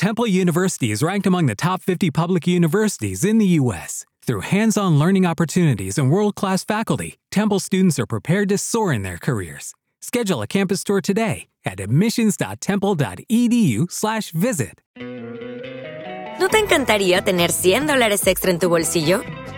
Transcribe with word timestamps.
Temple 0.00 0.26
University 0.26 0.90
is 0.92 1.02
ranked 1.02 1.26
among 1.26 1.44
the 1.44 1.54
top 1.54 1.82
50 1.82 2.10
public 2.10 2.46
universities 2.46 3.22
in 3.22 3.36
the 3.36 3.44
U.S. 3.60 4.06
Through 4.24 4.40
hands 4.40 4.78
on 4.78 4.98
learning 4.98 5.26
opportunities 5.26 5.98
and 5.98 6.10
world 6.10 6.36
class 6.36 6.64
faculty, 6.64 7.18
Temple 7.30 7.60
students 7.60 7.98
are 7.98 8.06
prepared 8.06 8.48
to 8.48 8.56
soar 8.56 8.94
in 8.94 9.02
their 9.02 9.18
careers. 9.18 9.74
Schedule 10.00 10.40
a 10.40 10.46
campus 10.46 10.82
tour 10.84 11.02
today 11.02 11.48
at 11.66 11.80
admissions.temple.edu/slash 11.80 14.30
visit. 14.30 14.80
¿No 14.96 16.48
te 16.48 16.58
encantaría 16.58 17.20
tener 17.20 17.52
100 17.52 17.86
dólares 17.86 18.26
extra 18.26 18.50
en 18.50 18.58
tu 18.58 18.70
bolsillo? 18.70 19.22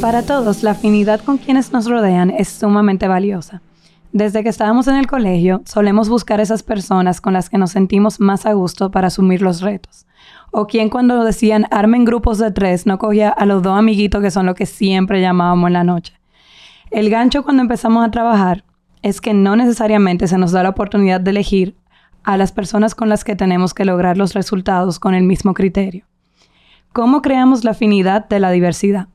Para 0.00 0.22
todos, 0.22 0.62
la 0.62 0.72
afinidad 0.72 1.20
con 1.20 1.38
quienes 1.38 1.72
nos 1.72 1.86
rodean 1.86 2.30
es 2.30 2.48
sumamente 2.48 3.08
valiosa. 3.08 3.62
Desde 4.12 4.42
que 4.42 4.50
estábamos 4.50 4.86
en 4.88 4.96
el 4.96 5.06
colegio, 5.06 5.62
solemos 5.64 6.08
buscar 6.08 6.40
esas 6.40 6.62
personas 6.62 7.20
con 7.20 7.32
las 7.32 7.50
que 7.50 7.58
nos 7.58 7.72
sentimos 7.72 8.20
más 8.20 8.46
a 8.46 8.52
gusto 8.52 8.90
para 8.90 9.08
asumir 9.08 9.42
los 9.42 9.62
retos. 9.62 10.06
O 10.52 10.66
quien 10.66 10.90
cuando 10.90 11.24
decían 11.24 11.66
armen 11.70 12.04
grupos 12.04 12.38
de 12.38 12.50
tres 12.50 12.86
no 12.86 12.98
cogía 12.98 13.30
a 13.30 13.46
los 13.46 13.62
dos 13.62 13.76
amiguitos 13.76 14.22
que 14.22 14.30
son 14.30 14.46
lo 14.46 14.54
que 14.54 14.66
siempre 14.66 15.20
llamábamos 15.20 15.68
en 15.68 15.72
la 15.72 15.84
noche. 15.84 16.14
El 16.90 17.10
gancho 17.10 17.42
cuando 17.42 17.62
empezamos 17.62 18.06
a 18.06 18.10
trabajar 18.10 18.64
es 19.02 19.20
que 19.20 19.34
no 19.34 19.56
necesariamente 19.56 20.28
se 20.28 20.38
nos 20.38 20.52
da 20.52 20.62
la 20.62 20.70
oportunidad 20.70 21.20
de 21.20 21.30
elegir 21.30 21.76
a 22.22 22.36
las 22.36 22.52
personas 22.52 22.94
con 22.94 23.08
las 23.08 23.24
que 23.24 23.34
tenemos 23.34 23.74
que 23.74 23.84
lograr 23.84 24.16
los 24.16 24.34
resultados 24.34 24.98
con 24.98 25.14
el 25.14 25.24
mismo 25.24 25.52
criterio. 25.54 26.04
¿Cómo 26.92 27.22
creamos 27.22 27.64
la 27.64 27.72
afinidad 27.72 28.28
de 28.28 28.40
la 28.40 28.50
diversidad? 28.50 29.08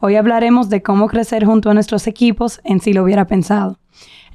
Hoy 0.00 0.16
hablaremos 0.16 0.68
de 0.68 0.82
cómo 0.82 1.08
crecer 1.08 1.44
junto 1.44 1.70
a 1.70 1.74
nuestros 1.74 2.06
equipos 2.06 2.60
en 2.64 2.80
si 2.80 2.92
lo 2.92 3.02
hubiera 3.04 3.26
pensado. 3.26 3.78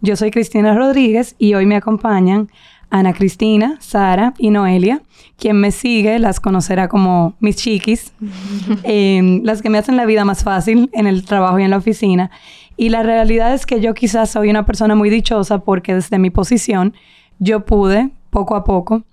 Yo 0.02 0.16
soy 0.16 0.32
Cristina 0.32 0.74
Rodríguez 0.74 1.36
y 1.38 1.54
hoy 1.54 1.66
me 1.66 1.76
acompañan 1.76 2.50
Ana 2.90 3.14
Cristina, 3.14 3.78
Sara 3.80 4.34
y 4.38 4.50
Noelia. 4.50 5.02
Quien 5.38 5.60
me 5.60 5.72
sigue 5.72 6.18
las 6.18 6.40
conocerá 6.40 6.88
como 6.88 7.36
mis 7.40 7.58
chiquis, 7.58 8.14
em, 8.84 9.42
las 9.44 9.62
que 9.62 9.70
me 9.70 9.78
hacen 9.78 9.98
la 9.98 10.06
vida 10.06 10.26
más 10.26 10.44
fácil 10.44 10.90
en 10.94 11.06
el 11.06 11.26
trabajo 11.26 11.60
y 11.60 11.64
en 11.64 11.72
la 11.72 11.78
oficina. 11.78 12.32
Y 12.78 12.90
la 12.90 13.04
realidad 13.04 13.54
es 13.54 13.66
que 13.66 13.82
yo 13.82 13.94
quizás 13.94 14.32
soy 14.32 14.50
una 14.50 14.66
persona 14.66 14.96
muy 14.96 15.10
dichosa 15.10 15.60
porque 15.60 15.94
desde 15.94 16.18
mi 16.18 16.30
posición 16.30 16.94
yo 17.38 17.66
pude, 17.66 18.10
poco 18.30 18.56
a 18.56 18.64
poco, 18.64 19.04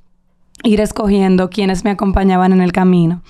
ir 0.62 0.80
escogiendo 0.80 1.50
quienes 1.50 1.84
me 1.84 1.90
acompañaban 1.90 2.52
en 2.52 2.62
el 2.62 2.72
camino 2.72 3.22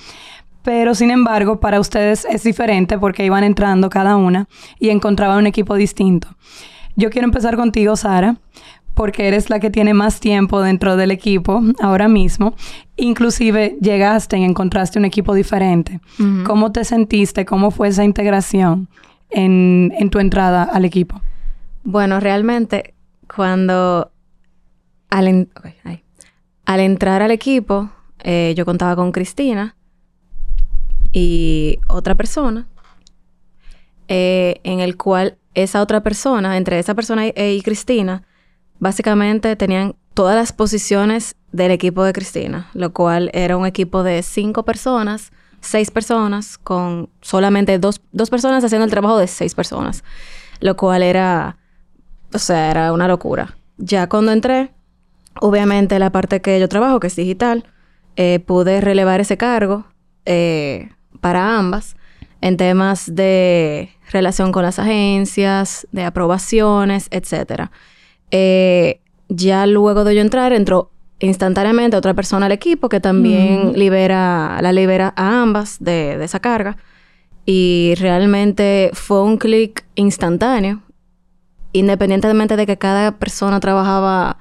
pero 0.67 0.97
sin 0.97 1.13
embargo 1.13 1.61
para 1.61 1.79
ustedes 1.79 2.27
es 2.29 2.43
diferente 2.43 2.99
porque 2.99 3.25
iban 3.25 3.45
entrando 3.45 3.89
cada 3.89 4.17
una 4.17 4.49
y 4.81 4.89
encontraban 4.89 5.39
un 5.39 5.47
equipo 5.47 5.77
distinto. 5.77 6.27
Yo 6.97 7.09
quiero 7.11 7.27
empezar 7.27 7.55
contigo, 7.55 7.95
Sara, 7.95 8.39
porque 8.95 9.29
eres 9.29 9.49
la 9.49 9.61
que 9.61 9.71
tiene 9.71 9.95
más 9.95 10.19
tiempo 10.19 10.61
dentro 10.61 10.97
del 10.97 11.13
equipo 11.13 11.63
ahora 11.81 12.09
mismo. 12.09 12.57
Inclusive 12.97 13.79
llegaste 13.81 14.39
y 14.39 14.43
encontraste 14.43 14.99
un 14.99 15.05
equipo 15.05 15.35
diferente. 15.35 16.01
¿Cómo 16.45 16.73
te 16.73 16.83
sentiste? 16.83 17.45
¿Cómo 17.45 17.71
fue 17.71 17.87
esa 17.87 18.03
integración 18.03 18.89
en, 19.31 19.93
tu 20.11 20.19
entrada 20.19 20.65
al 20.65 20.85
equipo? 20.85 21.21
Bueno, 21.85 22.19
realmente 22.19 22.95
cuando 23.33 24.11
al, 25.11 25.49
al 26.65 26.81
entrar 26.81 27.23
al 27.23 27.31
equipo, 27.31 27.89
eh, 28.25 28.53
yo 28.57 28.65
contaba 28.65 28.97
con 28.97 29.13
Cristina 29.13 29.76
y 31.19 31.79
otra 31.89 32.15
persona, 32.15 32.69
eh, 34.07 34.61
en 34.65 34.81
el 34.81 34.99
cual 34.99 35.39
esa 35.55 35.81
otra 35.81 36.03
persona, 36.03 36.59
entre 36.59 36.79
esa 36.79 36.95
persona 36.95 37.27
y, 37.27 37.63
Cristina, 37.63 38.25
básicamente 38.81 39.57
tenían 39.57 39.97
todas 40.13 40.37
las 40.37 40.53
posiciones 40.53 41.35
del 41.53 41.71
equipo 41.71 42.05
de 42.05 42.13
Cristina, 42.13 42.69
lo 42.75 42.93
cual 42.93 43.31
era 43.33 43.57
un 43.57 43.65
equipo 43.65 44.03
de 44.03 44.23
cinco 44.23 44.67
personas, 44.67 45.33
seis 45.63 45.91
personas, 45.91 46.59
con 46.59 47.09
solamente 47.23 47.79
dos, 47.79 48.03
dos 48.13 48.29
personas 48.29 48.63
haciendo 48.63 48.85
el 48.85 48.91
trabajo 48.91 49.17
de 49.17 49.27
seis 49.27 49.55
personas, 49.55 50.05
lo 50.61 50.77
cual 50.77 51.03
era, 51.03 51.57
o 52.35 52.39
sea, 52.39 52.71
era 52.71 52.93
una 52.93 53.09
locura. 53.09 53.57
Ya 53.79 54.07
cuando 54.07 54.33
entré, 54.33 54.75
obviamente 55.41 55.99
la 55.99 56.13
parte 56.13 56.43
que 56.43 56.61
yo 56.61 56.69
trabajo, 56.69 57.01
que 57.01 57.07
es 57.07 57.17
digital, 57.17 57.65
eh, 58.17 58.39
pude 58.41 58.83
relevar 58.83 59.21
ese 59.21 59.39
cargo. 59.39 59.87
Eh, 60.27 60.91
para 61.21 61.59
ambas 61.59 61.97
en 62.41 62.57
temas 62.57 63.15
de 63.15 63.91
relación 64.11 64.53
con 64.53 64.63
las 64.63 64.79
agencias, 64.79 65.87
de 65.93 66.05
aprobaciones, 66.05 67.09
etc. 67.11 67.71
Eh, 68.31 69.01
ya 69.29 69.67
luego 69.67 70.05
de 70.05 70.15
yo 70.15 70.21
entrar, 70.21 70.53
entró 70.53 70.91
instantáneamente 71.19 71.97
otra 71.97 72.15
persona 72.15 72.47
al 72.47 72.53
equipo 72.53 72.89
que 72.89 73.01
también 73.01 73.73
libera, 73.73 74.59
la 74.61 74.73
libera 74.73 75.13
a 75.17 75.43
ambas 75.43 75.79
de, 75.81 76.19
de 76.19 76.25
esa 76.25 76.41
carga. 76.41 76.77
Y 77.47 77.95
realmente 77.99 78.91
fue 78.93 79.23
un 79.23 79.39
clic 79.39 79.85
instantáneo, 79.95 80.83
independientemente 81.73 82.57
de 82.57 82.67
que 82.67 82.77
cada 82.77 83.13
persona 83.13 83.61
trabajaba 83.61 84.39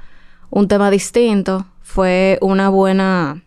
un 0.50 0.68
tema 0.68 0.90
distinto, 0.90 1.66
fue 1.82 2.38
una 2.42 2.70
buena, 2.70 3.44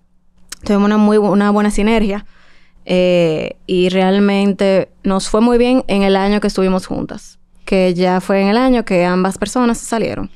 tuvimos 0.64 0.86
una 0.86 0.96
muy 0.96 1.18
una 1.18 1.50
buena 1.50 1.70
sinergia 1.70 2.24
eh, 2.90 3.58
y 3.66 3.90
realmente 3.90 4.88
nos 5.04 5.28
fue 5.28 5.42
muy 5.42 5.58
bien 5.58 5.84
en 5.88 6.02
el 6.04 6.16
año 6.16 6.40
que 6.40 6.46
estuvimos 6.46 6.86
juntas, 6.86 7.38
que 7.66 7.92
ya 7.92 8.22
fue 8.22 8.40
en 8.40 8.48
el 8.48 8.56
año 8.56 8.86
que 8.86 9.04
ambas 9.04 9.36
personas 9.36 9.76
salieron. 9.76 10.30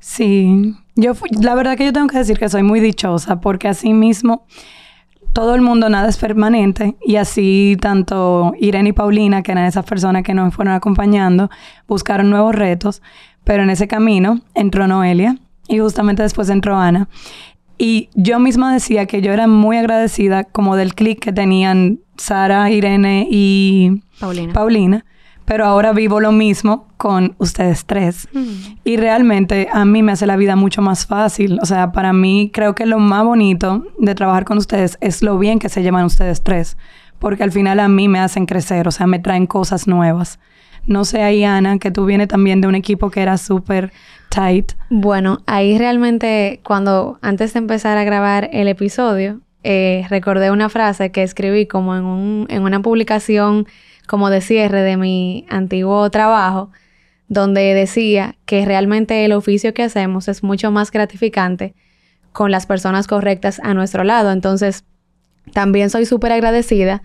Sí, 0.00 0.76
yo 0.96 1.14
la 1.40 1.54
verdad 1.54 1.78
que 1.78 1.86
yo 1.86 1.94
tengo 1.94 2.08
que 2.08 2.18
decir 2.18 2.38
que 2.38 2.50
soy 2.50 2.62
muy 2.62 2.80
dichosa 2.80 3.40
porque 3.40 3.68
así 3.68 3.94
mismo 3.94 4.44
todo 5.32 5.54
el 5.54 5.62
mundo 5.62 5.88
nada 5.88 6.10
es 6.10 6.18
permanente 6.18 6.94
y 7.00 7.16
así 7.16 7.78
tanto 7.80 8.52
Irene 8.60 8.90
y 8.90 8.92
Paulina, 8.92 9.42
que 9.42 9.52
eran 9.52 9.64
esas 9.64 9.86
personas 9.86 10.24
que 10.24 10.34
nos 10.34 10.54
fueron 10.54 10.74
acompañando, 10.74 11.48
buscaron 11.88 12.28
nuevos 12.28 12.54
retos, 12.54 13.00
pero 13.44 13.62
en 13.62 13.70
ese 13.70 13.88
camino 13.88 14.42
entró 14.54 14.86
Noelia 14.86 15.38
y 15.68 15.78
justamente 15.78 16.22
después 16.22 16.50
entró 16.50 16.76
Ana. 16.76 17.08
Y 17.78 18.08
yo 18.14 18.38
misma 18.38 18.72
decía 18.72 19.06
que 19.06 19.20
yo 19.20 19.32
era 19.32 19.46
muy 19.46 19.76
agradecida 19.76 20.44
como 20.44 20.76
del 20.76 20.94
clic 20.94 21.18
que 21.20 21.32
tenían 21.32 22.00
Sara, 22.16 22.70
Irene 22.70 23.26
y 23.30 24.02
Paulina. 24.52 25.04
Pero 25.44 25.66
ahora 25.66 25.92
vivo 25.92 26.20
lo 26.20 26.32
mismo 26.32 26.88
con 26.96 27.34
ustedes 27.38 27.84
tres. 27.84 28.28
Mm. 28.32 28.78
Y 28.84 28.96
realmente 28.96 29.68
a 29.70 29.84
mí 29.84 30.02
me 30.02 30.12
hace 30.12 30.26
la 30.26 30.36
vida 30.36 30.56
mucho 30.56 30.80
más 30.80 31.04
fácil. 31.04 31.58
O 31.60 31.66
sea, 31.66 31.92
para 31.92 32.14
mí 32.14 32.50
creo 32.52 32.74
que 32.74 32.86
lo 32.86 32.98
más 32.98 33.24
bonito 33.24 33.84
de 33.98 34.14
trabajar 34.14 34.44
con 34.44 34.56
ustedes 34.56 34.96
es 35.02 35.22
lo 35.22 35.38
bien 35.38 35.58
que 35.58 35.68
se 35.68 35.82
llevan 35.82 36.04
ustedes 36.04 36.42
tres. 36.42 36.78
Porque 37.18 37.42
al 37.42 37.52
final 37.52 37.78
a 37.80 37.88
mí 37.88 38.08
me 38.08 38.20
hacen 38.20 38.46
crecer, 38.46 38.88
o 38.88 38.90
sea, 38.90 39.06
me 39.06 39.18
traen 39.18 39.46
cosas 39.46 39.86
nuevas. 39.86 40.38
No 40.86 41.04
sé 41.04 41.22
ahí, 41.22 41.44
Ana, 41.44 41.78
que 41.78 41.90
tú 41.90 42.04
vienes 42.04 42.28
también 42.28 42.60
de 42.60 42.68
un 42.68 42.74
equipo 42.74 43.10
que 43.10 43.22
era 43.22 43.38
súper 43.38 43.92
tight. 44.28 44.72
Bueno, 44.90 45.38
ahí 45.46 45.78
realmente 45.78 46.60
cuando 46.64 47.18
antes 47.22 47.54
de 47.54 47.58
empezar 47.58 47.96
a 47.96 48.04
grabar 48.04 48.50
el 48.52 48.68
episodio, 48.68 49.40
eh, 49.62 50.06
recordé 50.10 50.50
una 50.50 50.68
frase 50.68 51.10
que 51.10 51.22
escribí 51.22 51.66
como 51.66 51.96
en, 51.96 52.04
un, 52.04 52.46
en 52.50 52.62
una 52.62 52.80
publicación 52.80 53.66
como 54.06 54.28
de 54.28 54.42
cierre 54.42 54.82
de 54.82 54.98
mi 54.98 55.46
antiguo 55.48 56.08
trabajo, 56.10 56.70
donde 57.28 57.72
decía 57.72 58.36
que 58.44 58.66
realmente 58.66 59.24
el 59.24 59.32
oficio 59.32 59.72
que 59.72 59.82
hacemos 59.82 60.28
es 60.28 60.42
mucho 60.42 60.70
más 60.70 60.90
gratificante 60.90 61.74
con 62.32 62.50
las 62.50 62.66
personas 62.66 63.06
correctas 63.06 63.60
a 63.64 63.72
nuestro 63.72 64.04
lado. 64.04 64.32
Entonces, 64.32 64.84
también 65.54 65.88
soy 65.88 66.04
súper 66.04 66.32
agradecida 66.32 67.02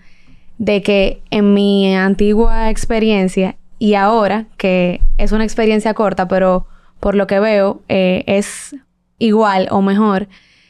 de 0.58 0.82
que 0.82 1.22
en 1.30 1.54
mi 1.54 1.94
antigua 1.96 2.68
experiencia 2.68 3.56
y 3.80 3.94
ahora, 3.94 4.44
que 4.58 5.00
es 5.16 5.32
una 5.32 5.42
experiencia 5.42 5.94
corta, 5.94 6.28
pero 6.28 6.66
por 7.00 7.14
lo 7.14 7.26
que 7.26 7.40
veo 7.40 7.80
eh, 7.88 8.24
es 8.26 8.76
igual 9.18 9.68
o 9.70 9.80
mejor, 9.80 10.28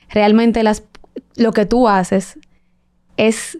realmente 0.08 0.62
las, 0.62 0.84
lo 1.34 1.50
que 1.50 1.66
tú 1.66 1.88
haces 1.88 2.38
es 3.16 3.58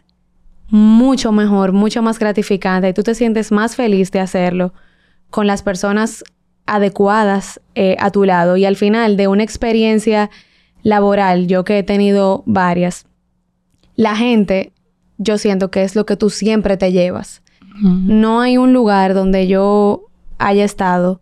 mucho 0.68 1.32
mejor, 1.32 1.72
mucho 1.72 2.00
más 2.00 2.20
gratificante 2.20 2.88
y 2.88 2.92
tú 2.92 3.02
te 3.02 3.16
sientes 3.16 3.50
más 3.50 3.74
feliz 3.74 4.12
de 4.12 4.20
hacerlo 4.20 4.72
con 5.30 5.48
las 5.48 5.64
personas 5.64 6.22
adecuadas 6.66 7.60
eh, 7.74 7.96
a 7.98 8.12
tu 8.12 8.24
lado. 8.24 8.56
Y 8.56 8.66
al 8.66 8.76
final 8.76 9.16
de 9.16 9.26
una 9.26 9.42
experiencia 9.42 10.30
laboral, 10.84 11.48
yo 11.48 11.64
que 11.64 11.78
he 11.78 11.82
tenido 11.82 12.44
varias, 12.46 13.04
la 13.96 14.14
gente, 14.14 14.72
yo 15.18 15.38
siento 15.38 15.72
que 15.72 15.82
es 15.82 15.96
lo 15.96 16.06
que 16.06 16.16
tú 16.16 16.30
siempre 16.30 16.76
te 16.76 16.92
llevas. 16.92 17.42
No 17.82 18.40
hay 18.40 18.58
un 18.58 18.72
lugar 18.72 19.14
donde 19.14 19.46
yo 19.46 20.06
haya 20.38 20.64
estado 20.64 21.20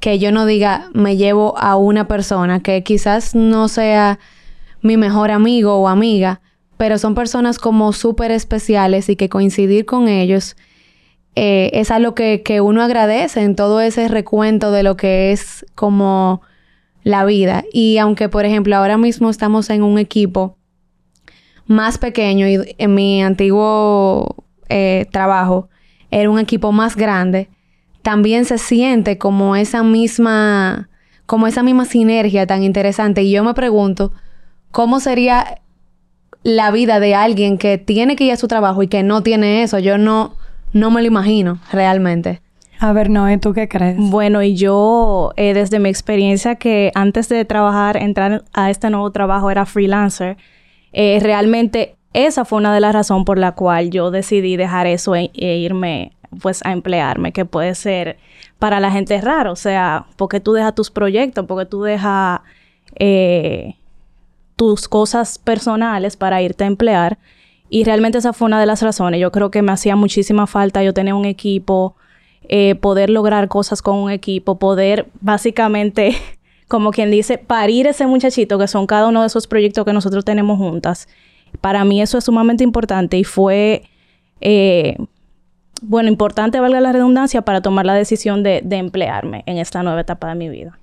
que 0.00 0.18
yo 0.18 0.32
no 0.32 0.44
diga 0.44 0.90
me 0.92 1.16
llevo 1.16 1.56
a 1.56 1.76
una 1.76 2.06
persona 2.06 2.62
que 2.62 2.82
quizás 2.82 3.34
no 3.34 3.68
sea 3.68 4.18
mi 4.82 4.98
mejor 4.98 5.30
amigo 5.30 5.76
o 5.76 5.88
amiga, 5.88 6.42
pero 6.76 6.98
son 6.98 7.14
personas 7.14 7.58
como 7.58 7.92
súper 7.94 8.30
especiales 8.30 9.08
y 9.08 9.16
que 9.16 9.30
coincidir 9.30 9.86
con 9.86 10.08
ellos 10.08 10.56
eh, 11.36 11.70
es 11.72 11.90
algo 11.90 12.14
que, 12.14 12.42
que 12.42 12.60
uno 12.60 12.82
agradece 12.82 13.40
en 13.40 13.56
todo 13.56 13.80
ese 13.80 14.08
recuento 14.08 14.70
de 14.72 14.82
lo 14.82 14.96
que 14.96 15.32
es 15.32 15.64
como 15.74 16.42
la 17.02 17.24
vida. 17.24 17.64
Y 17.72 17.98
aunque, 17.98 18.28
por 18.28 18.44
ejemplo, 18.44 18.76
ahora 18.76 18.98
mismo 18.98 19.30
estamos 19.30 19.70
en 19.70 19.82
un 19.82 19.98
equipo 19.98 20.58
más 21.66 21.98
pequeño 21.98 22.46
y 22.46 22.74
en 22.76 22.94
mi 22.94 23.22
antiguo 23.22 24.43
eh, 24.68 25.06
trabajo 25.10 25.68
era 26.10 26.30
un 26.30 26.38
equipo 26.38 26.70
más 26.72 26.96
grande, 26.96 27.48
también 28.02 28.44
se 28.44 28.58
siente 28.58 29.18
como 29.18 29.56
esa 29.56 29.82
misma, 29.82 30.88
como 31.26 31.46
esa 31.46 31.62
misma 31.62 31.86
sinergia 31.86 32.46
tan 32.46 32.62
interesante. 32.62 33.22
Y 33.22 33.32
yo 33.32 33.42
me 33.42 33.54
pregunto, 33.54 34.12
¿cómo 34.70 35.00
sería 35.00 35.60
la 36.42 36.70
vida 36.70 37.00
de 37.00 37.14
alguien 37.14 37.58
que 37.58 37.78
tiene 37.78 38.14
que 38.14 38.24
ir 38.24 38.32
a 38.32 38.36
su 38.36 38.46
trabajo 38.46 38.82
y 38.82 38.88
que 38.88 39.02
no 39.02 39.22
tiene 39.22 39.62
eso? 39.62 39.78
Yo 39.78 39.98
no, 39.98 40.34
no 40.72 40.90
me 40.90 41.00
lo 41.00 41.08
imagino 41.08 41.58
realmente. 41.72 42.42
A 42.78 42.92
ver, 42.92 43.08
Noé, 43.08 43.38
¿tú 43.38 43.52
qué 43.54 43.68
crees? 43.68 43.96
Bueno, 43.98 44.42
y 44.42 44.54
yo, 44.54 45.32
eh, 45.36 45.54
desde 45.54 45.78
mi 45.78 45.88
experiencia 45.88 46.56
que 46.56 46.92
antes 46.94 47.28
de 47.28 47.44
trabajar, 47.44 47.96
entrar 47.96 48.44
a 48.52 48.70
este 48.70 48.90
nuevo 48.90 49.10
trabajo 49.10 49.50
era 49.50 49.64
freelancer, 49.64 50.36
eh, 50.92 51.18
realmente 51.22 51.96
esa 52.14 52.44
fue 52.44 52.58
una 52.58 52.72
de 52.72 52.80
las 52.80 52.94
razones 52.94 53.26
por 53.26 53.38
la 53.38 53.52
cual 53.52 53.90
yo 53.90 54.10
decidí 54.10 54.56
dejar 54.56 54.86
eso 54.86 55.14
e, 55.16 55.30
e, 55.34 55.56
irme 55.56 56.12
pues 56.40 56.64
a 56.64 56.72
emplearme, 56.72 57.32
que 57.32 57.44
puede 57.44 57.74
ser 57.74 58.18
para 58.58 58.80
la 58.80 58.90
gente 58.90 59.20
raro, 59.20 59.52
o 59.52 59.56
sea, 59.56 60.06
porque 60.16 60.40
tú 60.40 60.52
dejas 60.52 60.74
tus 60.74 60.90
proyectos, 60.90 61.44
porque 61.46 61.66
tú 61.66 61.82
dejas 61.82 62.40
eh, 62.96 63.74
tus 64.56 64.88
cosas 64.88 65.38
personales 65.38 66.16
para 66.16 66.40
irte 66.40 66.64
a 66.64 66.68
emplear. 66.68 67.18
Y 67.68 67.84
realmente 67.84 68.18
esa 68.18 68.32
fue 68.32 68.46
una 68.46 68.60
de 68.60 68.66
las 68.66 68.82
razones. 68.82 69.20
Yo 69.20 69.32
creo 69.32 69.50
que 69.50 69.62
me 69.62 69.72
hacía 69.72 69.96
muchísima 69.96 70.46
falta 70.46 70.82
yo 70.82 70.94
tener 70.94 71.14
un 71.14 71.24
equipo, 71.24 71.96
eh, 72.48 72.74
poder 72.76 73.10
lograr 73.10 73.48
cosas 73.48 73.82
con 73.82 73.96
un 73.96 74.10
equipo, 74.10 74.58
poder 74.58 75.06
básicamente, 75.20 76.16
como 76.68 76.92
quien 76.92 77.10
dice, 77.10 77.38
parir 77.38 77.86
ese 77.86 78.06
muchachito 78.06 78.58
que 78.58 78.68
son 78.68 78.86
cada 78.86 79.08
uno 79.08 79.22
de 79.22 79.26
esos 79.26 79.46
proyectos 79.46 79.84
que 79.84 79.92
nosotros 79.92 80.24
tenemos 80.24 80.58
juntas. 80.58 81.08
Para 81.60 81.84
mí 81.84 82.02
eso 82.02 82.18
es 82.18 82.24
sumamente 82.24 82.64
importante 82.64 83.18
y 83.18 83.24
fue, 83.24 83.84
eh, 84.40 84.96
bueno, 85.82 86.08
importante, 86.08 86.60
valga 86.60 86.80
la 86.80 86.92
redundancia, 86.92 87.42
para 87.42 87.60
tomar 87.60 87.86
la 87.86 87.94
decisión 87.94 88.42
de, 88.42 88.60
de 88.64 88.76
emplearme 88.76 89.42
en 89.46 89.58
esta 89.58 89.82
nueva 89.82 90.00
etapa 90.00 90.28
de 90.28 90.34
mi 90.34 90.48
vida. 90.48 90.78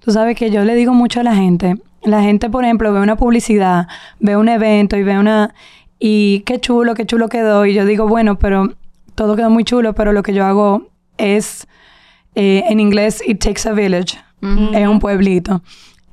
Tú 0.00 0.10
sabes 0.10 0.36
que 0.36 0.50
yo 0.50 0.64
le 0.64 0.74
digo 0.74 0.92
mucho 0.92 1.20
a 1.20 1.22
la 1.22 1.34
gente, 1.34 1.76
la 2.04 2.22
gente, 2.22 2.50
por 2.50 2.64
ejemplo, 2.64 2.92
ve 2.92 3.00
una 3.00 3.16
publicidad, 3.16 3.88
ve 4.20 4.36
un 4.36 4.48
evento 4.48 4.96
y 4.96 5.02
ve 5.02 5.18
una... 5.18 5.54
Y 5.98 6.40
qué 6.40 6.60
chulo, 6.60 6.94
qué 6.94 7.06
chulo 7.06 7.28
quedó. 7.28 7.64
Y 7.64 7.72
yo 7.72 7.86
digo, 7.86 8.06
bueno, 8.06 8.38
pero 8.38 8.74
todo 9.14 9.36
quedó 9.36 9.48
muy 9.48 9.64
chulo, 9.64 9.94
pero 9.94 10.12
lo 10.12 10.22
que 10.22 10.34
yo 10.34 10.44
hago 10.44 10.88
es, 11.16 11.66
eh, 12.34 12.64
en 12.68 12.80
inglés, 12.80 13.22
it 13.26 13.42
takes 13.42 13.66
a 13.66 13.72
village. 13.72 14.18
Es 14.74 14.86
un 14.86 14.98
pueblito. 14.98 15.62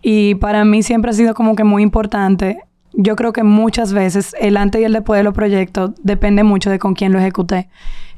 Y 0.02 0.36
para 0.36 0.64
mí 0.64 0.84
siempre 0.84 1.12
ha 1.12 1.14
sido 1.14 1.34
como 1.34 1.56
que 1.56 1.66
muy 1.66 1.84
importante. 1.84 2.60
Yo 2.94 3.16
creo 3.16 3.34
que 3.34 3.44
muchas 3.44 3.94
veces 3.94 4.36
el 4.40 4.58
antes 4.58 4.82
y 4.82 4.84
el 4.84 4.94
después 4.94 5.18
de 5.18 5.24
los 5.24 5.34
proyectos 5.34 5.92
depende 6.04 6.44
mucho 6.44 6.70
de 6.70 6.80
con 6.80 6.94
quién 6.94 7.14
lo 7.14 7.20
ejecuté. 7.20 7.70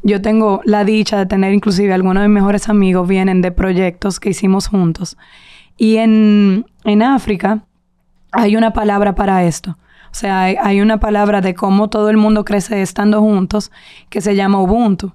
Yo 0.01 0.21
tengo 0.21 0.61
la 0.65 0.83
dicha 0.83 1.17
de 1.17 1.25
tener 1.25 1.53
inclusive 1.53 1.93
algunos 1.93 2.23
de 2.23 2.27
mis 2.27 2.35
mejores 2.35 2.69
amigos 2.69 3.07
vienen 3.07 3.41
de 3.41 3.51
proyectos 3.51 4.19
que 4.19 4.29
hicimos 4.29 4.67
juntos. 4.67 5.17
Y 5.77 5.97
en, 5.97 6.65
en 6.83 7.03
África 7.03 7.63
hay 8.31 8.55
una 8.55 8.73
palabra 8.73 9.15
para 9.15 9.43
esto. 9.45 9.77
O 10.13 10.15
sea, 10.15 10.43
hay, 10.43 10.79
una 10.79 10.99
palabra 10.99 11.41
de 11.41 11.55
cómo 11.55 11.89
todo 11.89 12.11
el 12.11 12.17
mundo 12.17 12.45
crece 12.45 12.83
estando 12.83 13.19
juntos 13.19 13.71
que 14.09 14.21
se 14.21 14.35
llama 14.35 14.61
Ubuntu. 14.61 15.13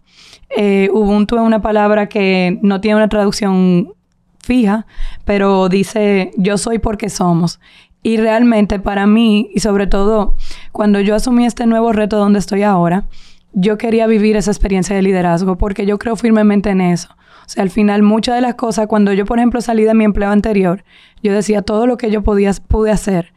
Eh, 0.57 0.89
Ubuntu 0.93 1.37
es 1.37 1.43
una 1.43 1.63
palabra 1.63 2.09
que 2.09 2.59
no 2.63 2.81
tiene 2.81 2.97
una 2.97 3.09
traducción 3.09 3.93
fija, 4.41 4.87
pero 5.25 5.69
dice 5.69 6.33
yo 6.37 6.59
soy 6.59 6.81
porque 6.81 7.11
somos. 7.11 7.61
Y 8.03 8.17
realmente 8.17 8.79
para 8.79 9.07
mí, 9.07 9.51
y 9.55 9.61
sobre 9.61 9.87
todo 9.87 10.35
cuando 10.73 11.01
yo 11.01 11.15
asumí 11.15 11.47
este 11.47 11.67
nuevo 11.67 11.93
reto 11.93 12.17
donde 12.17 12.39
estoy 12.39 12.63
ahora, 12.63 13.07
yo 13.53 13.77
quería 13.77 14.07
vivir 14.07 14.37
esa 14.37 14.51
experiencia 14.51 14.95
de 14.95 15.03
liderazgo 15.03 15.59
porque 15.59 15.87
yo 15.87 15.99
creo 15.99 16.17
firmemente 16.17 16.71
en 16.71 16.81
eso. 16.81 17.09
O 17.47 17.51
sea, 17.51 17.63
al 17.63 17.71
final 17.71 18.03
muchas 18.03 18.35
de 18.35 18.43
las 18.43 18.55
cosas, 18.55 18.87
cuando 18.87 19.13
yo 19.13 19.25
por 19.25 19.39
ejemplo 19.39 19.61
salí 19.61 19.85
de 19.85 19.95
mi 19.95 20.05
empleo 20.05 20.31
anterior, 20.31 20.85
yo 21.23 21.33
decía 21.33 21.63
todo 21.63 21.87
lo 21.87 21.97
que 21.97 22.11
yo 22.11 22.23
podía, 22.23 22.53
pude 22.69 22.91
hacer 22.91 23.33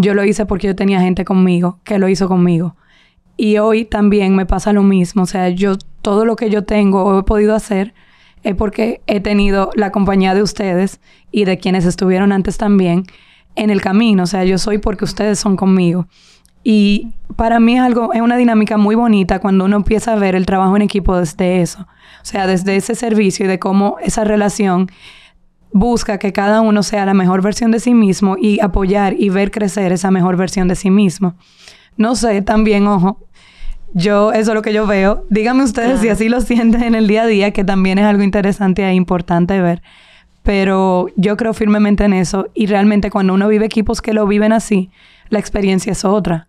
yo 0.00 0.14
lo 0.14 0.24
hice 0.24 0.46
porque 0.46 0.66
yo 0.66 0.74
tenía 0.74 1.00
gente 1.00 1.24
conmigo 1.24 1.78
que 1.84 1.98
lo 1.98 2.08
hizo 2.08 2.26
conmigo. 2.26 2.74
Y 3.36 3.58
hoy 3.58 3.84
también 3.84 4.34
me 4.34 4.46
pasa 4.46 4.72
lo 4.72 4.82
mismo. 4.82 5.22
O 5.22 5.26
sea, 5.26 5.50
yo 5.50 5.76
todo 6.00 6.24
lo 6.24 6.36
que 6.36 6.48
yo 6.48 6.64
tengo 6.64 7.04
o 7.04 7.18
he 7.20 7.22
podido 7.22 7.54
hacer 7.54 7.92
es 8.42 8.54
porque 8.54 9.02
he 9.06 9.20
tenido 9.20 9.70
la 9.74 9.92
compañía 9.92 10.34
de 10.34 10.42
ustedes 10.42 11.00
y 11.30 11.44
de 11.44 11.58
quienes 11.58 11.84
estuvieron 11.84 12.32
antes 12.32 12.56
también 12.56 13.04
en 13.60 13.70
el 13.70 13.80
camino. 13.80 14.24
O 14.24 14.26
sea, 14.26 14.44
yo 14.44 14.58
soy 14.58 14.78
porque 14.78 15.04
ustedes 15.04 15.38
son 15.38 15.56
conmigo. 15.56 16.06
Y 16.62 17.14
para 17.36 17.60
mí 17.60 17.76
es 17.76 17.82
algo, 17.82 18.12
es 18.12 18.20
una 18.20 18.36
dinámica 18.36 18.76
muy 18.76 18.94
bonita 18.94 19.38
cuando 19.38 19.64
uno 19.64 19.76
empieza 19.76 20.12
a 20.12 20.16
ver 20.16 20.34
el 20.34 20.46
trabajo 20.46 20.76
en 20.76 20.82
equipo 20.82 21.16
desde 21.16 21.62
eso. 21.62 21.80
O 21.80 22.24
sea, 22.24 22.46
desde 22.46 22.76
ese 22.76 22.94
servicio 22.94 23.46
y 23.46 23.48
de 23.48 23.58
cómo 23.58 23.96
esa 24.02 24.24
relación 24.24 24.90
busca 25.72 26.18
que 26.18 26.32
cada 26.32 26.60
uno 26.60 26.82
sea 26.82 27.06
la 27.06 27.14
mejor 27.14 27.42
versión 27.42 27.70
de 27.70 27.80
sí 27.80 27.94
mismo 27.94 28.36
y 28.38 28.60
apoyar 28.60 29.14
y 29.18 29.28
ver 29.28 29.50
crecer 29.50 29.92
esa 29.92 30.10
mejor 30.10 30.36
versión 30.36 30.68
de 30.68 30.74
sí 30.74 30.90
mismo. 30.90 31.34
No 31.96 32.16
sé, 32.16 32.42
también, 32.42 32.86
ojo, 32.86 33.18
yo, 33.92 34.32
eso 34.32 34.50
es 34.50 34.54
lo 34.54 34.62
que 34.62 34.72
yo 34.72 34.86
veo. 34.86 35.26
Díganme 35.30 35.64
ustedes 35.64 36.00
si 36.00 36.08
así 36.08 36.28
lo 36.28 36.40
sienten 36.40 36.82
en 36.82 36.94
el 36.94 37.06
día 37.06 37.22
a 37.22 37.26
día, 37.26 37.50
que 37.52 37.64
también 37.64 37.98
es 37.98 38.04
algo 38.04 38.22
interesante 38.22 38.84
e 38.84 38.94
importante 38.94 39.60
ver. 39.60 39.82
Pero 40.42 41.08
yo 41.16 41.36
creo 41.36 41.52
firmemente 41.52 42.04
en 42.04 42.14
eso 42.14 42.48
y 42.54 42.66
realmente 42.66 43.10
cuando 43.10 43.34
uno 43.34 43.48
vive 43.48 43.66
equipos 43.66 44.00
que 44.00 44.14
lo 44.14 44.26
viven 44.26 44.52
así, 44.52 44.90
la 45.28 45.38
experiencia 45.38 45.92
es 45.92 46.04
otra. 46.04 46.48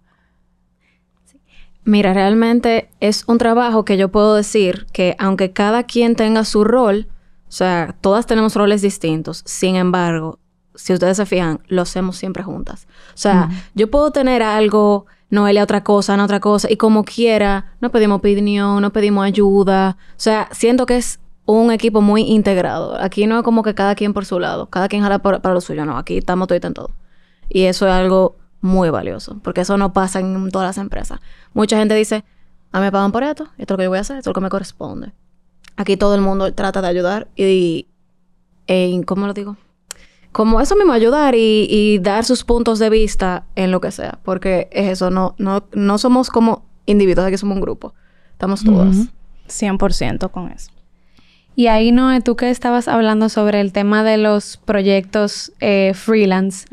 Mira, 1.84 2.14
realmente 2.14 2.90
es 3.00 3.24
un 3.28 3.38
trabajo 3.38 3.86
que 3.86 3.98
yo 3.98 4.10
puedo 4.10 4.36
decir 4.36 4.86
que 4.94 5.16
aunque 5.18 5.52
cada 5.52 5.84
quien 5.84 6.16
tenga 6.16 6.46
su 6.46 6.64
rol, 6.64 7.08
o 7.48 7.52
sea, 7.52 7.96
todas 8.02 8.28
tenemos 8.28 8.56
roles 8.56 8.82
distintos. 8.82 9.44
Sin 9.46 9.76
embargo, 9.76 10.40
si 10.76 10.94
ustedes 10.94 11.18
se 11.18 11.26
fijan, 11.26 11.60
lo 11.68 11.82
hacemos 11.82 12.18
siempre 12.18 12.44
juntas. 12.44 12.88
O 13.14 13.18
sea, 13.18 13.50
yo 13.74 13.90
puedo 13.90 14.12
tener 14.12 14.44
algo, 14.44 15.06
Noelia 15.30 15.64
otra 15.64 15.84
cosa, 15.84 16.16
no 16.16 16.24
otra 16.24 16.40
cosa, 16.40 16.72
y 16.72 16.78
como 16.78 17.04
quiera, 17.04 17.74
no 17.82 17.92
pedimos 17.92 18.20
opinión, 18.20 18.82
no 18.82 18.94
pedimos 18.94 19.26
ayuda. 19.26 19.98
O 20.12 20.20
sea, 20.20 20.50
siento 20.52 20.86
que 20.86 20.98
es 20.98 21.20
un 21.52 21.72
equipo 21.72 22.02
muy 22.02 22.22
integrado. 22.22 22.96
Aquí 23.00 23.28
no 23.28 23.38
es 23.38 23.44
como 23.44 23.64
que 23.64 23.74
cada 23.74 23.96
quien 23.96 24.14
por 24.14 24.26
su 24.26 24.40
lado, 24.40 24.68
cada 24.68 24.88
quien 24.88 25.02
jala 25.02 25.20
para, 25.20 25.54
lo 25.54 25.62
suyo, 25.62 25.86
no. 25.86 25.98
Aquí 25.98 26.18
estamos 26.18 26.48
todos 26.48 26.64
en 26.64 26.74
todo. 26.74 26.92
Y 27.50 27.64
eso 27.64 27.88
es 27.88 27.94
algo 27.94 28.38
muy 28.62 28.90
valioso, 28.90 29.40
porque 29.44 29.62
eso 29.62 29.78
no 29.78 29.92
pasa 29.92 30.20
en 30.20 30.50
todas 30.52 30.68
las 30.68 30.78
empresas. 30.78 31.20
Mucha 31.54 31.78
gente 31.78 31.96
dice, 31.96 32.24
a 32.72 32.80
mí 32.80 32.86
me 32.86 32.92
pagan 32.92 33.12
por 33.12 33.24
esto, 33.24 33.50
esto 33.58 33.62
es 33.62 33.70
lo 33.72 33.78
que 33.78 33.84
yo 33.84 33.90
voy 33.90 33.98
a 33.98 34.02
hacer, 34.02 34.18
esto 34.18 34.30
es 34.30 34.32
lo 34.32 34.40
que 34.40 34.42
me 34.42 34.50
corresponde. 34.50 35.12
Aquí 35.76 35.98
todo 35.98 36.16
el 36.16 36.22
mundo 36.22 36.54
trata 36.54 36.82
de 36.82 36.88
ayudar 36.88 37.28
y, 37.36 37.88
¿cómo 39.06 39.28
lo 39.28 39.34
digo? 39.34 39.58
Como 40.32 40.62
eso 40.62 40.76
mismo, 40.76 40.94
ayudar 40.94 41.34
y, 41.36 42.00
dar 42.02 42.24
sus 42.24 42.44
puntos 42.44 42.80
de 42.80 42.90
vista 42.90 43.46
en 43.56 43.72
lo 43.72 43.82
que 43.82 43.92
sea. 43.92 44.20
Porque 44.24 44.70
es 44.72 44.90
eso, 44.90 45.10
no, 45.10 45.36
no, 45.38 45.66
no 45.74 45.98
somos 45.98 46.30
como 46.30 46.66
individuos, 46.86 47.26
aquí 47.26 47.38
somos 47.38 47.56
un 47.56 47.62
grupo. 47.62 47.94
Estamos 48.34 48.64
todas. 48.64 48.96
100% 49.48 50.32
con 50.32 50.50
eso. 50.52 50.72
Y 51.56 51.68
ahí, 51.68 51.92
Noé, 51.92 52.22
tú 52.22 52.36
que 52.36 52.50
estabas 52.50 52.88
hablando 52.88 53.30
sobre 53.30 53.60
el 53.60 53.74
tema 53.74 54.04
de 54.04 54.18
los 54.18 54.58
proyectos 54.58 55.52
eh, 55.60 55.92
freelance, 55.94 56.68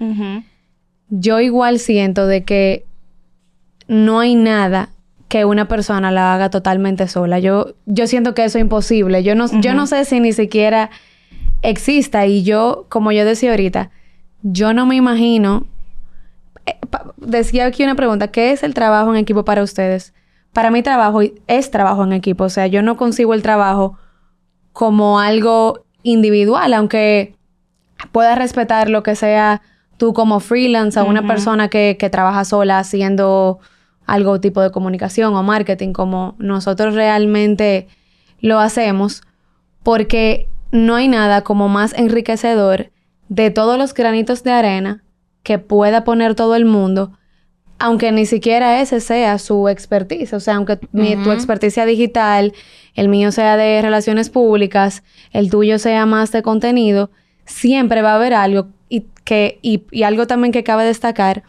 yo 1.10 1.40
igual 1.40 1.78
siento 1.78 2.26
de 2.26 2.44
que 2.44 2.84
no 3.88 4.20
hay 4.20 4.34
nada 4.34 4.90
que 5.28 5.44
una 5.44 5.68
persona 5.68 6.10
la 6.10 6.34
haga 6.34 6.50
totalmente 6.50 7.06
sola. 7.08 7.38
Yo, 7.38 7.74
yo 7.86 8.06
siento 8.06 8.34
que 8.34 8.44
eso 8.44 8.58
es 8.58 8.62
imposible. 8.62 9.22
Yo 9.22 9.34
no, 9.34 9.46
yo 9.60 9.74
no 9.74 9.86
sé 9.86 10.04
si 10.04 10.20
ni 10.20 10.32
siquiera 10.32 10.90
exista. 11.62 12.26
Y 12.26 12.42
yo, 12.44 12.86
como 12.88 13.12
yo 13.12 13.24
decía 13.24 13.50
ahorita, 13.50 13.90
yo 14.42 14.72
no 14.72 14.86
me 14.86 14.96
imagino. 14.96 15.66
Eh, 16.66 16.78
decía 17.16 17.66
aquí 17.66 17.82
una 17.84 17.94
pregunta: 17.94 18.28
¿qué 18.28 18.52
es 18.52 18.62
el 18.62 18.74
trabajo 18.74 19.12
en 19.12 19.18
equipo 19.18 19.44
para 19.44 19.62
ustedes? 19.62 20.14
Para 20.52 20.70
mí, 20.70 20.82
trabajo 20.82 21.20
es 21.46 21.70
trabajo 21.70 22.04
en 22.04 22.14
equipo. 22.14 22.44
O 22.44 22.48
sea, 22.48 22.66
yo 22.66 22.82
no 22.82 22.96
consigo 22.96 23.34
el 23.34 23.42
trabajo 23.42 23.98
como 24.78 25.18
algo 25.18 25.86
individual, 26.04 26.72
aunque 26.72 27.34
puedas 28.12 28.38
respetar 28.38 28.88
lo 28.88 29.02
que 29.02 29.16
sea 29.16 29.60
tú 29.96 30.14
como 30.14 30.38
freelance 30.38 30.96
a 31.00 31.02
una 31.02 31.26
persona 31.26 31.66
que, 31.66 31.96
que 31.98 32.08
trabaja 32.10 32.44
sola 32.44 32.78
haciendo 32.78 33.58
algo 34.06 34.38
tipo 34.38 34.60
de 34.60 34.70
comunicación 34.70 35.34
o 35.34 35.42
marketing, 35.42 35.92
como 35.92 36.36
nosotros 36.38 36.94
realmente 36.94 37.88
lo 38.38 38.60
hacemos, 38.60 39.22
porque 39.82 40.48
no 40.70 40.94
hay 40.94 41.08
nada 41.08 41.42
como 41.42 41.68
más 41.68 41.92
enriquecedor 41.94 42.92
de 43.28 43.50
todos 43.50 43.78
los 43.78 43.94
granitos 43.94 44.44
de 44.44 44.52
arena 44.52 45.02
que 45.42 45.58
pueda 45.58 46.04
poner 46.04 46.36
todo 46.36 46.54
el 46.54 46.66
mundo, 46.66 47.18
aunque 47.78 48.10
ni 48.12 48.26
siquiera 48.26 48.80
ese 48.80 49.00
sea 49.00 49.38
su 49.38 49.68
expertise. 49.68 50.32
O 50.32 50.40
sea, 50.40 50.56
aunque 50.56 50.76
tu 50.76 51.32
experticia 51.32 51.86
digital, 51.86 52.52
el 52.94 53.08
mío 53.08 53.32
sea 53.32 53.56
de 53.56 53.80
relaciones 53.82 54.30
públicas, 54.30 55.02
el 55.32 55.50
tuyo 55.50 55.78
sea 55.78 56.06
más 56.06 56.32
de 56.32 56.42
contenido, 56.42 57.10
siempre 57.44 58.02
va 58.02 58.12
a 58.12 58.16
haber 58.16 58.34
algo 58.34 58.68
y, 58.88 59.06
que, 59.24 59.58
y, 59.62 60.02
algo 60.02 60.26
también 60.26 60.52
que 60.52 60.64
cabe 60.64 60.84
destacar 60.84 61.44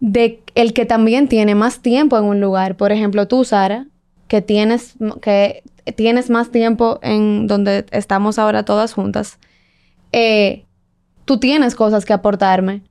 de 0.00 0.42
el 0.54 0.72
que 0.72 0.86
también 0.86 1.28
tiene 1.28 1.54
más 1.54 1.80
tiempo 1.80 2.18
en 2.18 2.24
un 2.24 2.40
lugar. 2.40 2.76
Por 2.76 2.92
ejemplo, 2.92 3.26
tú, 3.28 3.44
Sara, 3.44 3.86
que 4.28 4.42
tienes, 4.42 4.94
que 5.22 5.62
tienes 5.96 6.30
más 6.30 6.50
tiempo 6.50 6.98
en 7.02 7.46
donde 7.46 7.86
estamos 7.90 8.38
ahora 8.38 8.64
todas 8.64 8.92
juntas, 8.92 9.38
eh, 10.12 10.64
tú 11.24 11.38
tienes 11.38 11.74
cosas 11.74 12.04
que 12.04 12.12
aportarme. 12.12 12.82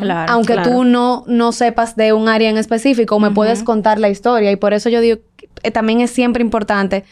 Claro, 0.00 0.32
Aunque 0.32 0.56
tú 0.58 0.84
no, 0.84 1.24
no 1.26 1.52
sepas 1.52 1.96
de 1.96 2.12
un 2.12 2.28
área 2.28 2.50
en 2.50 2.58
específico, 2.58 3.18
me 3.20 3.30
puedes 3.30 3.62
contar 3.62 3.98
la 3.98 4.08
historia. 4.08 4.50
Y 4.50 4.56
por 4.56 4.72
eso 4.72 4.88
yo 4.88 5.00
digo 5.00 5.18
que 5.62 5.70
también 5.70 6.00
es 6.00 6.10
siempre 6.10 6.42
importante 6.42 7.04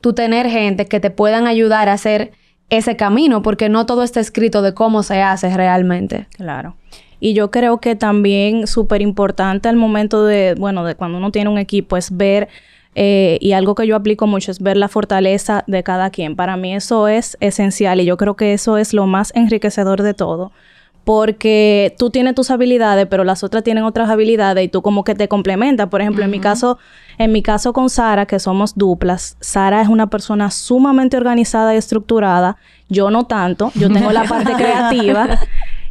tú 0.00 0.12
tener 0.12 0.48
gente 0.48 0.86
que 0.86 1.00
te 1.00 1.10
puedan 1.10 1.46
ayudar 1.46 1.88
a 1.88 1.94
hacer 1.94 2.32
ese 2.70 2.96
camino, 2.96 3.42
porque 3.42 3.68
no 3.68 3.86
todo 3.86 4.02
está 4.02 4.20
escrito 4.20 4.62
de 4.62 4.74
cómo 4.74 5.02
se 5.02 5.22
hace 5.22 5.54
realmente. 5.56 6.26
Claro. 6.36 6.76
Y 7.20 7.32
yo 7.32 7.50
creo 7.50 7.80
que 7.80 7.96
también 7.96 8.66
súper 8.66 9.02
importante 9.02 9.68
al 9.68 9.76
momento 9.76 10.24
de, 10.24 10.54
bueno, 10.58 10.84
de 10.84 10.94
cuando 10.94 11.18
uno 11.18 11.30
tiene 11.30 11.48
un 11.48 11.58
equipo 11.58 11.96
es 11.96 12.14
ver, 12.14 12.48
eh, 12.94 13.38
y 13.40 13.52
algo 13.52 13.74
que 13.74 13.86
yo 13.86 13.94
aplico 13.94 14.26
mucho 14.26 14.50
es 14.50 14.60
ver 14.60 14.76
la 14.76 14.88
fortaleza 14.88 15.64
de 15.66 15.82
cada 15.82 16.10
quien. 16.10 16.34
Para 16.34 16.56
mí 16.56 16.74
eso 16.74 17.08
es 17.08 17.36
esencial 17.40 18.00
y 18.00 18.04
yo 18.04 18.16
creo 18.16 18.36
que 18.36 18.54
eso 18.54 18.78
es 18.78 18.92
lo 18.94 19.06
más 19.06 19.32
enriquecedor 19.34 20.02
de 20.02 20.14
todo 20.14 20.52
porque 21.06 21.94
tú 22.00 22.10
tienes 22.10 22.34
tus 22.34 22.50
habilidades, 22.50 23.06
pero 23.06 23.22
las 23.22 23.44
otras 23.44 23.62
tienen 23.62 23.84
otras 23.84 24.10
habilidades 24.10 24.64
y 24.64 24.68
tú 24.68 24.82
como 24.82 25.04
que 25.04 25.14
te 25.14 25.28
complementas. 25.28 25.88
Por 25.88 26.00
ejemplo, 26.00 26.24
en 26.24 26.32
mi 26.32 26.40
caso, 26.40 26.78
en 27.16 27.30
mi 27.30 27.42
caso 27.42 27.72
con 27.72 27.90
Sara, 27.90 28.26
que 28.26 28.40
somos 28.40 28.74
duplas, 28.74 29.36
Sara 29.38 29.80
es 29.80 29.88
una 29.88 30.10
persona 30.10 30.50
sumamente 30.50 31.16
organizada 31.16 31.76
y 31.76 31.76
estructurada. 31.76 32.56
Yo 32.88 33.12
no 33.12 33.22
tanto, 33.22 33.70
yo 33.76 33.88
tengo 33.88 34.10
la 34.10 34.24
parte 34.24 34.52
creativa. 34.56 35.38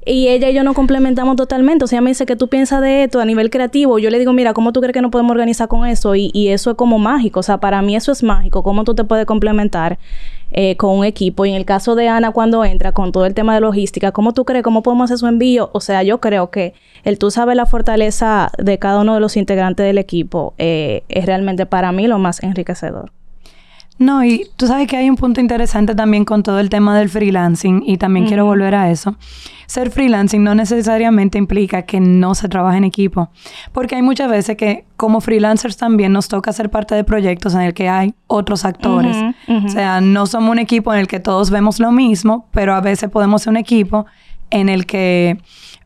Y 0.05 0.27
ella 0.27 0.50
y 0.50 0.53
yo 0.53 0.65
nos 0.65 0.75
complementamos 0.75 1.38
totalmente. 1.38 1.86
O 1.86 1.88
sea, 1.88 2.00
ella 2.00 2.03
me 2.03 2.10
dice 2.10 2.25
que 2.25 2.36
tú 2.36 2.50
piensas 2.50 2.81
de 2.81 3.05
esto 3.05 3.22
a 3.22 3.25
nivel 3.25 3.50
creativo. 3.50 3.98
Yo 4.00 4.10
le 4.10 4.19
digo, 4.19 4.34
mira, 4.34 4.53
¿cómo 4.53 4.74
tú 4.74 4.81
crees 4.81 4.93
que 4.93 5.01
nos 5.01 5.12
podemos 5.12 5.31
organizar 5.31 5.69
con 5.69 5.88
eso? 5.88 6.13
Y, 6.15 6.29
y 6.34 6.50
eso 6.50 6.72
es 6.72 6.75
como 6.75 7.00
mágico. 7.00 7.39
O 7.39 7.43
sea, 7.43 7.62
para 7.62 7.81
mí 7.81 7.95
eso 7.95 8.12
es 8.12 8.22
mágico. 8.22 8.63
¿Cómo 8.63 8.84
tú 8.84 8.93
te 8.93 9.05
puedes 9.05 9.25
complementar 9.25 9.98
eh, 10.57 10.77
con 10.77 10.97
un 10.97 11.03
equipo? 11.03 11.45
Y 11.45 11.50
en 11.50 11.57
el 11.57 11.65
caso 11.65 11.95
de 11.95 12.07
Ana, 12.07 12.31
cuando 12.31 12.63
entra 12.63 12.93
con 12.93 13.12
todo 13.12 13.25
el 13.25 13.33
tema 13.33 13.53
de 13.53 13.59
logística, 13.59 14.13
¿cómo 14.13 14.33
tú 14.33 14.45
crees? 14.45 14.63
¿Cómo 14.63 14.81
podemos 14.81 15.05
hacer 15.05 15.17
su 15.17 15.27
envío? 15.27 15.69
O 15.74 15.81
sea, 15.81 16.01
yo 16.01 16.21
creo 16.21 16.50
que 16.50 16.74
el 17.03 17.19
tú 17.19 17.29
sabes 17.29 17.57
la 17.57 17.65
fortaleza 17.65 18.51
de 18.57 18.79
cada 18.79 19.01
uno 19.01 19.13
de 19.13 19.19
los 19.19 19.35
integrantes 19.35 19.85
del 19.85 19.97
equipo 19.97 20.53
eh, 20.57 21.03
es 21.09 21.25
realmente 21.25 21.65
para 21.65 21.91
mí 21.91 22.07
lo 22.07 22.19
más 22.19 22.41
enriquecedor. 22.41 23.12
No, 23.97 24.25
y 24.25 24.49
tú 24.57 24.67
sabes 24.67 24.87
que 24.87 24.97
hay 24.97 25.09
un 25.09 25.15
punto 25.15 25.39
interesante 25.39 25.95
también 25.95 26.25
con 26.25 26.43
todo 26.43 26.59
el 26.59 26.69
tema 26.69 26.97
del 26.97 27.07
freelancing 27.07 27.83
y 27.85 27.97
también 27.97 28.27
quiero 28.27 28.43
volver 28.43 28.75
a 28.75 28.91
eso. 28.91 29.15
Ser 29.67 29.89
freelancing 29.89 30.43
no 30.43 30.53
necesariamente 30.53 31.37
implica 31.37 31.83
que 31.83 32.01
no 32.01 32.35
se 32.35 32.49
trabaje 32.49 32.77
en 32.77 32.83
equipo, 32.83 33.29
porque 33.71 33.95
hay 33.95 34.01
muchas 34.01 34.29
veces 34.29 34.57
que 34.57 34.85
como 34.97 35.21
freelancers 35.21 35.77
también 35.77 36.11
nos 36.11 36.27
toca 36.27 36.51
ser 36.51 36.69
parte 36.69 36.93
de 36.93 37.05
proyectos 37.05 37.55
en 37.55 37.61
el 37.61 37.73
que 37.73 37.87
hay 37.87 38.13
otros 38.27 38.65
actores. 38.65 39.15
O 39.47 39.69
sea, 39.69 40.01
no 40.01 40.25
somos 40.27 40.51
un 40.51 40.59
equipo 40.59 40.93
en 40.93 40.99
el 40.99 41.07
que 41.07 41.21
todos 41.21 41.49
vemos 41.49 41.79
lo 41.79 41.93
mismo, 41.93 42.47
pero 42.51 42.75
a 42.75 42.81
veces 42.81 43.09
podemos 43.09 43.43
ser 43.43 43.51
un 43.51 43.57
equipo 43.57 44.05
en 44.49 44.67
el 44.67 44.85
que 44.85 45.37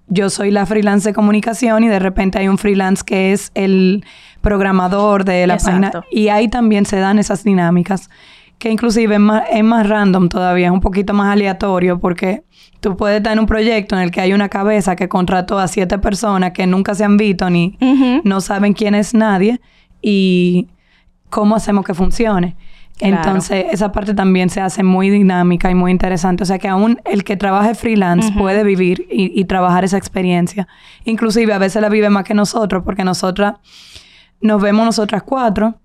yo 0.08 0.30
soy 0.30 0.50
la 0.50 0.66
freelance 0.66 1.08
de 1.08 1.14
comunicación 1.14 1.84
y 1.84 1.88
de 1.88 2.00
repente 2.00 2.40
hay 2.40 2.48
un 2.48 2.58
freelance 2.58 3.04
que 3.06 3.32
es 3.32 3.52
el 3.54 4.04
programador 4.42 5.26
de 5.26 5.48
la 5.48 5.58
página. 5.58 5.92
Y 6.12 6.30
ahí 6.30 6.48
también 6.48 6.86
se 6.86 6.98
dan 6.98 7.20
esas 7.20 7.44
dinámicas, 7.44 8.10
que 8.58 8.70
inclusive 8.70 9.16
es 9.16 9.22
más, 9.22 9.44
es 9.52 9.64
más 9.64 9.88
random 9.88 10.30
todavía, 10.30 10.68
es 10.68 10.74
un 10.74 10.82
poquito 10.82 11.14
más 11.14 11.32
aleatorio 11.32 12.00
porque 12.00 12.44
tú 12.80 12.96
puedes 12.96 13.18
estar 13.18 13.34
en 13.34 13.40
un 13.40 13.46
proyecto 13.46 13.96
en 13.96 14.02
el 14.02 14.12
que 14.12 14.22
hay 14.22 14.34
una 14.34 14.50
cabeza 14.50 14.96
que 14.96 15.08
contrató 15.10 15.60
a 15.60 15.68
siete 15.68 15.98
personas 15.98 16.52
que 16.52 16.68
nunca 16.68 16.96
se 16.96 17.04
han 17.04 17.18
visto 17.18 17.50
ni 17.50 17.78
no 18.24 18.42
saben 18.42 18.74
quién 18.74 18.96
es 18.96 19.14
nadie 19.14 19.60
y 20.02 20.68
cómo 21.30 21.56
hacemos 21.56 21.86
que 21.86 21.94
funcione. 21.94 22.56
Entonces, 23.02 23.68
esa 23.72 23.94
parte 23.94 24.14
también 24.14 24.50
se 24.50 24.60
hace 24.60 24.84
muy 24.84 25.10
dinámica 25.10 25.72
y 25.72 25.76
muy 25.76 25.90
interesante. 25.90 26.44
O 26.44 26.46
sea, 26.46 26.60
que 26.60 26.68
aún 26.68 27.00
el 27.06 27.24
que 27.24 27.38
trabaje 27.38 27.74
freelance 27.74 28.30
puede 28.38 28.64
vivir 28.66 29.08
y, 29.10 29.40
y, 29.40 29.46
trabajar 29.46 29.86
esa 29.86 29.98
experiencia. 29.98 30.68
Inclusive, 31.06 31.54
a 31.54 31.58
veces 31.60 31.82
la 31.82 31.88
vive 31.88 32.10
más 32.10 32.26
que 32.26 32.34
nosotros, 32.34 32.84
porque 32.84 33.06
nosotras 33.06 33.54
nos 34.42 34.62
vemos 34.62 34.86
nosotras 34.86 35.24
cuatro. 35.24 35.76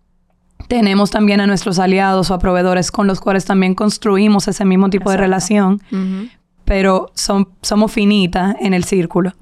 Tenemos 0.69 1.11
también 1.11 1.41
a 1.41 1.47
nuestros 1.47 1.79
aliados 1.79 2.31
o 2.31 2.35
a 2.35 2.39
proveedores 2.39 2.91
con 2.91 3.07
los 3.07 3.21
cuales 3.21 3.45
también 3.45 3.75
construimos 3.75 4.49
ese 4.49 4.65
mismo 4.65 4.89
tipo 4.91 5.11
de 5.11 5.17
relación. 5.17 5.81
Pero 6.65 7.11
son, 7.15 7.49
somos 7.61 7.93
finitas 7.93 8.57
en 8.61 8.73
el 8.73 8.85
círculo. 8.85 9.33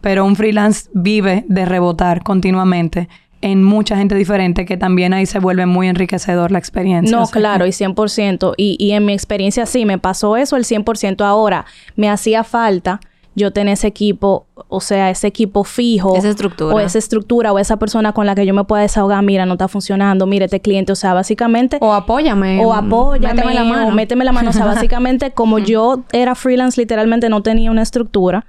Pero 0.00 0.24
un 0.24 0.34
freelance 0.34 0.88
vive 0.92 1.44
de 1.48 1.64
rebotar 1.64 2.22
continuamente 2.22 3.08
en 3.40 3.62
mucha 3.62 3.96
gente 3.98 4.14
diferente 4.14 4.64
que 4.64 4.78
también 4.78 5.12
ahí 5.12 5.26
se 5.26 5.38
vuelve 5.38 5.66
muy 5.66 5.86
enriquecedor 5.86 6.50
la 6.50 6.58
experiencia. 6.58 7.14
No, 7.14 7.26
claro, 7.26 7.66
y 7.66 7.70
100%. 7.70 8.54
Y, 8.56 8.76
y 8.80 8.92
en 8.92 9.04
mi 9.04 9.12
experiencia 9.12 9.66
sí, 9.66 9.84
me 9.84 9.98
pasó 9.98 10.38
eso 10.38 10.56
el 10.56 10.64
100%. 10.64 11.22
Ahora, 11.22 11.66
me 11.94 12.08
hacía 12.08 12.42
falta 12.42 13.00
yo 13.34 13.52
tener 13.52 13.74
ese 13.74 13.86
equipo, 13.86 14.46
o 14.68 14.80
sea, 14.80 15.10
ese 15.10 15.26
equipo 15.26 15.64
fijo. 15.64 16.16
Esa 16.16 16.28
estructura. 16.28 16.74
O 16.74 16.80
esa 16.80 16.98
estructura, 16.98 17.52
o 17.52 17.58
esa 17.58 17.78
persona 17.78 18.12
con 18.12 18.26
la 18.26 18.34
que 18.34 18.46
yo 18.46 18.54
me 18.54 18.64
pueda 18.64 18.82
desahogar, 18.82 19.22
mira, 19.22 19.46
no 19.46 19.54
está 19.54 19.68
funcionando, 19.68 20.26
mire, 20.26 20.44
este 20.44 20.60
cliente, 20.60 20.92
o 20.92 20.96
sea, 20.96 21.14
básicamente... 21.14 21.78
O 21.80 21.92
apóyame. 21.92 22.64
O 22.64 22.72
apóyame. 22.72 23.34
Méteme 23.34 23.54
la 23.54 23.64
mano. 23.64 23.88
O 23.88 23.90
méteme 23.90 24.24
la 24.24 24.32
mano. 24.32 24.50
O 24.50 24.52
sea, 24.52 24.64
básicamente, 24.66 25.32
como 25.32 25.58
yo 25.58 26.04
era 26.12 26.34
freelance, 26.34 26.80
literalmente 26.80 27.28
no 27.28 27.42
tenía 27.42 27.70
una 27.70 27.82
estructura. 27.82 28.46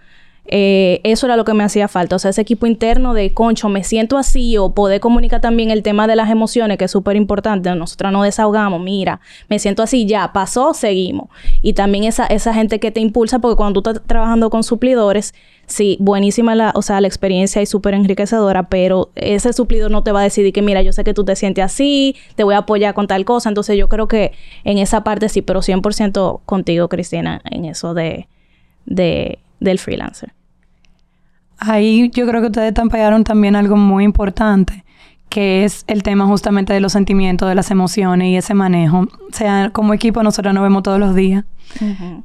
Eh, 0.48 1.02
eso 1.04 1.26
era 1.26 1.38
lo 1.38 1.46
que 1.46 1.54
me 1.54 1.64
hacía 1.64 1.88
falta. 1.88 2.16
O 2.16 2.20
sea, 2.20 2.30
ese 2.30 2.42
equipo 2.42 2.68
interno 2.68 3.14
de 3.14 3.34
concho, 3.34 3.70
me 3.70 3.84
siento 3.84 4.18
así, 4.18 4.58
o 4.58 4.72
poder 4.74 5.00
comunicar 5.00 5.42
también 5.42 5.72
el 5.72 5.84
tema 5.84 6.08
de 6.08 6.16
las 6.16 6.30
emociones, 6.30 6.78
que 6.78 6.86
es 6.86 6.92
súper 6.92 7.16
importante. 7.16 7.74
Nosotras 7.76 8.12
nos 8.12 8.24
desahogamos, 8.24 8.82
mira, 8.82 9.20
me 9.50 9.60
siento 9.60 9.84
así, 9.84 10.06
ya, 10.06 10.32
pasó, 10.34 10.74
seguimos. 10.74 11.30
Y 11.62 11.74
también 11.74 12.04
esa, 12.04 12.26
esa 12.28 12.54
gente 12.54 12.80
que 12.80 12.92
te 12.92 13.00
impulsa, 13.00 13.40
porque 13.40 13.56
cuando 13.56 13.82
tú 13.82 13.90
estás 13.90 14.06
trabajando 14.06 14.50
con 14.50 14.64
suplidores, 14.64 15.34
sí, 15.66 15.98
buenísima 16.00 16.54
la, 16.54 16.72
o 16.76 16.82
sea, 16.82 17.02
la 17.02 17.08
experiencia 17.08 17.62
y 17.62 17.66
súper 17.66 17.96
enriquecedora, 17.96 18.70
pero 18.70 19.10
ese 19.16 19.52
suplidor 19.54 19.90
no 19.90 20.04
te 20.04 20.12
va 20.12 20.20
a 20.20 20.24
decidir 20.24 20.54
que, 20.54 20.62
mira, 20.62 20.84
yo 20.84 20.92
sé 20.94 21.04
que 21.04 21.14
tú 21.14 21.26
te 21.26 21.36
sientes 21.36 21.66
así, 21.66 22.16
te 22.36 22.44
voy 22.44 22.54
a 22.54 22.60
apoyar 22.60 22.94
con 22.94 23.08
tal 23.08 23.26
cosa. 23.26 23.50
Entonces, 23.50 23.78
yo 23.78 23.90
creo 23.90 24.08
que 24.08 24.34
en 24.64 24.78
esa 24.78 25.04
parte 25.04 25.30
sí, 25.30 25.42
pero 25.42 25.62
100% 25.62 26.42
contigo, 26.46 26.88
Cristina, 26.88 27.42
en 27.46 27.66
eso 27.66 27.96
de, 27.96 28.28
de 28.86 29.40
del 29.60 29.80
freelancer. 29.80 30.34
Ahí 31.58 32.10
yo 32.14 32.28
creo 32.28 32.42
que 32.42 32.48
ustedes 32.48 32.74
tamparon 32.74 33.24
también 33.24 33.56
algo 33.56 33.78
muy 33.78 34.04
importante, 34.04 34.84
que 35.30 35.64
es 35.64 35.84
el 35.88 36.04
tema 36.04 36.26
justamente 36.26 36.74
de 36.74 36.80
los 36.80 36.92
sentimientos, 36.92 37.48
de 37.48 37.56
las 37.56 37.72
emociones 37.72 38.28
y 38.28 38.36
ese 38.36 38.54
manejo. 38.54 39.00
O 39.00 39.34
sea, 39.34 39.70
como 39.72 39.94
equipo 39.94 40.22
nosotros 40.22 40.54
nos 40.54 40.64
vemos 40.64 40.84
todos 40.84 41.00
los 41.00 41.16
días. 41.16 41.46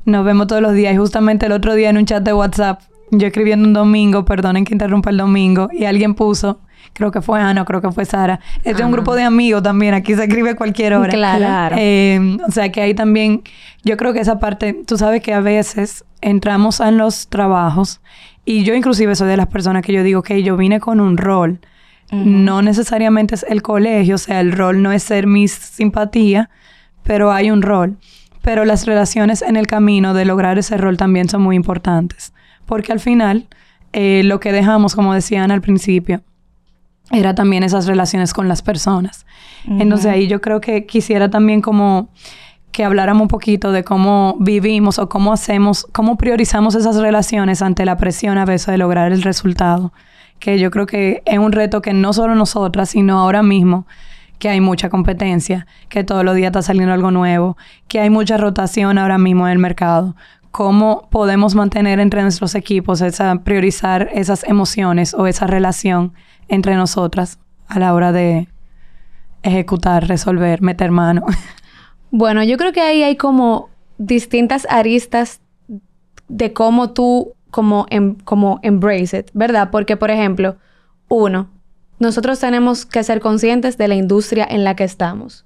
Nos 0.04 0.24
vemos 0.24 0.46
todos 0.46 0.62
los 0.62 0.74
días. 0.74 0.94
Y 0.94 0.96
justamente 0.96 1.46
el 1.46 1.52
otro 1.52 1.74
día 1.74 1.90
en 1.90 1.96
un 1.96 2.06
chat 2.06 2.22
de 2.22 2.32
WhatsApp, 2.32 2.80
yo 3.10 3.26
escribiendo 3.26 3.66
un 3.66 3.74
domingo, 3.74 4.24
perdonen 4.24 4.64
que 4.64 4.74
interrumpa 4.74 5.10
el 5.10 5.16
domingo, 5.16 5.68
y 5.72 5.84
alguien 5.84 6.14
puso, 6.14 6.60
creo 6.92 7.10
que 7.10 7.20
fue 7.20 7.40
Ana, 7.40 7.64
creo 7.64 7.80
que 7.80 7.90
fue 7.92 8.04
Sara. 8.04 8.40
Es 8.64 8.76
de 8.76 8.84
un 8.84 8.92
grupo 8.92 9.14
de 9.14 9.22
amigos 9.22 9.62
también, 9.62 9.94
aquí 9.94 10.14
se 10.14 10.24
escribe 10.24 10.54
cualquier 10.54 10.94
hora. 10.94 11.10
Claro. 11.10 11.76
Eh, 11.78 12.38
o 12.46 12.50
sea 12.50 12.70
que 12.70 12.82
ahí 12.82 12.94
también, 12.94 13.42
yo 13.84 13.96
creo 13.96 14.12
que 14.12 14.20
esa 14.20 14.38
parte, 14.38 14.74
tú 14.86 14.98
sabes 14.98 15.22
que 15.22 15.32
a 15.32 15.40
veces 15.40 16.04
entramos 16.20 16.80
en 16.80 16.98
los 16.98 17.28
trabajos 17.28 18.00
y 18.44 18.64
yo 18.64 18.74
inclusive 18.74 19.14
soy 19.14 19.28
de 19.28 19.36
las 19.36 19.46
personas 19.46 19.82
que 19.82 19.92
yo 19.92 20.02
digo 20.02 20.22
que 20.22 20.42
yo 20.42 20.56
vine 20.56 20.80
con 20.80 21.00
un 21.00 21.16
rol. 21.16 21.60
No 22.12 22.60
necesariamente 22.60 23.36
es 23.36 23.46
el 23.48 23.62
colegio, 23.62 24.16
o 24.16 24.18
sea, 24.18 24.40
el 24.40 24.50
rol 24.50 24.82
no 24.82 24.90
es 24.90 25.04
ser 25.04 25.28
mi 25.28 25.46
simpatía, 25.46 26.50
pero 27.04 27.30
hay 27.30 27.52
un 27.52 27.62
rol. 27.62 27.98
Pero 28.42 28.64
las 28.64 28.84
relaciones 28.84 29.42
en 29.42 29.54
el 29.54 29.68
camino 29.68 30.12
de 30.12 30.24
lograr 30.24 30.58
ese 30.58 30.76
rol 30.76 30.96
también 30.96 31.28
son 31.28 31.42
muy 31.42 31.54
importantes. 31.54 32.32
Porque 32.66 32.90
al 32.90 32.98
final, 32.98 33.46
eh, 33.92 34.22
lo 34.24 34.40
que 34.40 34.50
dejamos, 34.50 34.96
como 34.96 35.14
decían 35.14 35.52
al 35.52 35.60
principio, 35.60 36.22
era 37.10 37.34
también 37.34 37.62
esas 37.62 37.86
relaciones 37.86 38.32
con 38.32 38.48
las 38.48 38.62
personas. 38.62 39.26
Entonces 39.66 40.06
ahí 40.06 40.26
yo 40.26 40.40
creo 40.40 40.60
que 40.60 40.86
quisiera 40.86 41.28
también 41.28 41.60
como 41.60 42.08
que 42.72 42.84
habláramos 42.84 43.22
un 43.22 43.28
poquito 43.28 43.72
de 43.72 43.84
cómo 43.84 44.36
vivimos 44.38 44.98
o 44.98 45.08
cómo 45.08 45.32
hacemos, 45.32 45.86
cómo 45.92 46.16
priorizamos 46.16 46.74
esas 46.74 46.96
relaciones 46.96 47.62
ante 47.62 47.84
la 47.84 47.96
presión 47.96 48.38
a 48.38 48.44
veces 48.44 48.68
de 48.68 48.78
lograr 48.78 49.12
el 49.12 49.22
resultado. 49.22 49.92
Que 50.38 50.58
yo 50.58 50.70
creo 50.70 50.86
que 50.86 51.22
es 51.26 51.38
un 51.38 51.52
reto 51.52 51.82
que 51.82 51.92
no 51.92 52.12
solo 52.12 52.34
nosotras, 52.34 52.90
sino 52.90 53.18
ahora 53.18 53.42
mismo, 53.42 53.86
que 54.38 54.48
hay 54.48 54.60
mucha 54.60 54.88
competencia, 54.88 55.66
que 55.88 56.04
todos 56.04 56.24
los 56.24 56.34
días 56.34 56.48
está 56.48 56.62
saliendo 56.62 56.94
algo 56.94 57.10
nuevo, 57.10 57.58
que 57.88 58.00
hay 58.00 58.08
mucha 58.08 58.36
rotación 58.38 58.96
ahora 58.96 59.18
mismo 59.18 59.46
en 59.46 59.52
el 59.52 59.58
mercado. 59.58 60.16
¿Cómo 60.50 61.08
podemos 61.10 61.54
mantener 61.54 62.00
entre 62.00 62.22
nuestros 62.22 62.54
equipos 62.54 63.02
esa, 63.02 63.36
priorizar 63.44 64.08
esas 64.14 64.42
emociones 64.44 65.12
o 65.12 65.26
esa 65.26 65.46
relación 65.46 66.14
entre 66.50 66.74
nosotras 66.74 67.38
a 67.66 67.78
la 67.78 67.94
hora 67.94 68.12
de 68.12 68.48
ejecutar, 69.42 70.06
resolver, 70.06 70.60
meter 70.60 70.90
mano? 70.90 71.24
Bueno, 72.12 72.42
yo 72.42 72.56
creo 72.56 72.72
que 72.72 72.80
ahí 72.80 73.04
hay 73.04 73.14
como 73.14 73.70
distintas 73.96 74.66
aristas 74.68 75.40
de 76.26 76.52
cómo 76.52 76.90
tú 76.90 77.34
como, 77.52 77.86
em, 77.90 78.16
como 78.24 78.58
embrace 78.62 79.18
it, 79.18 79.30
¿verdad? 79.32 79.70
Porque, 79.70 79.96
por 79.96 80.10
ejemplo, 80.10 80.56
uno, 81.08 81.48
nosotros 82.00 82.40
tenemos 82.40 82.86
que 82.86 83.04
ser 83.04 83.20
conscientes 83.20 83.78
de 83.78 83.88
la 83.88 83.94
industria 83.94 84.46
en 84.48 84.64
la 84.64 84.74
que 84.74 84.84
estamos. 84.84 85.44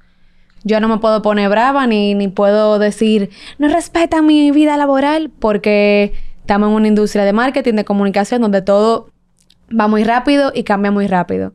Yo 0.63 0.81
no 0.81 0.89
me 0.89 0.99
puedo 0.99 1.21
poner 1.21 1.51
brava 1.51 1.87
ni, 1.87 2.15
ni 2.15 2.29
puedo 2.29 2.79
decir, 2.79 3.31
no 3.59 3.69
respeta 3.69 4.23
mi 4.23 4.51
vida 4.51 4.77
laboral 4.79 5.31
porque 5.39 6.15
estamos 6.41 6.71
en 6.71 6.75
una 6.77 6.89
industria 6.89 7.25
de 7.25 7.35
marketing, 7.35 7.75
de 7.75 7.85
comunicación, 7.85 8.41
donde 8.41 8.63
todo 8.63 9.11
va 9.69 9.89
muy 9.89 10.05
rápido 10.05 10.53
y 10.55 10.65
cambia 10.65 10.91
muy 10.91 11.07
rápido. 11.07 11.53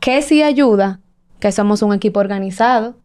¿Qué 0.00 0.22
sí 0.22 0.42
ayuda? 0.42 1.00
Que 1.40 1.52
somos 1.52 1.82
un 1.82 1.92
equipo 1.92 2.20
organizado, 2.20 2.96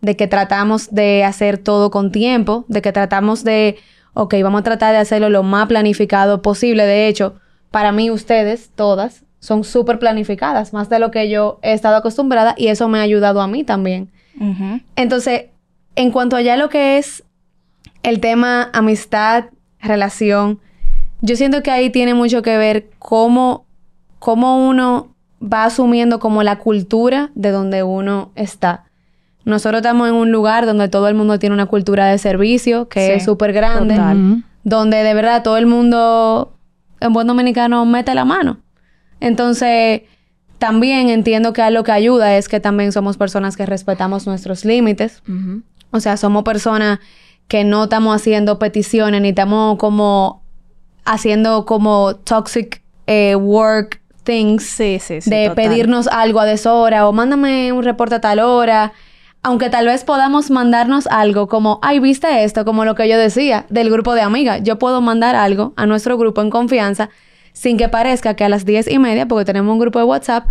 de 0.00 0.16
que 0.16 0.26
tratamos 0.26 0.92
de 0.92 1.24
hacer 1.24 1.58
todo 1.58 1.90
con 1.90 2.12
tiempo, 2.12 2.64
de 2.68 2.82
que 2.82 2.92
tratamos 2.92 3.44
de, 3.44 3.76
ok, 4.14 4.34
vamos 4.42 4.60
a 4.60 4.64
tratar 4.64 4.92
de 4.92 4.98
hacerlo 4.98 5.28
lo 5.30 5.42
más 5.42 5.66
planificado 5.66 6.42
posible. 6.42 6.84
De 6.84 7.08
hecho, 7.08 7.34
para 7.70 7.92
mí 7.92 8.10
ustedes, 8.10 8.70
todas, 8.74 9.24
son 9.40 9.64
súper 9.64 9.98
planificadas, 9.98 10.72
más 10.72 10.88
de 10.88 10.98
lo 10.98 11.10
que 11.10 11.28
yo 11.28 11.58
he 11.62 11.72
estado 11.72 11.96
acostumbrada 11.96 12.54
y 12.56 12.68
eso 12.68 12.88
me 12.88 12.98
ha 12.98 13.02
ayudado 13.02 13.40
a 13.40 13.46
mí 13.46 13.64
también. 13.64 14.10
Entonces, 14.94 15.46
en 15.96 16.12
cuanto 16.12 16.36
a 16.36 16.42
ya 16.42 16.56
lo 16.56 16.68
que 16.68 16.98
es 16.98 17.24
el 18.04 18.20
tema 18.20 18.70
amistad, 18.72 19.46
relación, 19.80 20.60
yo 21.20 21.36
siento 21.36 21.62
que 21.62 21.70
ahí 21.70 21.90
tiene 21.90 22.14
mucho 22.14 22.42
que 22.42 22.56
ver 22.56 22.90
cómo, 22.98 23.66
cómo 24.18 24.68
uno 24.68 25.14
va 25.40 25.64
asumiendo 25.64 26.18
como 26.18 26.42
la 26.42 26.58
cultura 26.58 27.30
de 27.34 27.50
donde 27.50 27.82
uno 27.82 28.30
está. 28.34 28.84
Nosotros 29.44 29.80
estamos 29.80 30.08
en 30.08 30.14
un 30.14 30.30
lugar 30.30 30.66
donde 30.66 30.88
todo 30.88 31.08
el 31.08 31.14
mundo 31.14 31.38
tiene 31.38 31.54
una 31.54 31.66
cultura 31.66 32.06
de 32.06 32.18
servicio 32.18 32.88
que 32.88 33.14
es 33.14 33.24
súper 33.24 33.52
grande, 33.52 33.98
donde 34.62 35.02
de 35.02 35.14
verdad 35.14 35.42
todo 35.42 35.56
el 35.56 35.66
mundo 35.66 36.54
en 37.00 37.12
buen 37.12 37.26
dominicano 37.26 37.84
mete 37.86 38.14
la 38.14 38.24
mano. 38.24 38.58
Entonces, 39.20 40.02
también 40.58 41.08
entiendo 41.08 41.52
que 41.52 41.68
lo 41.70 41.84
que 41.84 41.92
ayuda 41.92 42.36
es 42.36 42.48
que 42.48 42.60
también 42.60 42.92
somos 42.92 43.16
personas 43.16 43.56
que 43.56 43.64
respetamos 43.64 44.26
nuestros 44.26 44.64
límites. 44.64 45.22
O 45.90 46.00
sea, 46.00 46.16
somos 46.16 46.42
personas 46.42 46.98
que 47.46 47.64
no 47.64 47.84
estamos 47.84 48.14
haciendo 48.14 48.58
peticiones 48.58 49.22
ni 49.22 49.30
estamos 49.30 49.78
como 49.78 50.42
haciendo 51.08 51.64
como 51.64 52.14
toxic 52.16 52.82
eh, 53.06 53.34
work 53.34 54.00
things 54.24 54.76
de 54.76 55.50
pedirnos 55.56 56.06
algo 56.06 56.38
a 56.38 56.44
deshora 56.44 57.08
o 57.08 57.12
mándame 57.12 57.72
un 57.72 57.82
reporte 57.82 58.16
a 58.16 58.20
tal 58.20 58.40
hora. 58.40 58.92
Aunque 59.42 59.70
tal 59.70 59.86
vez 59.86 60.04
podamos 60.04 60.50
mandarnos 60.50 61.06
algo 61.06 61.46
como, 61.46 61.78
ay, 61.80 62.00
viste 62.00 62.44
esto, 62.44 62.64
como 62.66 62.84
lo 62.84 62.94
que 62.94 63.08
yo 63.08 63.16
decía 63.16 63.64
del 63.70 63.88
grupo 63.88 64.12
de 64.12 64.20
amigas. 64.20 64.60
Yo 64.62 64.78
puedo 64.78 65.00
mandar 65.00 65.34
algo 65.34 65.72
a 65.76 65.86
nuestro 65.86 66.18
grupo 66.18 66.42
en 66.42 66.50
confianza 66.50 67.08
sin 67.52 67.78
que 67.78 67.88
parezca 67.88 68.34
que 68.34 68.44
a 68.44 68.48
las 68.48 68.66
diez 68.66 68.90
y 68.90 68.98
media, 68.98 69.26
porque 69.26 69.46
tenemos 69.46 69.72
un 69.72 69.78
grupo 69.78 69.98
de 70.00 70.04
WhatsApp, 70.04 70.46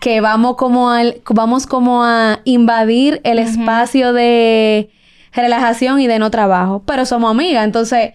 que 0.00 0.20
vamos 0.20 0.56
como, 0.56 0.90
al, 0.90 1.20
vamos 1.28 1.66
como 1.66 2.02
a 2.02 2.40
invadir 2.44 3.20
el 3.24 3.38
espacio 3.38 4.12
de 4.12 4.90
relajación 5.32 6.00
y 6.00 6.06
de 6.08 6.18
no 6.18 6.30
trabajo. 6.30 6.82
Pero 6.84 7.04
somos 7.04 7.30
amigas, 7.30 7.64
entonces 7.64 8.14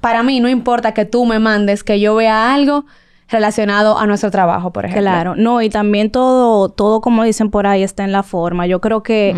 para 0.00 0.22
mí 0.22 0.40
no 0.40 0.48
importa 0.48 0.92
que 0.94 1.04
tú 1.04 1.24
me 1.24 1.38
mandes 1.38 1.84
que 1.84 2.00
yo 2.00 2.14
vea 2.14 2.52
algo 2.54 2.84
relacionado 3.28 3.98
a 3.98 4.06
nuestro 4.06 4.30
trabajo, 4.30 4.70
por 4.72 4.84
ejemplo. 4.84 5.02
Claro, 5.02 5.34
no, 5.34 5.62
y 5.62 5.70
también 5.70 6.10
todo, 6.10 6.68
todo 6.68 7.00
como 7.00 7.24
dicen 7.24 7.50
por 7.50 7.66
ahí 7.66 7.82
está 7.82 8.04
en 8.04 8.12
la 8.12 8.22
forma. 8.22 8.66
Yo 8.66 8.80
creo 8.80 9.02
que, 9.02 9.34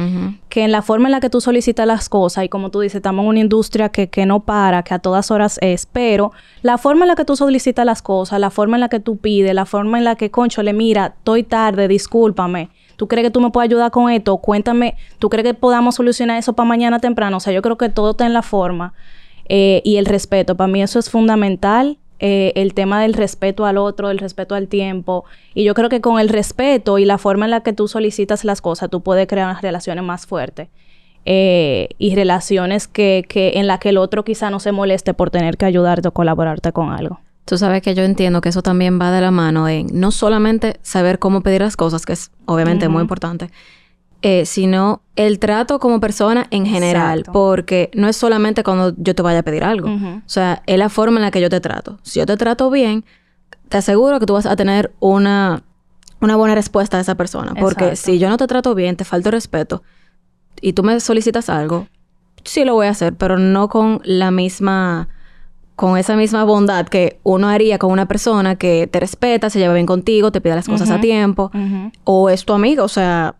que 0.48 0.64
en 0.64 0.72
la 0.72 0.82
forma 0.82 1.08
en 1.08 1.12
la 1.12 1.20
que 1.20 1.30
tú 1.30 1.40
solicitas 1.40 1.86
las 1.86 2.08
cosas, 2.08 2.44
y 2.44 2.48
como 2.48 2.70
tú 2.70 2.80
dices, 2.80 2.96
estamos 2.96 3.22
en 3.22 3.28
una 3.28 3.38
industria 3.40 3.88
que, 3.88 4.08
que 4.08 4.26
no 4.26 4.40
para, 4.40 4.82
que 4.82 4.92
a 4.92 4.98
todas 4.98 5.30
horas 5.30 5.58
es, 5.62 5.86
pero 5.86 6.32
la 6.62 6.78
forma 6.78 7.04
en 7.04 7.08
la 7.08 7.14
que 7.14 7.24
tú 7.24 7.36
solicitas 7.36 7.86
las 7.86 8.02
cosas, 8.02 8.40
la 8.40 8.50
forma 8.50 8.76
en 8.76 8.80
la 8.80 8.88
que 8.88 9.00
tú 9.00 9.18
pides, 9.18 9.54
la 9.54 9.66
forma 9.66 9.98
en 9.98 10.04
la 10.04 10.16
que, 10.16 10.30
concho, 10.30 10.62
le 10.62 10.72
mira, 10.72 11.14
estoy 11.18 11.44
tarde, 11.44 11.88
discúlpame. 11.88 12.70
¿Tú 12.96 13.08
crees 13.08 13.26
que 13.26 13.30
tú 13.30 13.40
me 13.40 13.50
puedes 13.50 13.70
ayudar 13.70 13.90
con 13.90 14.10
esto? 14.10 14.36
Cuéntame, 14.38 14.96
¿tú 15.18 15.28
crees 15.28 15.44
que 15.44 15.54
podamos 15.54 15.94
solucionar 15.94 16.38
eso 16.38 16.54
para 16.54 16.66
mañana 16.66 16.98
temprano? 16.98 17.36
O 17.36 17.40
sea, 17.40 17.52
yo 17.52 17.62
creo 17.62 17.76
que 17.76 17.88
todo 17.88 18.12
está 18.12 18.26
en 18.26 18.32
la 18.32 18.42
forma 18.42 18.94
eh, 19.48 19.82
y 19.84 19.96
el 19.96 20.06
respeto. 20.06 20.56
Para 20.56 20.68
mí 20.68 20.82
eso 20.82 20.98
es 20.98 21.10
fundamental 21.10 21.98
eh, 22.18 22.52
el 22.56 22.72
tema 22.72 23.02
del 23.02 23.12
respeto 23.12 23.66
al 23.66 23.76
otro, 23.76 24.10
el 24.10 24.18
respeto 24.18 24.54
al 24.54 24.68
tiempo. 24.68 25.24
Y 25.54 25.64
yo 25.64 25.74
creo 25.74 25.88
que 25.88 26.00
con 26.00 26.18
el 26.18 26.28
respeto 26.28 26.98
y 26.98 27.04
la 27.04 27.18
forma 27.18 27.44
en 27.44 27.50
la 27.50 27.60
que 27.60 27.72
tú 27.72 27.88
solicitas 27.88 28.44
las 28.44 28.60
cosas, 28.60 28.90
tú 28.90 29.02
puedes 29.02 29.26
crear 29.26 29.48
unas 29.48 29.62
relaciones 29.62 30.04
más 30.04 30.26
fuertes. 30.26 30.68
Eh, 31.28 31.88
y 31.98 32.14
relaciones 32.14 32.86
que, 32.86 33.24
que 33.28 33.54
en 33.56 33.66
las 33.66 33.80
que 33.80 33.88
el 33.88 33.98
otro 33.98 34.24
quizá 34.24 34.48
no 34.48 34.60
se 34.60 34.70
moleste 34.70 35.12
por 35.12 35.30
tener 35.30 35.56
que 35.56 35.64
ayudarte 35.64 36.06
o 36.06 36.12
colaborarte 36.12 36.70
con 36.70 36.92
algo. 36.92 37.18
Tú 37.44 37.58
sabes 37.58 37.82
que 37.82 37.94
yo 37.94 38.04
entiendo 38.04 38.40
que 38.40 38.48
eso 38.48 38.62
también 38.62 39.00
va 39.00 39.10
de 39.10 39.20
la 39.20 39.32
mano 39.32 39.68
en 39.68 39.86
no 39.92 40.12
solamente 40.12 40.78
saber 40.82 41.18
cómo 41.18 41.42
pedir 41.42 41.62
las 41.62 41.76
cosas, 41.76 42.06
que 42.06 42.12
es 42.12 42.30
obviamente 42.44 42.88
muy 42.88 43.02
importante, 43.02 43.50
eh, 44.28 44.44
sino 44.44 45.02
el 45.14 45.38
trato 45.38 45.78
como 45.78 46.00
persona 46.00 46.48
en 46.50 46.66
general, 46.66 47.22
porque 47.32 47.92
no 47.94 48.08
es 48.08 48.16
solamente 48.16 48.64
cuando 48.64 48.92
yo 48.96 49.14
te 49.14 49.22
vaya 49.22 49.38
a 49.38 49.42
pedir 49.44 49.62
algo, 49.62 49.88
o 49.88 50.28
sea, 50.28 50.64
es 50.66 50.76
la 50.80 50.88
forma 50.88 51.18
en 51.18 51.22
la 51.22 51.30
que 51.30 51.40
yo 51.40 51.48
te 51.48 51.60
trato. 51.60 52.00
Si 52.02 52.18
yo 52.18 52.26
te 52.26 52.36
trato 52.36 52.68
bien, 52.68 53.04
te 53.68 53.76
aseguro 53.76 54.18
que 54.18 54.26
tú 54.26 54.32
vas 54.32 54.46
a 54.46 54.56
tener 54.56 54.92
una, 54.98 55.62
una 56.20 56.34
buena 56.34 56.56
respuesta 56.56 56.98
a 56.98 57.00
esa 57.02 57.14
persona, 57.14 57.54
porque 57.54 57.94
si 57.94 58.18
yo 58.18 58.28
no 58.28 58.36
te 58.36 58.48
trato 58.48 58.74
bien, 58.74 58.96
te 58.96 59.04
falta 59.04 59.30
respeto 59.30 59.84
y 60.60 60.72
tú 60.72 60.82
me 60.82 60.98
solicitas 60.98 61.48
algo, 61.48 61.86
sí 62.42 62.64
lo 62.64 62.74
voy 62.74 62.88
a 62.88 62.90
hacer, 62.90 63.14
pero 63.14 63.38
no 63.38 63.68
con 63.68 64.00
la 64.02 64.32
misma 64.32 65.08
con 65.76 65.98
esa 65.98 66.16
misma 66.16 66.42
bondad 66.42 66.88
que 66.88 67.20
uno 67.22 67.48
haría 67.48 67.78
con 67.78 67.92
una 67.92 68.08
persona 68.08 68.56
que 68.56 68.88
te 68.88 68.98
respeta, 68.98 69.50
se 69.50 69.60
lleva 69.60 69.74
bien 69.74 69.86
contigo, 69.86 70.32
te 70.32 70.40
pide 70.40 70.56
las 70.56 70.66
cosas 70.66 70.90
a 70.90 71.00
tiempo, 71.00 71.52
o 72.02 72.28
es 72.28 72.44
tu 72.44 72.54
amigo, 72.54 72.82
o 72.82 72.88
sea, 72.88 73.36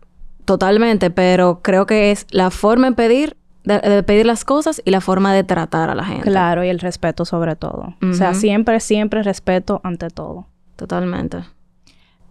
Totalmente, 0.47 1.09
pero 1.09 1.59
creo 1.61 1.85
que 1.85 2.09
es 2.09 2.25
la 2.31 2.51
forma 2.51 2.87
de 2.87 2.95
pedir, 2.95 3.35
de, 3.65 4.01
pedir 4.03 4.25
las 4.25 4.45
cosas 4.45 4.81
y 4.85 4.91
la 4.91 5.01
forma 5.01 5.33
de 5.33 5.43
tratar 5.43 5.89
a 5.89 5.95
la 5.95 6.05
gente. 6.05 6.23
Claro, 6.23 6.63
y 6.63 6.69
el 6.69 6.79
respeto 6.79 7.25
sobre 7.25 7.57
todo. 7.57 7.95
O 8.01 8.13
sea, 8.13 8.33
siempre, 8.33 8.79
siempre 8.79 9.23
respeto 9.23 9.81
ante 9.83 10.09
todo. 10.09 10.47
Totalmente. 10.77 11.39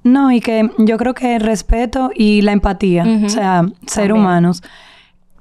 No, 0.03 0.33
y 0.33 0.41
que 0.41 0.71
yo 0.79 0.97
creo 0.97 1.13
que 1.13 1.37
el 1.37 1.43
respeto 1.43 2.11
y 2.15 2.41
la 2.41 2.53
empatía, 2.53 3.05
o 3.23 3.29
sea, 3.29 3.67
ser 3.87 4.15
humanos. 4.15 4.63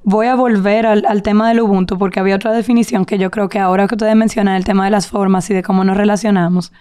Voy 0.03 0.27
a 0.27 0.35
volver 0.35 0.85
al, 0.85 1.05
al, 1.07 1.21
tema 1.21 1.47
del 1.47 1.61
Ubuntu 1.61 1.97
porque 1.97 2.19
había 2.19 2.35
otra 2.35 2.51
definición 2.51 3.05
que 3.05 3.17
yo 3.17 3.31
creo 3.31 3.47
que 3.47 3.59
ahora 3.59 3.87
que 3.87 3.95
ustedes 3.95 4.17
mencionan 4.17 4.57
el 4.57 4.65
tema 4.65 4.83
de 4.83 4.91
las 4.91 5.07
formas 5.07 5.49
y 5.49 5.53
de 5.53 5.63
cómo 5.63 5.85
nos 5.85 5.95
relacionamos, 5.95 6.73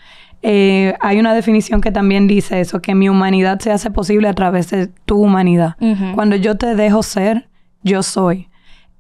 eh, 0.46 0.94
hay 1.00 1.18
una 1.18 1.32
definición 1.32 1.80
que 1.80 1.90
también 1.90 2.26
dice 2.26 2.60
eso, 2.60 2.82
que 2.82 2.94
mi 2.94 3.08
humanidad 3.08 3.60
se 3.60 3.72
hace 3.72 3.90
posible 3.90 4.28
a 4.28 4.34
través 4.34 4.68
de 4.68 4.88
tu 4.88 5.16
humanidad. 5.16 5.76
Cuando 6.14 6.36
yo 6.36 6.58
te 6.58 6.74
dejo 6.74 7.02
ser, 7.02 7.48
yo 7.82 8.02
soy. 8.02 8.50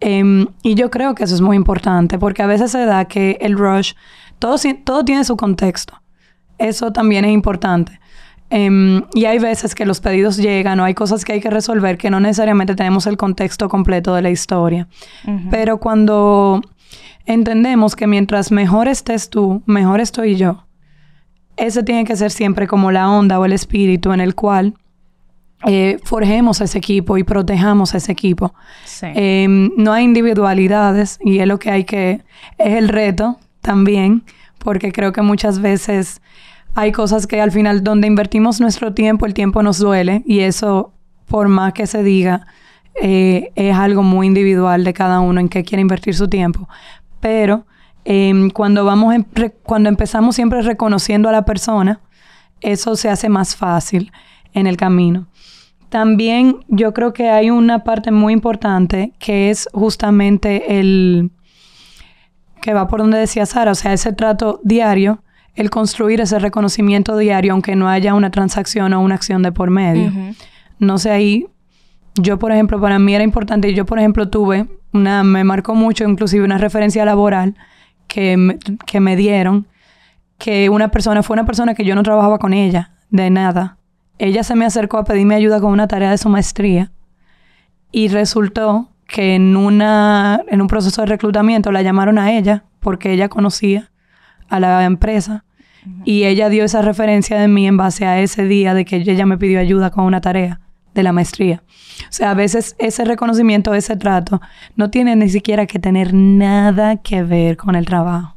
Em, 0.00 0.46
y 0.62 0.74
yo 0.74 0.90
creo 0.90 1.14
que 1.14 1.24
eso 1.24 1.34
es 1.34 1.42
muy 1.42 1.56
importante, 1.56 2.18
porque 2.18 2.42
a 2.42 2.46
veces 2.46 2.70
se 2.70 2.86
da 2.86 3.04
que 3.04 3.36
el 3.42 3.58
rush, 3.58 3.92
todo, 4.38 4.56
todo 4.84 5.04
tiene 5.04 5.22
su 5.22 5.36
contexto. 5.36 6.00
Eso 6.56 6.92
también 6.94 7.26
es 7.26 7.32
importante. 7.32 8.00
Em, 8.48 9.02
y 9.12 9.26
hay 9.26 9.38
veces 9.38 9.74
que 9.74 9.84
los 9.84 10.00
pedidos 10.00 10.38
llegan 10.38 10.80
o 10.80 10.84
hay 10.84 10.94
cosas 10.94 11.26
que 11.26 11.34
hay 11.34 11.40
que 11.42 11.50
resolver 11.50 11.98
que 11.98 12.08
no 12.08 12.20
necesariamente 12.20 12.74
tenemos 12.74 13.06
el 13.06 13.18
contexto 13.18 13.68
completo 13.68 14.14
de 14.14 14.22
la 14.22 14.30
historia. 14.30 14.88
Pero 15.50 15.78
cuando 15.78 16.62
entendemos 17.26 17.96
que 17.96 18.06
mientras 18.06 18.50
mejor 18.50 18.88
estés 18.88 19.28
tú, 19.28 19.62
mejor 19.66 20.00
estoy 20.00 20.36
yo, 20.36 20.63
ese 21.56 21.82
tiene 21.82 22.04
que 22.04 22.16
ser 22.16 22.30
siempre 22.30 22.66
como 22.66 22.90
la 22.90 23.10
onda 23.10 23.38
o 23.38 23.44
el 23.44 23.52
espíritu 23.52 24.12
en 24.12 24.20
el 24.20 24.34
cual 24.34 24.74
eh, 25.66 25.98
forjemos 26.04 26.60
ese 26.60 26.78
equipo 26.78 27.16
y 27.16 27.24
protejamos 27.24 27.94
ese 27.94 28.12
equipo. 28.12 28.54
Em, 29.02 29.70
no 29.76 29.92
hay 29.92 30.04
individualidades 30.04 31.18
y 31.24 31.38
es 31.38 31.46
lo 31.46 31.58
que 31.58 31.70
hay 31.70 31.84
que, 31.84 32.22
es 32.58 32.74
el 32.74 32.88
reto 32.88 33.38
también, 33.60 34.24
porque 34.58 34.92
creo 34.92 35.12
que 35.12 35.22
muchas 35.22 35.60
veces 35.60 36.20
hay 36.74 36.92
cosas 36.92 37.26
que 37.26 37.40
al 37.40 37.50
final 37.50 37.82
donde 37.82 38.06
invertimos 38.06 38.60
nuestro 38.60 38.92
tiempo, 38.92 39.26
el 39.26 39.32
tiempo 39.32 39.62
nos 39.62 39.78
duele 39.78 40.22
y 40.26 40.40
eso, 40.40 40.92
por 41.26 41.48
más 41.48 41.72
que 41.72 41.86
se 41.86 42.02
diga, 42.02 42.46
eh, 43.00 43.50
es 43.54 43.74
algo 43.74 44.02
muy 44.02 44.26
individual 44.26 44.84
de 44.84 44.92
cada 44.92 45.20
uno 45.20 45.40
en 45.40 45.48
qué 45.48 45.64
quiere 45.64 45.80
invertir 45.80 46.14
su 46.14 46.28
tiempo. 46.28 46.68
Pero 47.20 47.64
em, 48.04 48.50
cuando, 48.50 48.84
vamos 48.84 49.14
cuando 49.62 49.88
empezamos 49.88 50.34
siempre 50.34 50.62
reconociendo 50.62 51.28
a 51.28 51.32
la 51.32 51.44
persona, 51.44 52.00
eso 52.60 52.96
se 52.96 53.08
hace 53.08 53.28
más 53.28 53.56
fácil 53.56 54.12
en 54.52 54.66
el 54.66 54.76
camino. 54.76 55.26
También 55.88 56.56
yo 56.68 56.92
creo 56.92 57.12
que 57.12 57.28
hay 57.30 57.50
una 57.50 57.84
parte 57.84 58.10
muy 58.10 58.32
importante 58.32 59.12
que 59.18 59.50
es 59.50 59.68
justamente 59.72 60.78
el 60.78 61.30
que 62.60 62.72
va 62.72 62.88
por 62.88 63.00
donde 63.00 63.18
decía 63.18 63.44
Sara, 63.44 63.72
o 63.72 63.74
sea, 63.74 63.92
ese 63.92 64.12
trato 64.12 64.58
diario, 64.64 65.22
el 65.54 65.68
construir 65.68 66.22
ese 66.22 66.38
reconocimiento 66.38 67.16
diario, 67.18 67.52
aunque 67.52 67.76
no 67.76 67.88
haya 67.88 68.14
una 68.14 68.30
transacción 68.30 68.94
o 68.94 69.00
una 69.00 69.14
acción 69.14 69.42
de 69.42 69.52
por 69.52 69.68
medio. 69.70 70.10
No 70.78 70.96
sé, 70.96 71.10
ahí, 71.10 71.46
yo 72.14 72.38
por 72.38 72.52
ejemplo, 72.52 72.80
para 72.80 72.98
mí 72.98 73.14
era 73.14 73.22
importante, 73.22 73.74
yo 73.74 73.84
por 73.84 73.98
ejemplo 73.98 74.30
tuve 74.30 74.66
una, 74.92 75.22
me 75.22 75.44
marcó 75.44 75.74
mucho 75.74 76.04
inclusive 76.04 76.44
una 76.44 76.56
referencia 76.56 77.04
laboral 77.04 77.54
que 78.06 78.58
que 78.86 79.00
me 79.00 79.16
dieron, 79.16 79.66
que 80.38 80.68
una 80.68 80.90
persona, 80.90 81.22
fue 81.22 81.34
una 81.34 81.46
persona 81.46 81.74
que 81.74 81.84
yo 81.84 81.94
no 81.94 82.02
trabajaba 82.02 82.38
con 82.38 82.52
ella, 82.52 82.92
de 83.10 83.30
nada. 83.30 83.78
Ella 84.18 84.42
se 84.42 84.54
me 84.54 84.64
acercó 84.64 84.98
a 84.98 85.04
pedirme 85.04 85.34
ayuda 85.34 85.60
con 85.60 85.72
una 85.72 85.88
tarea 85.88 86.10
de 86.10 86.18
su 86.18 86.28
maestría 86.28 86.92
y 87.90 88.08
resultó 88.08 88.90
que 89.06 89.34
en, 89.34 89.56
una, 89.56 90.42
en 90.48 90.60
un 90.60 90.66
proceso 90.66 91.02
de 91.02 91.06
reclutamiento 91.06 91.72
la 91.72 91.82
llamaron 91.82 92.18
a 92.18 92.32
ella 92.32 92.64
porque 92.80 93.12
ella 93.12 93.28
conocía 93.28 93.90
a 94.48 94.60
la 94.60 94.84
empresa 94.84 95.44
y 96.04 96.24
ella 96.24 96.48
dio 96.48 96.64
esa 96.64 96.80
referencia 96.82 97.38
de 97.38 97.48
mí 97.48 97.66
en 97.66 97.76
base 97.76 98.06
a 98.06 98.20
ese 98.20 98.44
día 98.44 98.74
de 98.74 98.84
que 98.84 98.96
ella 98.96 99.26
me 99.26 99.36
pidió 99.36 99.60
ayuda 99.60 99.90
con 99.90 100.04
una 100.04 100.20
tarea 100.20 100.60
de 100.94 101.02
la 101.02 101.12
maestría. 101.12 101.62
O 102.02 102.12
sea, 102.12 102.30
a 102.30 102.34
veces 102.34 102.76
ese 102.78 103.04
reconocimiento, 103.04 103.74
ese 103.74 103.96
trato, 103.96 104.40
no 104.76 104.90
tiene 104.90 105.16
ni 105.16 105.28
siquiera 105.28 105.66
que 105.66 105.78
tener 105.78 106.14
nada 106.14 106.96
que 106.96 107.22
ver 107.22 107.56
con 107.56 107.74
el 107.74 107.86
trabajo. 107.86 108.36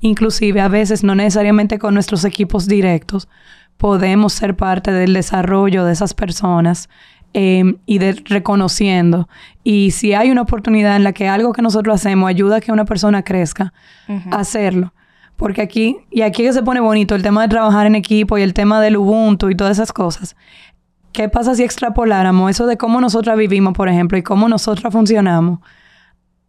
Inclusive 0.00 0.60
a 0.60 0.68
veces 0.68 1.04
no 1.04 1.14
necesariamente 1.14 1.78
con 1.78 1.94
nuestros 1.94 2.24
equipos 2.24 2.66
directos, 2.66 3.28
podemos 3.76 4.32
ser 4.32 4.56
parte 4.56 4.92
del 4.92 5.12
desarrollo 5.12 5.84
de 5.84 5.92
esas 5.92 6.14
personas 6.14 6.88
em, 7.32 7.76
y 7.86 7.98
de 7.98 8.12
reconociendo. 8.24 9.28
Y 9.64 9.92
si 9.92 10.12
hay 10.12 10.30
una 10.30 10.42
oportunidad 10.42 10.96
en 10.96 11.04
la 11.04 11.12
que 11.12 11.28
algo 11.28 11.52
que 11.52 11.62
nosotros 11.62 11.94
hacemos 11.94 12.28
ayuda 12.28 12.56
a 12.56 12.60
que 12.60 12.72
una 12.72 12.84
persona 12.84 13.22
crezca, 13.22 13.72
hacerlo. 14.30 14.92
Porque 15.36 15.62
aquí, 15.62 15.96
y 16.10 16.22
aquí 16.22 16.44
que 16.44 16.52
se 16.52 16.62
pone 16.62 16.80
bonito 16.80 17.14
el 17.14 17.22
tema 17.22 17.42
de 17.42 17.48
trabajar 17.48 17.86
en 17.86 17.96
equipo 17.96 18.38
y 18.38 18.42
el 18.42 18.54
tema 18.54 18.80
del 18.80 18.96
Ubuntu 18.96 19.50
y 19.50 19.56
todas 19.56 19.78
esas 19.78 19.92
cosas. 19.92 20.36
¿Qué 21.12 21.28
pasa 21.28 21.54
si 21.54 21.62
extrapoláramos 21.62 22.50
eso 22.50 22.66
de 22.66 22.76
cómo 22.76 23.00
nosotras 23.00 23.36
vivimos, 23.36 23.74
por 23.74 23.88
ejemplo, 23.88 24.16
y 24.16 24.22
cómo 24.22 24.48
nosotras 24.48 24.92
funcionamos 24.92 25.60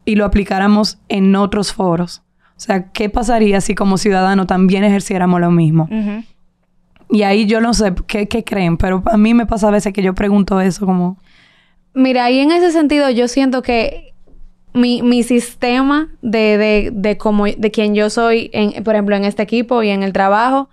y 0.06 0.16
lo 0.16 0.26
aplicáramos 0.26 1.00
en 1.10 1.36
otros 1.36 1.74
foros? 1.74 2.24
O 2.56 2.60
sea, 2.60 2.92
¿qué 2.92 3.10
pasaría 3.10 3.60
si 3.62 3.76
como 3.76 3.98
ciudadano 3.98 4.46
también 4.46 4.84
ejerciéramos 4.84 5.42
lo 5.42 5.52
mismo? 5.52 5.90
Y 7.10 7.24
ahí 7.24 7.46
yo 7.46 7.60
no 7.60 7.74
sé 7.74 7.94
qué, 8.08 8.28
creen, 8.44 8.78
pero 8.78 9.04
a 9.06 9.18
mí 9.18 9.34
me 9.34 9.46
pasa 9.46 9.68
a 9.68 9.72
veces 9.72 9.92
que 9.92 10.02
yo 10.02 10.14
pregunto 10.14 10.62
eso 10.62 10.86
como... 10.86 11.18
Mira, 11.94 12.26
ahí 12.26 12.40
en 12.40 12.52
ese 12.52 12.72
sentido 12.72 13.10
yo 13.10 13.28
siento 13.28 13.62
que 13.62 14.14
mi, 14.74 15.24
sistema 15.24 16.10
de, 16.22 16.58
de, 16.58 16.90
de, 16.92 17.18
como, 17.18 17.46
de 17.46 17.72
quien 17.72 17.94
yo 17.94 18.10
soy, 18.10 18.50
en, 18.54 18.84
por 18.84 18.96
ejemplo, 18.96 19.16
en 19.16 19.26
este 19.26 19.44
equipo 19.44 19.84
y 19.84 19.90
en 19.90 20.02
el 20.02 20.14
trabajo, 20.14 20.70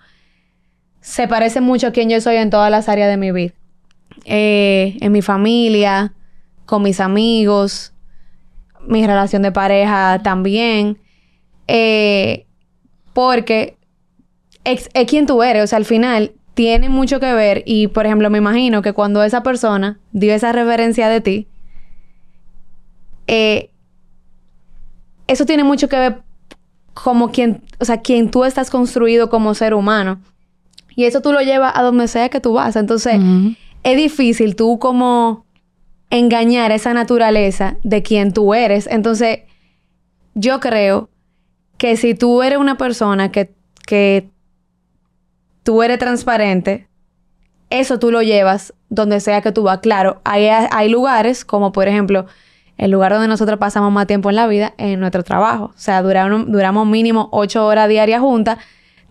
se 1.01 1.29
parece 1.29 1.61
mucho 1.61 1.89
a 1.89 1.91
quien 1.91 2.09
yo 2.09 2.21
soy 2.21 2.37
en 2.37 2.51
todas 2.51 2.71
las 2.71 2.89
áreas 2.89 3.11
de 3.11 3.17
mi 3.17 3.33
vida. 3.33 3.53
Eh, 4.25 4.97
en 5.01 5.13
mi 5.13 5.23
familia, 5.23 6.13
con 6.67 6.83
mis 6.83 7.01
amigos, 7.01 7.93
mi 8.87 9.07
relación 9.07 9.43
de 9.43 9.53
pareja 9.53 10.21
también. 10.23 10.99
Eh, 11.67 12.47
porque 13.13 13.77
es, 14.65 14.89
quien 15.07 15.27
tú 15.27 15.43
eres. 15.43 15.65
O 15.65 15.67
sea, 15.67 15.77
al 15.79 15.85
final 15.85 16.33
tiene 16.55 16.89
mucho 16.89 17.21
que 17.21 17.33
ver. 17.33 17.63
Y, 17.67 17.89
por 17.89 18.07
ejemplo, 18.07 18.31
me 18.31 18.39
imagino 18.39 18.83
que 18.83 18.93
cuando 18.93 19.23
esa 19.23 19.43
persona 19.43 19.99
dio 20.13 20.33
esa 20.33 20.53
referencia 20.53 21.09
de 21.09 21.21
ti, 21.21 21.49
eh, 23.27 23.71
eso 25.27 25.47
tiene 25.47 25.65
mucho 25.65 25.89
que 25.89 25.97
ver 25.97 26.23
como 26.95 27.31
quien, 27.31 27.63
o 27.79 27.85
sea, 27.85 28.01
quien 28.01 28.31
tú 28.31 28.45
estás 28.45 28.71
construido 28.71 29.31
como 29.31 29.55
ser 29.55 29.75
humano. 29.75 30.21
Y 30.97 31.05
eso 31.05 31.23
tú 31.23 31.33
lo 31.33 31.41
llevas 31.41 31.73
a 31.77 31.83
donde 31.83 32.09
sea 32.09 32.29
que 32.29 32.41
tú 32.41 32.55
vas. 32.55 32.77
Entonces, 32.77 33.21
es 33.83 33.97
difícil 33.97 34.57
tú 34.57 34.79
como 34.79 35.45
engañar 36.11 36.73
esa 36.73 36.93
naturaleza 36.93 37.77
de 37.83 38.03
quien 38.03 38.33
tú 38.33 38.55
eres. 38.55 38.87
Entonces, 38.87 39.41
yo 40.35 40.61
creo 40.61 41.09
que 41.79 41.97
si 41.97 42.15
tú 42.15 42.43
eres 42.43 42.59
una 42.59 42.77
persona 42.77 43.33
que, 43.33 43.55
que 43.87 44.29
tú 45.63 45.83
eres 45.83 45.99
transparente, 45.99 46.89
eso 47.71 47.99
tú 47.99 48.11
lo 48.11 48.23
llevas 48.23 48.75
donde 48.89 49.21
sea 49.21 49.41
que 49.41 49.53
tú 49.53 49.63
vas. 49.63 49.79
Claro, 49.79 50.21
hay, 50.25 50.47
hay 50.47 50.89
lugares 50.89 51.45
como 51.45 51.73
por 51.73 51.89
ejemplo 51.89 52.27
el 52.77 52.91
lugar 52.91 53.13
donde 53.13 53.29
nosotros 53.29 53.59
pasamos 53.59 53.93
más 53.93 54.07
tiempo 54.07 54.31
en 54.31 54.37
la 54.37 54.47
vida, 54.47 54.75
en 54.79 55.01
nuestro 55.01 55.23
trabajo. 55.23 55.67
O 55.67 55.79
sea, 55.79 56.03
duramos, 56.03 56.51
duramos 56.51 56.87
mínimo 56.87 57.29
ocho 57.31 57.67
horas 57.67 57.89
diarias 57.89 58.21
juntas. 58.21 58.59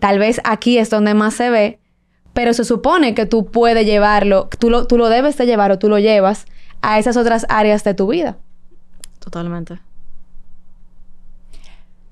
Tal 0.00 0.18
vez 0.18 0.40
aquí 0.44 0.78
es 0.78 0.90
donde 0.90 1.14
más 1.14 1.34
se 1.34 1.50
ve, 1.50 1.78
pero 2.32 2.54
se 2.54 2.64
supone 2.64 3.14
que 3.14 3.26
tú 3.26 3.46
puedes 3.46 3.86
llevarlo, 3.86 4.48
tú 4.58 4.70
lo, 4.70 4.86
tú 4.86 4.96
lo 4.96 5.08
debes 5.08 5.36
de 5.36 5.46
llevar 5.46 5.72
o 5.72 5.78
tú 5.78 5.88
lo 5.88 5.98
llevas 5.98 6.46
a 6.82 6.98
esas 6.98 7.16
otras 7.16 7.46
áreas 7.48 7.84
de 7.84 7.94
tu 7.94 8.08
vida. 8.08 8.36
Totalmente. 9.18 9.80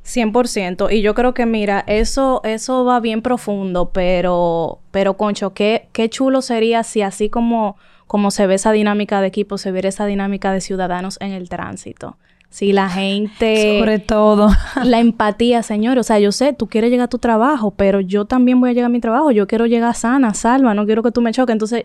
100%. 0.05 0.91
Y 0.91 1.03
yo 1.03 1.15
creo 1.15 1.35
que, 1.35 1.47
mira, 1.47 1.85
eso, 1.87 2.41
eso 2.45 2.85
va 2.85 2.99
bien 3.01 3.21
profundo, 3.21 3.91
pero, 3.93 4.81
pero 4.91 5.17
Concho, 5.17 5.53
qué, 5.53 5.89
qué 5.93 6.09
chulo 6.09 6.41
sería 6.41 6.83
si 6.83 7.03
así 7.03 7.29
como, 7.29 7.77
como 8.07 8.31
se 8.31 8.47
ve 8.47 8.55
esa 8.55 8.73
dinámica 8.73 9.21
de 9.21 9.27
equipo, 9.27 9.59
se 9.59 9.71
viera 9.71 9.91
esa 9.91 10.07
dinámica 10.07 10.53
de 10.53 10.63
ciudadanos 10.63 11.19
en 11.21 11.33
el 11.33 11.49
tránsito. 11.49 12.17
Si 12.51 12.73
la 12.73 12.89
gente... 12.89 13.79
Sobre 13.79 13.99
todo. 13.99 14.49
la 14.85 15.01
empatía, 15.01 15.63
señor. 15.63 15.99
O 15.99 16.03
sea, 16.03 16.19
yo 16.19 16.33
sé, 16.33 16.53
tú 16.53 16.67
quieres 16.69 16.91
llegar 16.91 17.05
a 17.05 17.09
tu 17.09 17.19
trabajo, 17.19 17.73
pero 17.73 18.01
yo 18.01 18.25
también 18.25 18.61
voy 18.61 18.71
a 18.71 18.73
llegar 18.73 18.87
a 18.87 18.93
mi 18.93 19.01
trabajo. 19.01 19.31
Yo 19.31 19.47
quiero 19.47 19.67
llegar 19.67 19.95
sana, 19.95 20.35
salva, 20.35 20.75
no 20.75 20.87
quiero 20.87 21.03
que 21.03 21.13
tú 21.13 21.21
me 21.21 21.33
choques. 21.33 21.53
Entonces, 21.53 21.85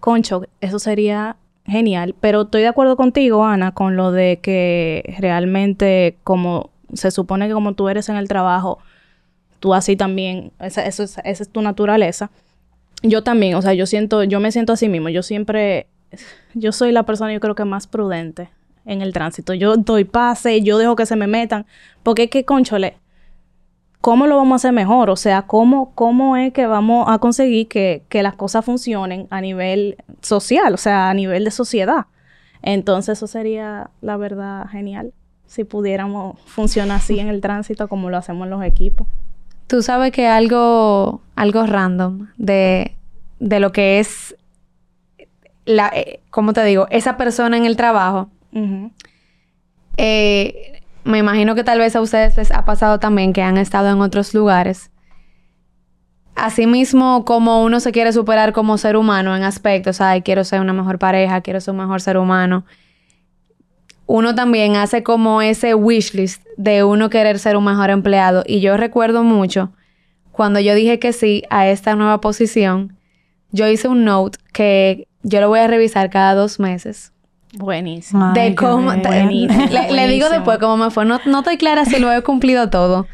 Concho, 0.00 0.42
eso 0.60 0.78
sería 0.78 1.36
genial. 1.64 2.14
Pero 2.20 2.42
estoy 2.42 2.62
de 2.62 2.68
acuerdo 2.68 2.96
contigo, 2.96 3.44
Ana, 3.44 3.72
con 3.72 3.96
lo 3.96 4.10
de 4.10 4.40
que 4.40 5.14
realmente 5.18 6.16
como 6.24 6.70
se 6.92 7.10
supone 7.10 7.46
que 7.46 7.54
como 7.54 7.74
tú 7.74 7.88
eres 7.88 8.08
en 8.08 8.16
el 8.16 8.28
trabajo, 8.28 8.78
tú 9.60 9.72
así 9.72 9.96
también, 9.96 10.52
esa, 10.60 10.84
eso 10.84 11.04
esa 11.04 11.22
es 11.24 11.48
tu 11.48 11.62
naturaleza. 11.62 12.30
Yo 13.02 13.22
también, 13.22 13.54
o 13.54 13.62
sea, 13.62 13.74
yo 13.74 13.86
siento, 13.86 14.24
yo 14.24 14.40
me 14.40 14.52
siento 14.52 14.72
así 14.72 14.88
mismo. 14.88 15.08
Yo 15.08 15.22
siempre, 15.22 15.86
yo 16.54 16.72
soy 16.72 16.92
la 16.92 17.04
persona, 17.04 17.32
yo 17.32 17.40
creo 17.40 17.54
que 17.54 17.64
más 17.64 17.86
prudente 17.86 18.50
en 18.84 19.02
el 19.02 19.12
tránsito. 19.12 19.54
Yo 19.54 19.76
doy 19.76 20.04
pase, 20.04 20.62
yo 20.62 20.78
dejo 20.78 20.96
que 20.96 21.06
se 21.06 21.16
me 21.16 21.26
metan, 21.26 21.66
porque 22.02 22.24
es 22.24 22.30
que, 22.30 22.44
conchole, 22.44 22.98
¿cómo 24.00 24.26
lo 24.26 24.36
vamos 24.36 24.52
a 24.52 24.56
hacer 24.56 24.72
mejor? 24.72 25.10
O 25.10 25.16
sea, 25.16 25.42
¿cómo, 25.42 25.92
cómo 25.94 26.36
es 26.36 26.52
que 26.52 26.66
vamos 26.66 27.06
a 27.08 27.18
conseguir 27.18 27.68
que, 27.68 28.02
que 28.08 28.22
las 28.22 28.34
cosas 28.34 28.64
funcionen 28.64 29.26
a 29.30 29.40
nivel 29.40 29.96
social, 30.20 30.74
o 30.74 30.78
sea, 30.78 31.10
a 31.10 31.14
nivel 31.14 31.44
de 31.44 31.50
sociedad? 31.50 32.06
Entonces, 32.62 33.18
eso 33.18 33.26
sería, 33.26 33.90
la 34.00 34.16
verdad, 34.16 34.66
genial 34.68 35.12
si 35.52 35.64
pudiéramos 35.64 36.40
funcionar 36.46 36.96
así 36.96 37.20
en 37.20 37.28
el 37.28 37.42
tránsito 37.42 37.86
como 37.86 38.08
lo 38.08 38.16
hacemos 38.16 38.48
los 38.48 38.64
equipos. 38.64 39.06
Tú 39.66 39.82
sabes 39.82 40.10
que 40.10 40.26
algo, 40.26 41.20
algo 41.36 41.66
random 41.66 42.28
de, 42.38 42.96
de 43.38 43.60
lo 43.60 43.70
que 43.70 44.00
es, 44.00 44.34
la, 45.66 45.90
eh, 45.94 46.20
¿cómo 46.30 46.54
te 46.54 46.64
digo? 46.64 46.86
Esa 46.88 47.18
persona 47.18 47.58
en 47.58 47.66
el 47.66 47.76
trabajo. 47.76 48.30
Eh, 49.96 50.82
me 51.04 51.18
imagino 51.18 51.54
que 51.54 51.64
tal 51.64 51.78
vez 51.78 51.96
a 51.96 52.00
ustedes 52.00 52.36
les 52.36 52.50
ha 52.50 52.64
pasado 52.64 52.98
también 52.98 53.32
que 53.32 53.42
han 53.42 53.58
estado 53.58 53.90
en 53.90 54.00
otros 54.00 54.34
lugares. 54.34 54.90
Asimismo, 56.34 57.24
como 57.24 57.62
uno 57.62 57.80
se 57.80 57.92
quiere 57.92 58.12
superar 58.12 58.52
como 58.52 58.78
ser 58.78 58.96
humano 58.96 59.36
en 59.36 59.42
aspectos, 59.42 60.00
ay, 60.00 60.22
quiero 60.22 60.44
ser 60.44 60.60
una 60.60 60.72
mejor 60.72 60.98
pareja, 60.98 61.40
quiero 61.40 61.60
ser 61.60 61.72
un 61.72 61.80
mejor 61.80 62.00
ser 62.00 62.16
humano 62.16 62.64
uno 64.06 64.34
también 64.34 64.76
hace 64.76 65.02
como 65.02 65.40
ese 65.40 65.74
wishlist 65.74 66.44
de 66.58 66.84
uno 66.84 67.08
querer 67.08 67.38
ser 67.38 67.56
un 67.56 67.64
mejor 67.64 67.88
empleado. 67.88 68.42
Y 68.46 68.60
yo 68.60 68.76
recuerdo 68.76 69.22
mucho 69.22 69.72
cuando 70.32 70.60
yo 70.60 70.74
dije 70.74 70.98
que 70.98 71.14
sí 71.14 71.44
a 71.48 71.68
esta 71.68 71.94
nueva 71.94 72.20
posición, 72.20 72.96
yo 73.52 73.66
hice 73.68 73.88
un 73.88 74.04
note 74.04 74.38
que 74.52 75.08
yo 75.22 75.40
lo 75.40 75.48
voy 75.48 75.60
a 75.60 75.66
revisar 75.66 76.10
cada 76.10 76.34
dos 76.34 76.60
meses. 76.60 77.12
Buenísimo. 77.52 78.32
De 78.32 78.54
cómo. 78.54 78.92
Le, 78.92 80.08
digo 80.08 80.28
después 80.30 80.58
cómo 80.58 80.76
me 80.76 80.90
fue. 80.90 81.04
No, 81.04 81.20
no 81.26 81.38
estoy 81.40 81.58
clara 81.58 81.84
si 81.84 81.98
lo 81.98 82.12
he 82.12 82.22
cumplido 82.22 82.70
todo. 82.70 83.06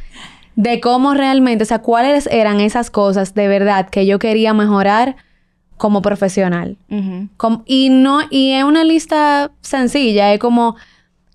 De 0.54 0.80
cómo 0.80 1.14
realmente, 1.14 1.64
o 1.64 1.66
sea, 1.66 1.80
cuáles 1.80 2.26
eran 2.28 2.60
esas 2.60 2.90
cosas 2.90 3.34
de 3.34 3.48
verdad 3.48 3.88
que 3.88 4.06
yo 4.06 4.18
quería 4.18 4.54
mejorar 4.54 5.16
como 5.76 6.02
profesional. 6.02 6.76
y 7.66 7.90
no, 7.90 8.20
y 8.30 8.52
es 8.52 8.64
una 8.64 8.84
lista 8.84 9.50
sencilla, 9.60 10.32
es 10.32 10.40
como 10.40 10.76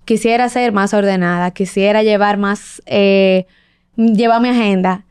quisiera 0.04 0.48
ser 0.50 0.72
más 0.72 0.92
ordenada, 0.92 1.50
quisiera 1.50 2.02
llevar 2.02 2.36
más, 2.36 2.82
eh, 2.86 3.46
llevar 3.96 4.40
mi 4.40 4.50
agenda. 4.50 5.04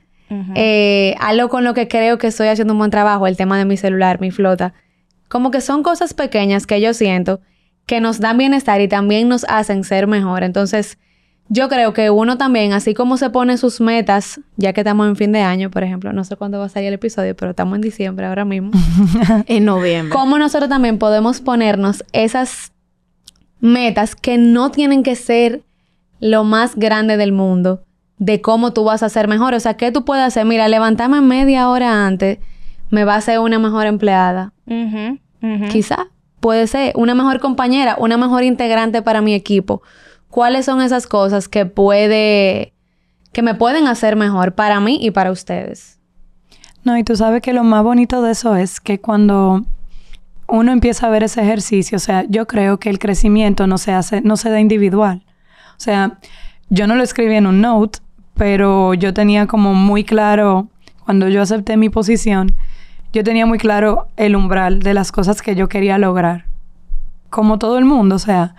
Eh, 0.55 1.15
algo 1.19 1.47
con 1.47 1.63
lo 1.63 1.75
que 1.75 1.87
creo 1.87 2.17
que 2.17 2.25
estoy 2.25 2.47
haciendo 2.47 2.73
un 2.73 2.79
buen 2.79 2.89
trabajo, 2.89 3.27
el 3.27 3.37
tema 3.37 3.55
de 3.55 3.65
mi 3.65 3.77
celular, 3.77 4.19
mi 4.19 4.31
flota. 4.31 4.73
Como 5.27 5.51
que 5.51 5.61
son 5.61 5.83
cosas 5.83 6.15
pequeñas 6.15 6.65
que 6.65 6.81
yo 6.81 6.95
siento 6.95 7.39
que 7.85 7.99
nos 7.99 8.19
dan 8.19 8.37
bienestar 8.37 8.81
y 8.81 8.87
también 8.87 9.27
nos 9.27 9.45
hacen 9.49 9.83
ser 9.83 10.07
mejor. 10.07 10.43
Entonces, 10.43 10.97
yo 11.49 11.67
creo 11.69 11.93
que 11.93 12.09
uno 12.09 12.37
también, 12.37 12.73
así 12.73 12.93
como 12.93 13.17
se 13.17 13.29
pone 13.29 13.57
sus 13.57 13.81
metas, 13.81 14.39
ya 14.55 14.73
que 14.73 14.81
estamos 14.81 15.07
en 15.07 15.15
fin 15.15 15.31
de 15.31 15.41
año, 15.41 15.69
por 15.69 15.83
ejemplo, 15.83 16.13
no 16.13 16.23
sé 16.23 16.35
cuándo 16.35 16.59
va 16.59 16.65
a 16.65 16.69
salir 16.69 16.87
el 16.87 16.95
episodio, 16.95 17.35
pero 17.35 17.51
estamos 17.51 17.75
en 17.75 17.81
diciembre 17.81 18.25
ahora 18.25 18.45
mismo. 18.45 18.71
en 19.47 19.65
noviembre. 19.65 20.13
Como 20.13 20.37
nosotros 20.37 20.69
también 20.69 20.97
podemos 20.97 21.41
ponernos 21.41 22.03
esas 22.13 22.71
metas 23.59 24.15
que 24.15 24.37
no 24.37 24.71
tienen 24.71 25.03
que 25.03 25.15
ser 25.15 25.61
lo 26.19 26.43
más 26.43 26.75
grande 26.75 27.17
del 27.17 27.33
mundo 27.33 27.83
de 28.17 28.39
cómo 28.41 28.71
tú 28.71 28.85
vas 28.85 29.03
a 29.03 29.09
ser 29.09 29.27
mejor. 29.27 29.53
O 29.53 29.59
sea, 29.59 29.75
¿qué 29.75 29.91
tú 29.91 30.05
puedes 30.05 30.23
hacer? 30.23 30.45
Mira, 30.45 30.67
levantarme 30.69 31.19
media 31.21 31.69
hora 31.69 32.05
antes 32.05 32.39
me 32.89 33.03
va 33.03 33.15
a 33.15 33.17
hacer 33.17 33.39
una 33.39 33.59
mejor 33.59 33.85
empleada. 33.85 34.53
Quizá 35.69 36.07
puede 36.43 36.67
ser 36.67 36.93
una 36.95 37.15
mejor 37.15 37.39
compañera, 37.39 37.95
una 37.97 38.17
mejor 38.17 38.43
integrante 38.43 39.01
para 39.01 39.21
mi 39.21 39.33
equipo 39.33 39.81
cuáles 40.33 40.65
son 40.65 40.81
esas 40.81 41.05
cosas 41.05 41.47
que 41.47 41.67
puede 41.67 42.73
que 43.33 43.43
me 43.43 43.53
pueden 43.53 43.85
hacer 43.85 44.15
mejor 44.15 44.53
para 44.53 44.79
mí 44.79 44.97
y 44.99 45.11
para 45.11 45.31
ustedes. 45.31 45.99
No, 46.83 46.97
y 46.97 47.03
tú 47.03 47.15
sabes 47.15 47.41
que 47.43 47.53
lo 47.53 47.63
más 47.63 47.83
bonito 47.83 48.21
de 48.23 48.31
eso 48.31 48.55
es 48.55 48.79
que 48.79 48.99
cuando 48.99 49.63
uno 50.47 50.71
empieza 50.71 51.05
a 51.05 51.11
ver 51.11 51.23
ese 51.23 51.41
ejercicio, 51.41 51.97
o 51.97 51.99
sea, 51.99 52.25
yo 52.27 52.47
creo 52.47 52.79
que 52.79 52.89
el 52.89 52.97
crecimiento 52.97 53.67
no 53.67 53.77
se 53.77 53.91
hace, 53.91 54.21
no 54.21 54.35
se 54.35 54.49
da 54.49 54.59
individual. 54.59 55.23
O 55.77 55.79
sea, 55.79 56.17
yo 56.69 56.87
no 56.87 56.95
lo 56.95 57.03
escribí 57.03 57.35
en 57.35 57.45
un 57.45 57.61
note, 57.61 57.99
pero 58.33 58.95
yo 58.95 59.13
tenía 59.13 59.45
como 59.45 59.75
muy 59.75 60.03
claro, 60.03 60.67
cuando 61.05 61.29
yo 61.29 61.43
acepté 61.43 61.77
mi 61.77 61.89
posición, 61.89 62.55
yo 63.13 63.23
tenía 63.23 63.45
muy 63.45 63.59
claro 63.59 64.07
el 64.17 64.35
umbral 64.35 64.79
de 64.79 64.95
las 64.95 65.11
cosas 65.11 65.41
que 65.41 65.55
yo 65.55 65.69
quería 65.69 65.99
lograr. 65.99 66.45
Como 67.29 67.59
todo 67.59 67.77
el 67.77 67.85
mundo, 67.85 68.15
o 68.15 68.19
sea, 68.19 68.55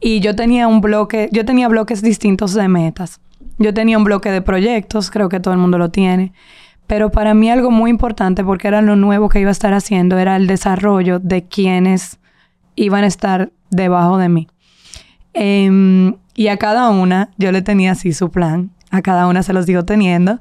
y 0.00 0.20
yo 0.20 0.34
tenía 0.36 0.68
un 0.68 0.80
bloque, 0.80 1.28
yo 1.32 1.44
tenía 1.44 1.68
bloques 1.68 2.00
distintos 2.00 2.54
de 2.54 2.68
metas. 2.68 3.20
Yo 3.58 3.74
tenía 3.74 3.98
un 3.98 4.04
bloque 4.04 4.30
de 4.30 4.40
proyectos, 4.40 5.10
creo 5.10 5.28
que 5.28 5.40
todo 5.40 5.52
el 5.52 5.60
mundo 5.60 5.78
lo 5.78 5.90
tiene. 5.90 6.32
Pero 6.86 7.10
para 7.10 7.34
mí 7.34 7.50
algo 7.50 7.70
muy 7.70 7.90
importante, 7.90 8.44
porque 8.44 8.68
era 8.68 8.82
lo 8.82 8.96
nuevo 8.96 9.28
que 9.28 9.40
iba 9.40 9.50
a 9.50 9.52
estar 9.52 9.74
haciendo, 9.74 10.18
era 10.18 10.36
el 10.36 10.46
desarrollo 10.46 11.18
de 11.18 11.44
quienes 11.44 12.18
iban 12.76 13.04
a 13.04 13.08
estar 13.08 13.50
debajo 13.70 14.18
de 14.18 14.28
mí. 14.28 14.48
Em, 15.34 16.16
y 16.34 16.48
a 16.48 16.56
cada 16.56 16.90
una 16.90 17.30
yo 17.36 17.50
le 17.50 17.62
tenía 17.62 17.92
así 17.92 18.12
su 18.12 18.30
plan. 18.30 18.70
A 18.90 19.02
cada 19.02 19.26
una 19.26 19.42
se 19.42 19.52
los 19.52 19.66
digo 19.66 19.84
teniendo. 19.84 20.40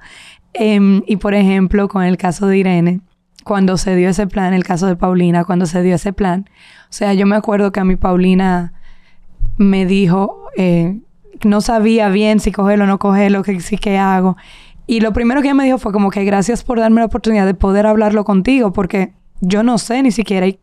Em, 0.54 1.02
y 1.08 1.18
por 1.18 1.34
ejemplo, 1.34 1.88
con 1.88 2.04
el 2.04 2.18
caso 2.18 2.48
de 2.48 2.58
Irene, 2.58 3.02
cuando 3.44 3.78
se 3.78 3.96
dio 3.96 4.10
ese 4.10 4.28
plan, 4.28 4.54
el 4.54 4.64
caso 4.64 4.88
de 4.88 4.96
Paulina, 4.96 5.44
cuando 5.44 5.66
se 5.66 5.82
dio 5.82 5.96
ese 5.96 6.14
plan, 6.14 6.50
o 6.84 6.94
sea, 6.94 7.14
yo 7.14 7.26
me 7.26 7.36
acuerdo 7.36 7.72
que 7.72 7.80
a 7.80 7.84
mi 7.84 7.96
Paulina 7.96 8.74
me 9.58 9.86
dijo, 9.86 10.48
eh, 10.58 11.00
no 11.44 11.62
sabía 11.62 12.10
bien 12.10 12.40
si 12.40 12.52
cogerlo 12.52 12.86
o 12.86 12.88
no 12.88 13.00
cogerlo, 13.00 13.44
que 13.44 13.60
sí 13.60 13.78
hago. 13.98 14.38
Y 14.88 15.00
lo 15.00 15.14
primero 15.14 15.42
que 15.42 15.48
ella 15.48 15.56
me 15.56 15.64
dijo 15.64 15.78
fue 15.78 15.94
como 15.94 16.10
que 16.10 16.26
gracias 16.26 16.64
por 16.64 16.80
darme 16.80 17.00
la 17.00 17.06
oportunidad 17.06 17.46
de 17.46 17.54
poder 17.54 17.86
hablarlo 17.86 18.26
contigo, 18.26 18.74
porque 18.74 19.14
yo 19.40 19.64
no 19.64 19.78
sé 19.78 20.04
ni 20.04 20.12
siquiera. 20.12 20.48
Y, 20.48 20.60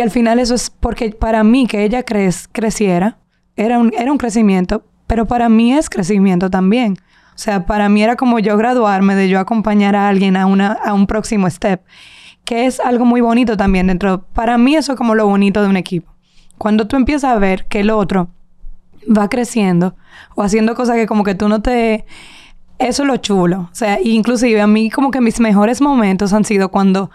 al 0.00 0.10
final 0.10 0.38
eso 0.38 0.54
es 0.54 0.70
porque 0.70 1.10
para 1.10 1.44
mí 1.44 1.66
que 1.66 1.84
ella 1.84 2.02
creciera, 2.02 3.18
era 3.56 3.78
un, 3.78 3.92
era 3.96 4.10
un 4.10 4.18
crecimiento, 4.18 4.84
pero 5.06 5.26
para 5.26 5.48
mí 5.48 5.72
es 5.74 5.90
crecimiento 5.90 6.50
también. 6.50 6.96
O 7.34 7.38
sea, 7.38 7.66
para 7.66 7.88
mí 7.88 8.02
era 8.02 8.16
como 8.16 8.38
yo 8.38 8.56
graduarme, 8.56 9.14
de 9.14 9.28
yo 9.28 9.40
acompañar 9.40 9.96
a 9.96 10.08
alguien 10.08 10.36
a, 10.36 10.46
una, 10.46 10.72
a 10.72 10.92
un 10.92 11.06
próximo 11.06 11.48
step, 11.48 11.82
que 12.44 12.66
es 12.66 12.78
algo 12.80 13.04
muy 13.04 13.20
bonito 13.20 13.56
también 13.56 13.86
dentro. 13.86 14.22
Para 14.32 14.58
mí 14.58 14.76
eso 14.76 14.92
es 14.92 14.98
como 14.98 15.14
lo 15.14 15.26
bonito 15.26 15.62
de 15.62 15.68
un 15.68 15.76
equipo. 15.76 16.12
Cuando 16.58 16.86
tú 16.86 16.96
empiezas 16.96 17.32
a 17.32 17.38
ver 17.38 17.66
que 17.66 17.80
el 17.80 17.90
otro 17.90 18.28
va 19.06 19.28
creciendo 19.28 19.96
o 20.34 20.42
haciendo 20.42 20.74
cosas 20.74 20.96
que 20.96 21.06
como 21.06 21.24
que 21.24 21.34
tú 21.34 21.48
no 21.48 21.62
te... 21.62 22.04
Eso 22.78 23.02
es 23.02 23.08
lo 23.08 23.16
chulo. 23.16 23.68
O 23.70 23.74
sea, 23.74 23.98
inclusive 24.02 24.60
a 24.60 24.66
mí 24.66 24.90
como 24.90 25.10
que 25.10 25.20
mis 25.20 25.40
mejores 25.40 25.80
momentos 25.80 26.32
han 26.32 26.44
sido 26.44 26.70
cuando 26.70 27.10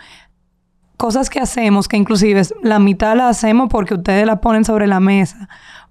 cosas 0.97 1.29
que 1.29 1.39
hacemos, 1.39 1.87
que 1.87 1.97
inclusive 1.97 2.41
la 2.63 2.79
mitad 2.79 3.15
la 3.15 3.29
hacemos 3.29 3.69
porque 3.69 3.93
ustedes 3.93 4.25
la 4.25 4.41
ponen 4.41 4.65
sobre 4.65 4.87
la 4.87 4.99
mesa 4.99 5.47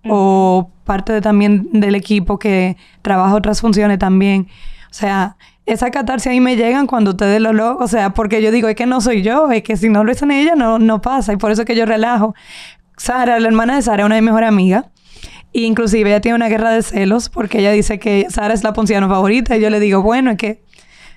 o 0.08 0.70
parte 0.86 1.20
también 1.20 1.68
del 1.72 1.94
equipo 1.94 2.38
que 2.38 2.78
trabaja 3.02 3.34
otras 3.34 3.60
funciones 3.60 3.98
también. 3.98 4.48
O 4.90 4.94
sea, 4.94 5.36
esa 5.66 5.90
catarsis 5.90 6.28
ahí 6.28 6.40
me 6.40 6.56
llegan 6.56 6.86
cuando 6.86 7.10
ustedes 7.10 7.40
lo 7.40 7.52
logran. 7.52 7.82
O 7.82 7.88
sea, 7.88 8.14
porque 8.14 8.40
yo 8.40 8.50
digo, 8.50 8.68
es 8.68 8.76
que 8.76 8.86
no 8.86 9.00
soy 9.02 9.22
yo, 9.22 9.50
es 9.50 9.62
que 9.62 9.76
si 9.76 9.88
no 9.88 10.04
lo 10.04 10.12
hacen 10.12 10.30
ella, 10.30 10.54
no, 10.54 10.78
no 10.78 11.02
pasa. 11.02 11.32
Y 11.32 11.36
por 11.36 11.50
eso 11.50 11.62
es 11.62 11.66
que 11.66 11.76
yo 11.76 11.84
relajo. 11.84 12.34
Sara, 12.96 13.38
la 13.38 13.48
hermana 13.48 13.76
de 13.76 13.82
Sara, 13.82 14.04
es 14.04 14.06
una 14.06 14.14
de 14.14 14.22
mis 14.22 14.30
mejores 14.30 14.48
amigas. 14.48 14.86
E 15.52 15.60
inclusive 15.60 16.08
ella 16.08 16.20
tiene 16.20 16.36
una 16.36 16.48
guerra 16.48 16.70
de 16.70 16.82
celos 16.82 17.28
porque 17.28 17.58
ella 17.58 17.72
dice 17.72 17.98
que 17.98 18.26
Sara 18.30 18.54
es 18.54 18.62
la 18.62 18.72
ponciano 18.72 19.08
favorita. 19.08 19.56
Y 19.56 19.60
yo 19.60 19.68
le 19.68 19.80
digo, 19.80 20.02
bueno, 20.02 20.30
es 20.30 20.36
que 20.38 20.62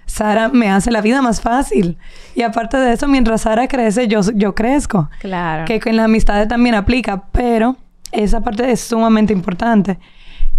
Sara 0.08 0.50
me 0.50 0.70
hace 0.70 0.90
la 0.92 1.02
vida 1.02 1.22
más 1.22 1.42
fácil. 1.42 1.98
Y 2.36 2.42
aparte 2.42 2.78
de 2.78 2.94
eso, 2.94 3.08
mientras 3.08 3.42
Sara 3.42 3.68
crece, 3.68 4.08
yo, 4.08 4.22
yo 4.34 4.56
crezco. 4.56 5.10
Claro. 5.20 5.66
Que 5.66 5.80
en 5.86 5.96
las 5.96 6.06
amistades 6.06 6.48
también 6.48 6.74
aplica, 6.74 7.26
pero 7.32 7.78
esa 8.12 8.42
parte 8.42 8.72
es 8.72 8.82
sumamente 8.82 9.34
importante. 9.34 10.00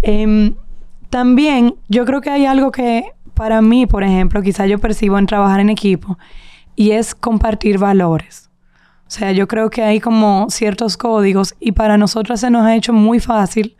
Em, 0.02 0.54
también 1.08 1.74
yo 1.88 2.04
creo 2.04 2.20
que 2.20 2.30
hay 2.30 2.46
algo 2.46 2.70
que 2.70 3.12
para 3.34 3.62
mí, 3.62 3.86
por 3.86 4.02
ejemplo, 4.02 4.42
quizá 4.42 4.66
yo 4.66 4.78
percibo 4.78 5.18
en 5.18 5.26
trabajar 5.26 5.60
en 5.60 5.70
equipo 5.70 6.18
y 6.76 6.92
es 6.92 7.14
compartir 7.14 7.78
valores. 7.78 8.50
O 9.06 9.10
sea, 9.10 9.32
yo 9.32 9.48
creo 9.48 9.70
que 9.70 9.82
hay 9.82 9.98
como 9.98 10.46
ciertos 10.50 10.96
códigos 10.96 11.56
y 11.58 11.72
para 11.72 11.96
nosotros 11.96 12.40
se 12.40 12.50
nos 12.50 12.64
ha 12.64 12.76
hecho 12.76 12.92
muy 12.92 13.18
fácil 13.18 13.76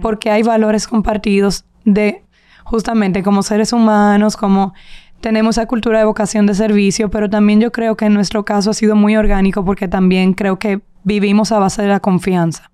porque 0.00 0.30
hay 0.30 0.42
valores 0.42 0.86
compartidos 0.86 1.64
de 1.84 2.22
justamente 2.64 3.22
como 3.22 3.42
seres 3.42 3.72
humanos, 3.72 4.36
como 4.36 4.74
tenemos 5.20 5.56
esa 5.56 5.66
cultura 5.66 5.98
de 5.98 6.04
vocación 6.04 6.46
de 6.46 6.54
servicio, 6.54 7.10
pero 7.10 7.28
también 7.28 7.60
yo 7.60 7.72
creo 7.72 7.96
que 7.96 8.04
en 8.04 8.14
nuestro 8.14 8.44
caso 8.44 8.70
ha 8.70 8.74
sido 8.74 8.94
muy 8.94 9.16
orgánico 9.16 9.64
porque 9.64 9.88
también 9.88 10.32
creo 10.32 10.58
que 10.58 10.80
vivimos 11.02 11.50
a 11.50 11.58
base 11.58 11.82
de 11.82 11.88
la 11.88 12.00
confianza. 12.00 12.70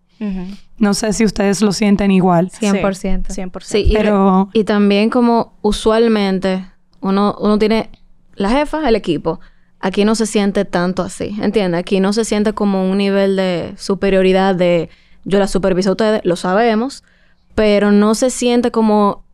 No 0.78 0.94
sé 0.94 1.12
si 1.12 1.24
ustedes 1.24 1.60
lo 1.60 1.72
sienten 1.72 2.10
igual. 2.10 2.50
100%. 2.50 3.26
100%. 3.28 3.62
Sí, 3.62 3.90
pero... 3.92 4.48
Y, 4.52 4.64
también 4.64 5.10
como 5.10 5.54
usualmente 5.62 6.64
uno, 7.00 7.36
uno 7.38 7.58
tiene 7.58 7.90
la 8.34 8.50
jefa, 8.50 8.88
el 8.88 8.96
equipo. 8.96 9.40
Aquí 9.80 10.04
no 10.04 10.14
se 10.14 10.26
siente 10.26 10.64
tanto 10.64 11.02
así, 11.02 11.36
¿entiendes? 11.42 11.80
Aquí 11.80 12.00
no 12.00 12.12
se 12.12 12.24
siente 12.24 12.54
como 12.54 12.90
un 12.90 12.98
nivel 12.98 13.36
de 13.36 13.74
superioridad 13.76 14.54
de 14.54 14.88
yo 15.24 15.38
la 15.38 15.46
superviso 15.46 15.90
a 15.90 15.92
ustedes, 15.92 16.20
lo 16.24 16.36
sabemos, 16.36 17.04
pero 17.54 17.92
no 17.92 18.14
se 18.14 18.30
siente 18.30 18.70
como 18.70 19.24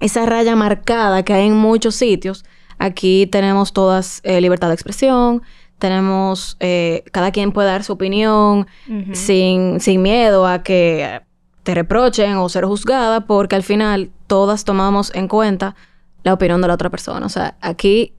esa 0.00 0.26
raya 0.26 0.56
marcada 0.56 1.22
que 1.22 1.32
hay 1.32 1.46
en 1.46 1.56
muchos 1.56 1.94
sitios. 1.94 2.44
Aquí 2.78 3.26
tenemos 3.26 3.72
todas 3.72 4.20
eh, 4.24 4.40
libertad 4.40 4.68
de 4.68 4.74
expresión, 4.74 5.42
tenemos, 5.82 6.56
eh, 6.60 7.02
cada 7.10 7.32
quien 7.32 7.50
puede 7.50 7.66
dar 7.66 7.82
su 7.82 7.94
opinión 7.94 8.68
sin, 9.12 9.80
sin 9.80 10.00
miedo 10.00 10.46
a 10.46 10.62
que 10.62 11.22
te 11.64 11.74
reprochen 11.74 12.36
o 12.36 12.48
ser 12.48 12.66
juzgada, 12.66 13.26
porque 13.26 13.56
al 13.56 13.64
final 13.64 14.12
todas 14.28 14.62
tomamos 14.62 15.12
en 15.16 15.26
cuenta 15.26 15.74
la 16.22 16.34
opinión 16.34 16.60
de 16.60 16.68
la 16.68 16.74
otra 16.74 16.88
persona. 16.88 17.26
O 17.26 17.28
sea, 17.28 17.56
aquí 17.60 18.14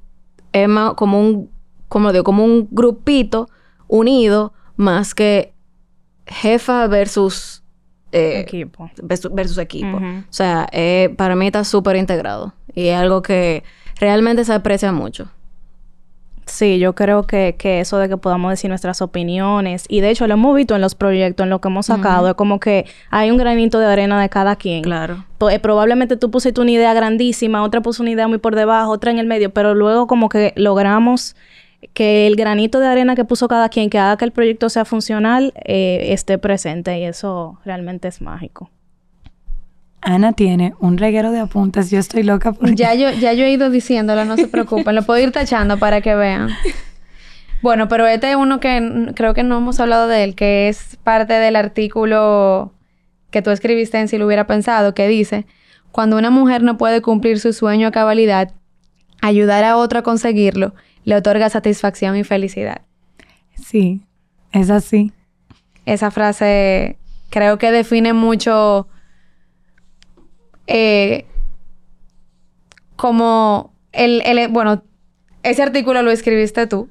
es 0.51 0.67
como 0.97 1.21
un 1.21 1.49
como 1.87 2.11
digo, 2.11 2.25
como 2.25 2.43
un 2.43 2.67
grupito 2.71 3.47
unido 3.87 4.51
más 4.75 5.13
que 5.13 5.53
jefa 6.25 6.87
versus 6.87 7.63
eh, 8.11 8.39
equipo. 8.41 8.89
Versus, 9.01 9.57
equipo. 9.57 9.97
O 9.97 10.23
sea, 10.31 10.67
eh, 10.71 11.13
para 11.17 11.35
mí 11.35 11.45
está 11.45 11.63
súper 11.63 11.95
integrado 11.95 12.53
y 12.75 12.87
es 12.87 12.97
algo 12.97 13.21
que 13.21 13.63
realmente 13.99 14.43
se 14.43 14.53
aprecia 14.53 14.91
mucho. 14.91 15.29
Sí, 16.45 16.79
yo 16.79 16.93
creo 16.93 17.23
que, 17.23 17.55
que, 17.57 17.79
eso 17.79 17.97
de 17.97 18.09
que 18.09 18.17
podamos 18.17 18.51
decir 18.51 18.69
nuestras 18.69 19.01
opiniones, 19.01 19.85
y 19.87 20.01
de 20.01 20.09
hecho 20.09 20.27
lo 20.27 20.33
hemos 20.33 20.55
visto 20.55 20.75
en 20.75 20.81
los 20.81 20.95
proyectos, 20.95 21.45
en 21.45 21.49
lo 21.49 21.61
que 21.61 21.69
hemos 21.69 21.85
sacado, 21.85 22.29
es 22.29 22.33
como 22.35 22.59
que 22.59 22.85
hay 23.09 23.31
un 23.31 23.37
granito 23.37 23.79
de 23.79 23.85
arena 23.85 24.21
de 24.21 24.29
cada 24.29 24.55
quien. 24.55 24.83
Claro. 24.83 25.25
Eh, 25.49 25.59
probablemente 25.59 26.17
tú 26.17 26.31
pusiste 26.31 26.61
una 26.61 26.71
idea 26.71 26.93
grandísima, 26.93 27.63
otra 27.63 27.81
puso 27.81 28.03
una 28.03 28.11
idea 28.11 28.27
muy 28.27 28.37
por 28.37 28.55
debajo, 28.55 28.91
otra 28.91 29.11
en 29.11 29.19
el 29.19 29.27
medio, 29.27 29.51
pero 29.51 29.73
luego 29.73 30.07
como 30.07 30.29
que 30.29 30.53
logramos 30.55 31.35
que 31.93 32.27
el 32.27 32.35
granito 32.35 32.79
de 32.79 32.87
arena 32.87 33.15
que 33.15 33.25
puso 33.25 33.47
cada 33.47 33.69
quien 33.69 33.89
que 33.89 33.99
haga 33.99 34.17
que 34.17 34.25
el 34.25 34.31
proyecto 34.31 34.69
sea 34.69 34.85
funcional 34.85 35.53
eh, 35.65 36.13
esté 36.13 36.37
presente 36.37 36.97
y 36.99 37.03
eso 37.03 37.59
realmente 37.65 38.07
es 38.07 38.21
mágico. 38.21 38.69
Ana 40.03 40.33
tiene 40.33 40.73
un 40.79 40.97
reguero 40.97 41.31
de 41.31 41.39
apuntes, 41.39 41.89
yo 41.89 41.99
estoy 41.99 42.23
loca 42.23 42.51
por 42.51 42.75
ya 42.75 42.93
yo 42.93 43.09
ya 43.11 43.33
yo 43.33 43.45
he 43.45 43.51
ido 43.51 43.69
diciéndolo, 43.69 44.25
no 44.25 44.35
se 44.35 44.47
preocupen, 44.47 44.95
lo 44.95 45.03
puedo 45.03 45.21
ir 45.21 45.31
tachando 45.31 45.77
para 45.77 46.01
que 46.01 46.15
vean. 46.15 46.49
Bueno, 47.61 47.87
pero 47.87 48.05
este 48.07 48.29
es 48.29 48.35
uno 48.35 48.59
que 48.59 49.13
creo 49.15 49.33
que 49.33 49.43
no 49.43 49.57
hemos 49.57 49.79
hablado 49.79 50.09
de 50.09 50.25
él, 50.25 50.35
que 50.35 50.67
es 50.67 50.97
parte 51.03 51.31
del 51.31 51.55
artículo 51.55 52.73
que 53.31 53.41
tú 53.41 53.51
escribiste 53.51 53.97
en 53.97 54.09
Si 54.09 54.17
lo 54.17 54.25
hubiera 54.25 54.47
pensado, 54.47 54.93
que 54.93 55.07
dice, 55.07 55.45
cuando 55.93 56.17
una 56.17 56.29
mujer 56.29 56.61
no 56.61 56.77
puede 56.77 57.01
cumplir 57.01 57.39
su 57.39 57.53
sueño 57.53 57.87
a 57.87 57.91
cabalidad, 57.91 58.51
ayudar 59.21 59.63
a 59.63 59.77
otro 59.77 59.99
a 59.99 60.03
conseguirlo 60.03 60.73
le 61.05 61.15
otorga 61.15 61.49
satisfacción 61.49 62.15
y 62.15 62.23
felicidad. 62.23 62.81
Sí, 63.61 64.01
es 64.51 64.69
así. 64.69 65.11
Esa 65.85 66.11
frase 66.11 66.97
creo 67.29 67.57
que 67.57 67.71
define 67.71 68.13
mucho 68.13 68.87
eh, 70.67 71.25
como 72.95 73.73
el, 73.91 74.21
el, 74.25 74.47
bueno, 74.49 74.83
ese 75.43 75.63
artículo 75.63 76.01
lo 76.01 76.11
escribiste 76.11 76.67
tú. 76.67 76.89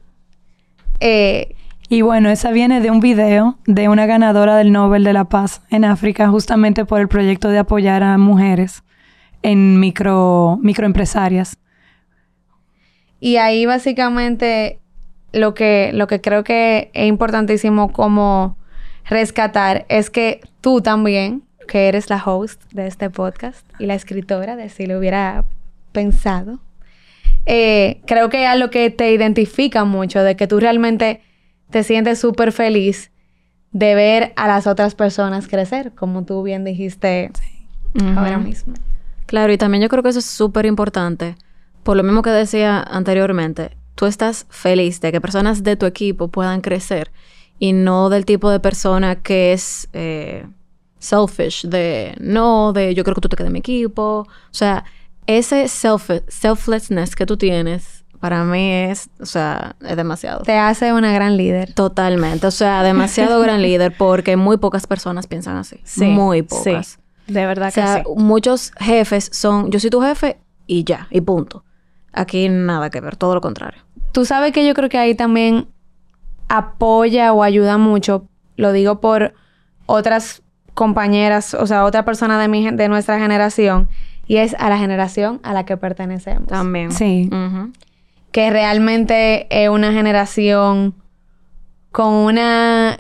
Eh, 1.01 1.55
y 1.89 2.03
bueno, 2.03 2.31
esa 2.31 2.53
viene 2.53 2.81
de 2.81 2.91
un 2.91 3.01
video 3.01 3.59
de 3.67 3.89
una 3.89 4.07
ganadora 4.07 4.57
del 4.57 4.73
Nobel 4.73 5.05
de 5.05 5.13
la 5.13 5.25
Paz 5.25 5.63
en 5.71 5.85
África, 5.85 6.29
justamente 6.29 6.85
por 6.85 7.01
el 7.01 7.09
proyecto 7.09 7.49
de 7.49 7.59
apoyar 7.59 8.03
a 8.03 8.17
mujeres 8.19 8.83
en 9.43 9.79
micro, 9.81 10.59
microempresarias. 10.63 11.59
Y 13.21 13.37
ahí 13.37 13.67
básicamente 13.67 14.81
lo 15.33 15.55
que, 15.55 15.91
lo 15.93 16.07
que 16.07 16.21
creo 16.21 16.45
que 16.45 16.91
es 16.95 17.07
importantísimo 17.07 17.93
como 17.93 18.57
rescatar 19.05 19.85
es 19.89 20.11
que 20.11 20.41
tú 20.61 20.81
también, 20.81 21.43
que 21.73 21.89
eres 21.89 22.11
la 22.11 22.23
host 22.23 22.63
de 22.75 22.87
este 22.87 23.09
podcast 23.09 23.67
y 23.79 23.87
la 23.87 23.95
escritora 23.95 24.57
de 24.57 24.69
si 24.69 24.85
lo 24.85 24.99
hubiera 24.99 25.47
pensado, 25.93 26.59
eh, 27.47 28.03
creo 28.07 28.29
que 28.29 28.45
es 28.45 28.59
lo 28.59 28.69
que 28.69 28.91
te 28.91 29.11
identifica 29.11 29.87
mucho, 29.87 30.23
de 30.23 30.37
que 30.37 30.47
tú 30.47 30.61
realmente 30.61 31.23
te 31.71 31.83
sientes 31.83 32.19
súper 32.19 32.53
feliz 32.53 33.11
de 33.71 33.95
ver 33.95 34.35
a 34.37 34.49
las 34.49 34.67
otras 34.67 34.95
personas 34.95 35.49
crecer, 35.49 35.93
como 35.95 36.27
tú 36.27 36.43
bien 36.43 36.63
dijiste 36.63 37.31
ahora 38.17 38.37
mismo. 38.37 38.75
Claro, 39.25 39.51
y 39.51 39.57
también 39.57 39.83
yo 39.83 39.89
creo 39.89 40.03
que 40.03 40.11
eso 40.11 40.19
es 40.19 40.27
súper 40.27 40.67
importante. 40.67 41.37
Por 41.85 41.97
lo 41.97 42.03
mismo 42.03 42.21
que 42.21 42.29
decía 42.29 42.83
anteriormente, 42.83 43.79
tú 43.95 44.05
estás 44.05 44.45
feliz 44.51 45.01
de 45.01 45.11
que 45.11 45.23
personas 45.23 45.63
de 45.63 45.77
tu 45.77 45.87
equipo 45.87 46.29
puedan 46.29 46.61
crecer 46.61 47.11
y 47.59 47.73
no 47.73 48.11
del 48.11 48.27
tipo 48.27 48.51
de 48.51 48.61
persona 48.61 49.23
que 49.23 49.55
es 49.55 49.89
eh, 49.95 50.45
selfish, 51.03 51.67
de 51.67 52.15
no, 52.21 52.73
de 52.73 52.95
yo 52.95 53.03
creo 53.05 53.15
que 53.15 53.21
tú 53.21 53.29
te 53.29 53.37
quedes 53.37 53.49
en 53.49 53.53
mi 53.53 53.59
equipo. 53.59 54.27
O 54.29 54.55
sea, 54.55 54.85
ese 55.27 55.69
self 55.69 56.11
selflessness 56.29 57.17
que 57.17 57.27
tú 57.27 57.37
tienes, 57.37 58.05
para 58.21 58.45
mí 58.45 58.73
es, 58.73 59.11
o 59.21 59.27
sea, 59.27 59.75
es 59.81 59.97
demasiado. 59.97 60.45
Te 60.45 60.57
hace 60.57 60.93
una 60.93 61.13
gran 61.13 61.37
líder. 61.37 61.75
Totalmente. 61.75 62.47
O 62.47 62.53
sea, 62.53 62.83
demasiado 62.83 63.41
gran 63.41 63.63
líder 63.69 63.95
porque 63.97 64.37
muy 64.37 64.59
pocas 64.59 64.87
personas 64.87 65.27
piensan 65.27 65.57
así. 65.57 65.81
Sí, 65.83 66.05
muy 66.05 66.43
pocas. 66.43 67.01
de 67.27 67.47
verdad 67.47 67.73
que 67.73 67.81
o 67.81 67.85
sea, 67.85 68.05
muchos 68.17 68.71
jefes 68.79 69.29
son, 69.33 69.71
yo 69.71 69.81
soy 69.81 69.91
tu 69.91 70.01
jefe 70.01 70.39
y 70.67 70.85
ya, 70.85 71.09
y 71.11 71.21
punto. 71.21 71.65
Aquí 72.13 72.49
nada 72.49 72.91
que 72.91 73.01
ver, 73.01 73.17
todo 73.17 73.35
lo 73.35 73.41
contrario. 73.41 73.83
Tú 74.13 74.25
sabes 74.25 74.53
que 74.53 74.67
yo 74.67 74.75
creo 74.75 74.89
que 74.89 74.99
ahí 74.99 75.15
también 75.15 75.67
apoya 76.49 77.33
o 77.33 77.43
ayuda 77.43 77.79
mucho, 77.79 78.29
lo 78.57 78.73
digo 78.73 79.01
por 79.01 79.35
otras 79.87 80.42
compañeras, 80.75 81.55
o 81.55 81.67
sea, 81.67 81.85
otra 81.85 82.05
persona 82.05 82.41
de, 82.41 82.49
mi, 82.49 82.71
de 82.71 82.89
nuestra 82.89 83.19
generación, 83.19 83.89
y 84.27 84.37
es 84.37 84.55
a 84.59 84.69
la 84.69 84.79
generación 84.79 85.41
a 85.43 85.53
la 85.53 85.65
que 85.65 85.77
pertenecemos. 85.77 86.49
También. 86.49 86.93
Sí. 86.93 87.29
Que 88.31 88.51
realmente 88.51 89.47
es 89.51 89.69
una 89.69 89.93
generación 89.93 90.95
con 91.91 92.15
una 92.15 92.97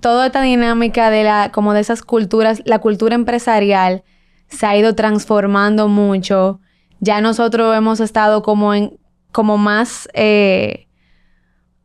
toda 0.00 0.26
esta 0.26 0.42
dinámica 0.42 1.10
de 1.10 1.24
la 1.24 1.50
como 1.52 1.72
de 1.72 1.80
esas 1.80 2.02
culturas, 2.02 2.62
la 2.66 2.78
cultura 2.78 3.14
empresarial 3.14 4.04
se 4.48 4.66
ha 4.66 4.76
ido 4.76 4.94
transformando 4.94 5.88
mucho. 5.88 6.60
Ya 7.00 7.22
nosotros 7.22 7.74
hemos 7.74 8.00
estado 8.00 8.42
como 8.42 8.74
en 8.74 8.98
como 9.32 9.56
más 9.56 10.08
eh, 10.12 10.86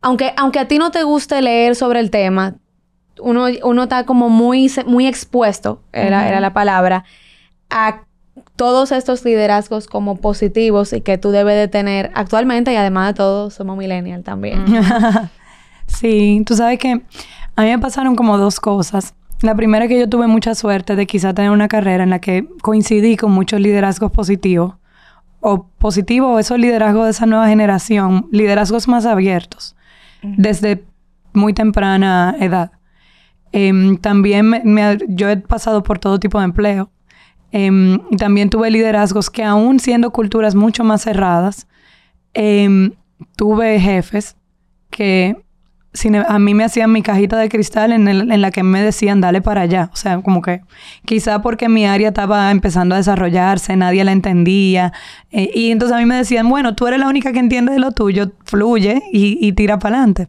aunque 0.02 0.34
aunque 0.36 0.58
a 0.58 0.68
ti 0.68 0.78
no 0.78 0.90
te 0.90 1.02
guste 1.04 1.40
leer 1.40 1.74
sobre 1.74 2.00
el 2.00 2.10
tema, 2.10 2.56
uno, 3.20 3.46
uno 3.62 3.82
está 3.84 4.04
como 4.04 4.28
muy 4.28 4.70
muy 4.86 5.06
expuesto, 5.06 5.80
era, 5.92 6.28
era 6.28 6.40
la 6.40 6.52
palabra, 6.52 7.04
a 7.70 8.02
todos 8.56 8.92
estos 8.92 9.24
liderazgos 9.24 9.86
como 9.86 10.16
positivos 10.16 10.92
y 10.92 11.00
que 11.00 11.18
tú 11.18 11.30
debes 11.30 11.56
de 11.56 11.68
tener 11.68 12.10
actualmente 12.14 12.72
y 12.72 12.76
además 12.76 13.08
de 13.08 13.14
todo 13.14 13.50
somos 13.50 13.76
millennial 13.76 14.22
también. 14.22 14.64
sí, 15.86 16.42
tú 16.46 16.54
sabes 16.56 16.78
que 16.78 17.02
a 17.54 17.62
mí 17.62 17.68
me 17.68 17.78
pasaron 17.78 18.16
como 18.16 18.38
dos 18.38 18.60
cosas. 18.60 19.14
La 19.42 19.54
primera 19.54 19.84
es 19.84 19.88
que 19.90 19.98
yo 19.98 20.08
tuve 20.08 20.26
mucha 20.26 20.54
suerte 20.54 20.96
de 20.96 21.06
quizá 21.06 21.34
tener 21.34 21.50
una 21.50 21.68
carrera 21.68 22.04
en 22.04 22.10
la 22.10 22.20
que 22.20 22.48
coincidí 22.62 23.16
con 23.16 23.32
muchos 23.32 23.60
liderazgos 23.60 24.10
positivos 24.10 24.74
o 25.40 25.66
positivos 25.78 26.34
o 26.34 26.38
esos 26.38 26.58
liderazgos 26.58 27.04
de 27.04 27.10
esa 27.10 27.26
nueva 27.26 27.48
generación, 27.48 28.26
liderazgos 28.32 28.88
más 28.88 29.04
abiertos 29.04 29.76
desde 30.22 30.84
muy 31.34 31.52
temprana 31.52 32.34
edad. 32.40 32.72
Em, 33.52 33.96
también 33.96 34.48
me, 34.64 34.98
yo 35.08 35.28
he 35.28 35.36
pasado 35.36 35.82
por 35.82 35.98
todo 35.98 36.18
tipo 36.18 36.38
de 36.38 36.46
empleo. 36.46 36.90
Em, 37.52 38.00
y 38.10 38.16
también 38.16 38.50
tuve 38.50 38.70
liderazgos 38.70 39.30
que 39.30 39.44
aún 39.44 39.80
siendo 39.80 40.10
culturas 40.10 40.54
mucho 40.54 40.84
más 40.84 41.02
cerradas, 41.02 41.66
em, 42.34 42.92
tuve 43.36 43.80
jefes 43.80 44.36
que 44.90 45.36
a 46.28 46.38
mí 46.38 46.54
me 46.54 46.64
hacían 46.64 46.92
mi 46.92 47.02
cajita 47.02 47.38
de 47.38 47.48
cristal 47.48 47.92
en, 47.92 48.40
la 48.40 48.50
que 48.50 48.62
me 48.62 48.82
decían, 48.82 49.20
dale 49.20 49.40
para 49.40 49.62
allá. 49.62 49.90
O 49.92 49.96
sea, 49.96 50.20
como 50.20 50.42
que 50.42 50.60
quizá 51.04 51.40
porque 51.40 51.68
mi 51.68 51.86
área 51.86 52.08
estaba 52.08 52.50
empezando 52.50 52.94
a 52.94 52.98
desarrollarse, 52.98 53.76
nadie 53.76 54.04
la 54.04 54.12
entendía. 54.12 54.92
Eh, 55.30 55.50
y 55.54 55.70
entonces 55.70 55.96
a 55.96 56.00
mí 56.00 56.06
me 56.06 56.16
decían, 56.16 56.48
bueno, 56.48 56.74
tú 56.74 56.86
eres 56.86 57.00
la 57.00 57.08
única 57.08 57.32
que 57.32 57.38
entiende 57.38 57.72
de 57.72 57.78
lo 57.78 57.92
tuyo, 57.92 58.32
fluye 58.44 59.02
y, 59.12 59.52
tira 59.52 59.78
para 59.78 59.96
adelante. 59.96 60.28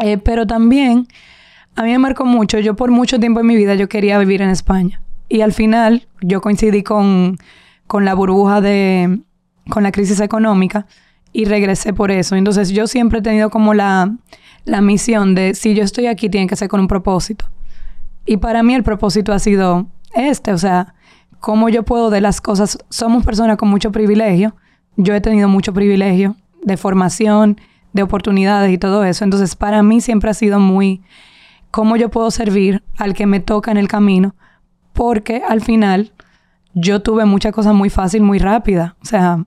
Eh, 0.00 0.18
pero 0.18 0.46
también 0.46 1.08
a 1.78 1.84
mí 1.84 1.92
me 1.92 1.98
marcó 1.98 2.24
mucho, 2.24 2.58
yo 2.58 2.74
por 2.74 2.90
mucho 2.90 3.20
tiempo 3.20 3.38
en 3.38 3.46
mi 3.46 3.54
vida 3.54 3.76
yo 3.76 3.88
quería 3.88 4.18
vivir 4.18 4.42
en 4.42 4.50
España. 4.50 5.00
Y 5.28 5.42
al 5.42 5.52
final 5.52 6.08
yo 6.20 6.40
coincidí 6.40 6.82
con, 6.82 7.38
con 7.86 8.04
la 8.04 8.14
burbuja 8.14 8.60
de, 8.60 9.20
con 9.70 9.84
la 9.84 9.92
crisis 9.92 10.18
económica 10.18 10.86
y 11.32 11.44
regresé 11.44 11.92
por 11.92 12.10
eso. 12.10 12.34
Entonces 12.34 12.70
yo 12.70 12.88
siempre 12.88 13.20
he 13.20 13.22
tenido 13.22 13.48
como 13.50 13.74
la, 13.74 14.12
la 14.64 14.80
misión 14.80 15.36
de 15.36 15.54
si 15.54 15.74
yo 15.74 15.84
estoy 15.84 16.08
aquí 16.08 16.28
tiene 16.28 16.48
que 16.48 16.56
ser 16.56 16.66
con 16.66 16.80
un 16.80 16.88
propósito. 16.88 17.44
Y 18.26 18.38
para 18.38 18.64
mí 18.64 18.74
el 18.74 18.82
propósito 18.82 19.32
ha 19.32 19.38
sido 19.38 19.86
este, 20.14 20.52
o 20.52 20.58
sea, 20.58 20.94
cómo 21.38 21.68
yo 21.68 21.84
puedo 21.84 22.10
de 22.10 22.20
las 22.20 22.40
cosas, 22.40 22.76
somos 22.88 23.24
personas 23.24 23.56
con 23.56 23.68
mucho 23.68 23.92
privilegio, 23.92 24.56
yo 24.96 25.14
he 25.14 25.20
tenido 25.20 25.48
mucho 25.48 25.72
privilegio 25.72 26.34
de 26.60 26.76
formación, 26.76 27.60
de 27.92 28.02
oportunidades 28.02 28.72
y 28.72 28.78
todo 28.78 29.04
eso. 29.04 29.22
Entonces 29.22 29.54
para 29.54 29.84
mí 29.84 30.00
siempre 30.00 30.28
ha 30.28 30.34
sido 30.34 30.58
muy 30.58 31.02
cómo 31.78 31.94
yo 31.94 32.08
puedo 32.08 32.32
servir 32.32 32.82
al 32.96 33.14
que 33.14 33.24
me 33.26 33.38
toca 33.38 33.70
en 33.70 33.76
el 33.76 33.86
camino 33.86 34.34
porque 34.94 35.42
al 35.48 35.60
final 35.60 36.10
yo 36.74 37.02
tuve 37.02 37.24
muchas 37.24 37.52
cosas 37.52 37.72
muy 37.72 37.88
fácil, 37.88 38.20
muy 38.22 38.40
rápida. 38.40 38.96
O 39.00 39.04
sea, 39.04 39.44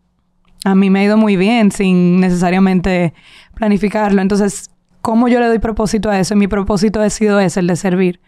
a 0.64 0.74
mí 0.74 0.90
me 0.90 1.02
ha 1.02 1.04
ido 1.04 1.18
muy 1.18 1.36
bien 1.36 1.72
sin 1.72 2.22
necesariamente 2.22 3.14
planificarlo. 3.54 4.22
Entonces, 4.22 4.72
¿cómo 5.02 5.28
yo 5.28 5.42
le 5.42 5.48
doy 5.48 5.60
propósito 5.60 6.10
a 6.10 6.22
eso? 6.22 6.38
mi 6.38 6.48
propósito 6.48 7.02
ha 7.02 7.10
sido 7.10 7.38
ese, 7.42 7.60
el 7.60 7.68
de 7.68 7.76
servir. 7.76 8.22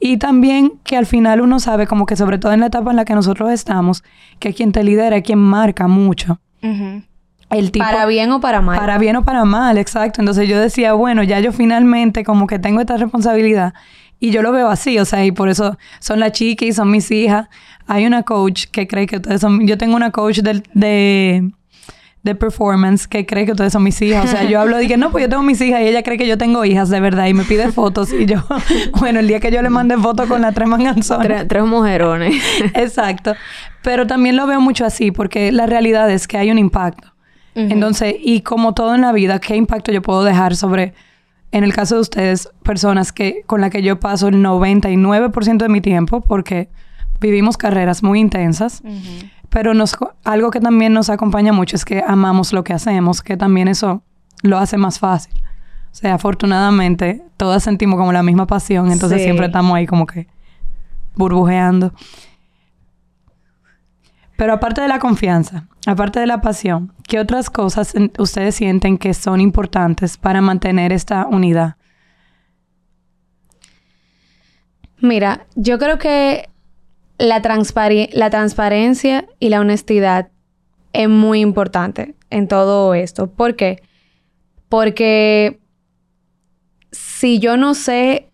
Y 0.00 0.16
también 0.16 0.72
que 0.82 0.96
al 0.96 1.04
final 1.04 1.42
uno 1.42 1.60
sabe, 1.60 1.86
como 1.86 2.06
que 2.06 2.16
sobre 2.16 2.38
todo 2.38 2.54
en 2.54 2.60
la 2.60 2.68
etapa 2.68 2.88
en 2.90 2.96
la 2.96 3.04
que 3.04 3.14
nosotros 3.14 3.50
estamos, 3.50 4.02
que 4.38 4.54
quien 4.54 4.72
te 4.72 4.82
lidera 4.82 5.14
es 5.14 5.22
quien 5.22 5.40
marca 5.40 5.88
mucho. 5.88 6.40
El 7.50 7.70
tipo, 7.70 7.84
para 7.84 8.06
bien 8.06 8.32
o 8.32 8.40
para 8.40 8.60
mal. 8.60 8.78
Para 8.78 8.98
bien 8.98 9.16
o 9.16 9.24
para 9.24 9.44
mal, 9.44 9.78
exacto. 9.78 10.20
Entonces 10.20 10.48
yo 10.48 10.58
decía, 10.58 10.94
bueno, 10.94 11.22
ya 11.22 11.40
yo 11.40 11.52
finalmente 11.52 12.24
como 12.24 12.46
que 12.46 12.58
tengo 12.58 12.80
esta 12.80 12.96
responsabilidad 12.96 13.72
y 14.18 14.30
yo 14.30 14.42
lo 14.42 14.52
veo 14.52 14.68
así, 14.68 14.98
o 14.98 15.04
sea, 15.04 15.24
y 15.24 15.32
por 15.32 15.48
eso 15.48 15.76
son 16.00 16.20
las 16.20 16.32
chiquis, 16.32 16.76
son 16.76 16.90
mis 16.90 17.10
hijas. 17.10 17.48
Hay 17.86 18.06
una 18.06 18.22
coach 18.22 18.66
que 18.72 18.88
cree 18.88 19.06
que 19.06 19.16
ustedes 19.16 19.40
son... 19.40 19.66
Yo 19.66 19.78
tengo 19.78 19.94
una 19.94 20.10
coach 20.10 20.38
de, 20.38 20.62
de, 20.72 21.50
de 22.22 22.34
performance 22.34 23.06
que 23.06 23.26
cree 23.26 23.44
que 23.44 23.52
ustedes 23.52 23.72
son 23.72 23.82
mis 23.82 24.00
hijas. 24.02 24.24
O 24.24 24.28
sea, 24.28 24.44
yo 24.44 24.60
hablo 24.60 24.78
de 24.78 24.88
que 24.88 24.96
no, 24.96 25.10
pues 25.12 25.22
yo 25.22 25.28
tengo 25.28 25.42
mis 25.42 25.60
hijas 25.60 25.82
y 25.82 25.84
ella 25.84 26.02
cree 26.02 26.18
que 26.18 26.26
yo 26.26 26.38
tengo 26.38 26.64
hijas 26.64 26.88
de 26.88 26.98
verdad 26.98 27.26
y 27.26 27.34
me 27.34 27.44
pide 27.44 27.70
fotos 27.70 28.12
y 28.12 28.26
yo... 28.26 28.42
bueno, 28.98 29.20
el 29.20 29.28
día 29.28 29.38
que 29.38 29.52
yo 29.52 29.62
le 29.62 29.70
mande 29.70 29.96
fotos 29.98 30.26
con 30.26 30.40
las 30.40 30.54
tres 30.54 30.66
manganzones. 30.66 31.26
Tres, 31.26 31.46
tres 31.46 31.64
mujerones. 31.64 32.42
Exacto. 32.74 33.34
Pero 33.82 34.06
también 34.06 34.34
lo 34.34 34.46
veo 34.46 34.60
mucho 34.60 34.84
así 34.84 35.12
porque 35.12 35.52
la 35.52 35.66
realidad 35.66 36.10
es 36.10 36.26
que 36.26 36.38
hay 36.38 36.50
un 36.50 36.58
impacto. 36.58 37.15
Entonces, 37.58 38.14
y 38.22 38.42
como 38.42 38.74
todo 38.74 38.94
en 38.94 39.00
la 39.00 39.12
vida, 39.12 39.38
¿qué 39.40 39.56
impacto 39.56 39.90
yo 39.90 40.02
puedo 40.02 40.22
dejar 40.24 40.54
sobre 40.56 40.92
en 41.52 41.64
el 41.64 41.72
caso 41.72 41.94
de 41.94 42.00
ustedes, 42.02 42.50
personas 42.62 43.12
que, 43.12 43.42
con 43.46 43.60
las 43.62 43.70
que 43.70 43.82
yo 43.82 43.98
paso 43.98 44.28
el 44.28 44.36
99% 44.44 45.56
de 45.56 45.68
mi 45.70 45.80
tiempo, 45.80 46.20
porque 46.20 46.68
vivimos 47.18 47.56
carreras 47.56 48.02
muy 48.02 48.20
intensas, 48.20 48.82
pero 49.48 49.72
nos, 49.72 49.96
algo 50.24 50.50
que 50.50 50.60
también 50.60 50.92
nos 50.92 51.08
acompaña 51.08 51.52
mucho 51.54 51.76
es 51.76 51.84
que 51.86 52.04
amamos 52.06 52.52
lo 52.52 52.62
que 52.62 52.74
hacemos, 52.74 53.22
que 53.22 53.38
también 53.38 53.68
eso 53.68 54.02
lo 54.42 54.58
hace 54.58 54.76
más 54.76 54.98
fácil. 54.98 55.32
O 55.92 55.94
sea, 55.94 56.14
afortunadamente, 56.14 57.22
todas 57.38 57.62
sentimos 57.62 57.96
como 57.98 58.12
la 58.12 58.22
misma 58.22 58.46
pasión, 58.46 58.90
entonces 58.92 59.18
Sí. 59.18 59.24
siempre 59.24 59.46
estamos 59.46 59.74
ahí 59.76 59.86
como 59.86 60.04
que 60.04 60.26
burbujeando. 61.14 61.94
Pero 64.36 64.52
aparte 64.52 64.82
de 64.82 64.88
la 64.88 64.98
confianza, 64.98 65.66
aparte 65.86 66.20
de 66.20 66.26
la 66.26 66.40
pasión, 66.40 66.92
¿qué 67.08 67.18
otras 67.20 67.48
cosas 67.50 67.94
ustedes 68.18 68.54
sienten 68.56 68.98
que 68.98 69.14
son 69.14 69.40
importantes 69.40 70.16
para 70.18 70.40
mantener 70.40 70.92
esta 70.92 71.26
unidad? 71.26 71.76
Mira, 75.00 75.46
yo 75.54 75.78
creo 75.78 75.98
que 75.98 76.48
la, 77.18 77.42
transpare- 77.42 78.10
la 78.12 78.30
transparencia 78.30 79.26
y 79.38 79.50
la 79.50 79.60
honestidad 79.60 80.28
es 80.92 81.08
muy 81.08 81.40
importante 81.40 82.14
en 82.30 82.48
todo 82.48 82.94
esto. 82.94 83.28
¿Por 83.30 83.56
qué? 83.56 83.82
Porque 84.68 85.60
si 86.90 87.38
yo 87.38 87.56
no 87.56 87.74
sé, 87.74 88.30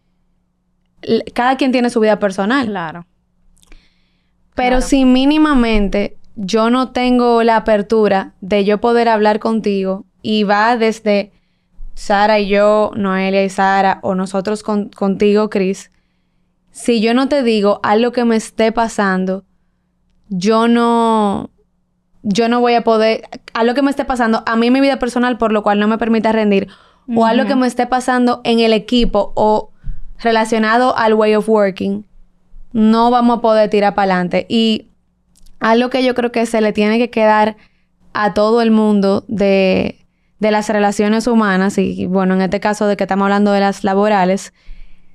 cada 1.34 1.56
quien 1.56 1.72
tiene 1.72 1.90
su 1.90 2.00
vida 2.00 2.18
personal. 2.18 2.66
Claro. 2.66 3.06
Pero 4.54 4.76
Claro. 4.76 4.82
si 4.82 5.04
mínimamente 5.04 6.16
yo 6.36 6.70
no 6.70 6.90
tengo 6.92 7.42
la 7.42 7.56
apertura 7.56 8.32
de 8.40 8.64
yo 8.64 8.80
poder 8.80 9.08
hablar 9.08 9.38
contigo 9.38 10.04
y 10.22 10.44
va 10.44 10.76
desde 10.76 11.32
Sara 11.94 12.38
y 12.38 12.48
yo, 12.48 12.90
Noelia 12.96 13.44
y 13.44 13.50
Sara, 13.50 13.98
o 14.02 14.14
nosotros 14.14 14.62
con- 14.62 14.88
contigo, 14.88 15.50
Chris, 15.50 15.90
si 16.70 17.00
yo 17.00 17.12
no 17.12 17.28
te 17.28 17.42
digo 17.42 17.80
algo 17.82 18.12
que 18.12 18.24
me 18.24 18.36
esté 18.36 18.72
pasando, 18.72 19.44
yo 20.30 20.68
no, 20.68 21.50
yo 22.22 22.48
no 22.48 22.60
voy 22.60 22.74
a 22.74 22.84
poder, 22.84 23.24
algo 23.52 23.74
que 23.74 23.82
me 23.82 23.90
esté 23.90 24.06
pasando 24.06 24.42
a 24.46 24.56
mí 24.56 24.68
en 24.68 24.72
mi 24.72 24.80
vida 24.80 24.98
personal, 24.98 25.36
por 25.36 25.52
lo 25.52 25.62
cual 25.62 25.78
no 25.78 25.86
me 25.88 25.98
permita 25.98 26.32
rendir, 26.32 26.68
o 27.14 27.26
algo 27.26 27.46
que 27.46 27.56
me 27.56 27.66
esté 27.66 27.86
pasando 27.86 28.40
en 28.44 28.60
el 28.60 28.72
equipo 28.72 29.32
o 29.34 29.70
relacionado 30.18 30.96
al 30.96 31.12
way 31.14 31.34
of 31.34 31.48
working, 31.48 32.06
no 32.72 33.10
vamos 33.10 33.38
a 33.38 33.40
poder 33.42 33.68
tirar 33.68 33.94
para 33.94 34.14
adelante. 34.14 34.46
Y 34.48 34.86
algo 35.62 35.88
que 35.88 36.04
yo 36.04 36.14
creo 36.14 36.32
que 36.32 36.44
se 36.44 36.60
le 36.60 36.72
tiene 36.72 36.98
que 36.98 37.08
quedar 37.08 37.56
a 38.12 38.34
todo 38.34 38.60
el 38.60 38.70
mundo 38.70 39.24
de, 39.28 40.04
de 40.40 40.50
las 40.50 40.68
relaciones 40.68 41.26
humanas, 41.26 41.78
y 41.78 42.06
bueno, 42.06 42.34
en 42.34 42.42
este 42.42 42.60
caso 42.60 42.86
de 42.86 42.96
que 42.96 43.04
estamos 43.04 43.24
hablando 43.24 43.52
de 43.52 43.60
las 43.60 43.84
laborales, 43.84 44.52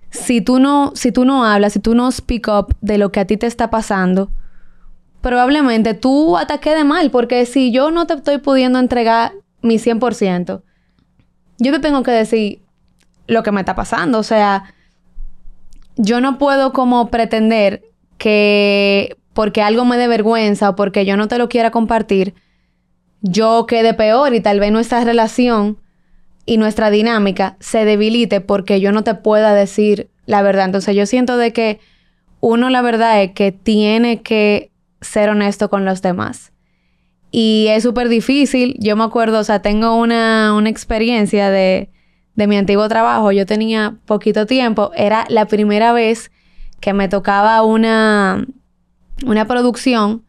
si 0.09 0.41
tú 0.41 0.59
no, 0.59 0.93
si 0.95 1.11
tú 1.11 1.25
no 1.25 1.45
hablas, 1.45 1.73
si 1.73 1.79
tú 1.79 1.93
no 1.93 2.09
speak 2.11 2.47
up 2.47 2.75
de 2.81 2.97
lo 2.97 3.11
que 3.11 3.19
a 3.19 3.25
ti 3.25 3.37
te 3.37 3.45
está 3.45 3.69
pasando, 3.69 4.31
probablemente 5.21 5.93
tú 5.93 6.37
hasta 6.37 6.59
quede 6.59 6.85
mal, 6.85 7.11
porque 7.11 7.45
si 7.45 7.71
yo 7.71 7.91
no 7.91 8.07
te 8.07 8.13
estoy 8.13 8.37
pudiendo 8.37 8.79
entregar 8.79 9.33
mi 9.61 9.75
100%, 9.75 10.61
yo 11.59 11.71
te 11.71 11.79
tengo 11.79 12.03
que 12.03 12.11
decir 12.11 12.61
lo 13.27 13.43
que 13.43 13.51
me 13.51 13.59
está 13.59 13.75
pasando. 13.75 14.19
O 14.19 14.23
sea, 14.23 14.73
yo 15.97 16.21
no 16.21 16.37
puedo 16.37 16.71
como 16.71 17.09
pretender 17.09 17.83
que 18.17 19.17
porque 19.37 19.61
algo 19.61 19.85
me 19.85 19.97
dé 19.97 20.07
vergüenza 20.07 20.71
o 20.71 20.75
porque 20.75 21.05
yo 21.05 21.15
no 21.15 21.27
te 21.27 21.37
lo 21.37 21.47
quiera 21.47 21.69
compartir, 21.69 22.33
yo 23.21 23.67
quede 23.67 23.93
peor 23.93 24.33
y 24.33 24.41
tal 24.41 24.59
vez 24.59 24.71
nuestra 24.71 25.03
relación 25.03 25.77
y 26.47 26.57
nuestra 26.57 26.89
dinámica 26.89 27.55
se 27.59 27.85
debilite 27.85 28.41
porque 28.41 28.79
yo 28.79 28.91
no 28.91 29.03
te 29.03 29.13
pueda 29.13 29.53
decir 29.53 30.09
la 30.25 30.41
verdad. 30.41 30.65
Entonces 30.65 30.95
yo 30.95 31.05
siento 31.05 31.37
de 31.37 31.53
que 31.53 31.79
uno 32.39 32.71
la 32.71 32.81
verdad 32.81 33.21
es 33.21 33.33
que 33.33 33.51
tiene 33.51 34.23
que 34.23 34.71
ser 35.01 35.29
honesto 35.29 35.69
con 35.69 35.85
los 35.85 36.01
demás. 36.01 36.51
Y 37.29 37.67
es 37.69 37.83
súper 37.83 38.09
difícil. 38.09 38.75
Yo 38.79 38.95
me 38.95 39.03
acuerdo, 39.03 39.37
o 39.37 39.43
sea, 39.43 39.61
tengo 39.61 39.97
una, 39.97 40.55
una 40.55 40.69
experiencia 40.69 41.51
de, 41.51 41.91
de 42.33 42.47
mi 42.47 42.57
antiguo 42.57 42.89
trabajo. 42.89 43.31
Yo 43.31 43.45
tenía 43.45 43.97
poquito 44.07 44.47
tiempo. 44.47 44.89
Era 44.95 45.25
la 45.29 45.45
primera 45.45 45.93
vez 45.93 46.31
que 46.79 46.93
me 46.93 47.07
tocaba 47.07 47.61
una, 47.61 48.43
una 49.25 49.45
producción 49.45 50.23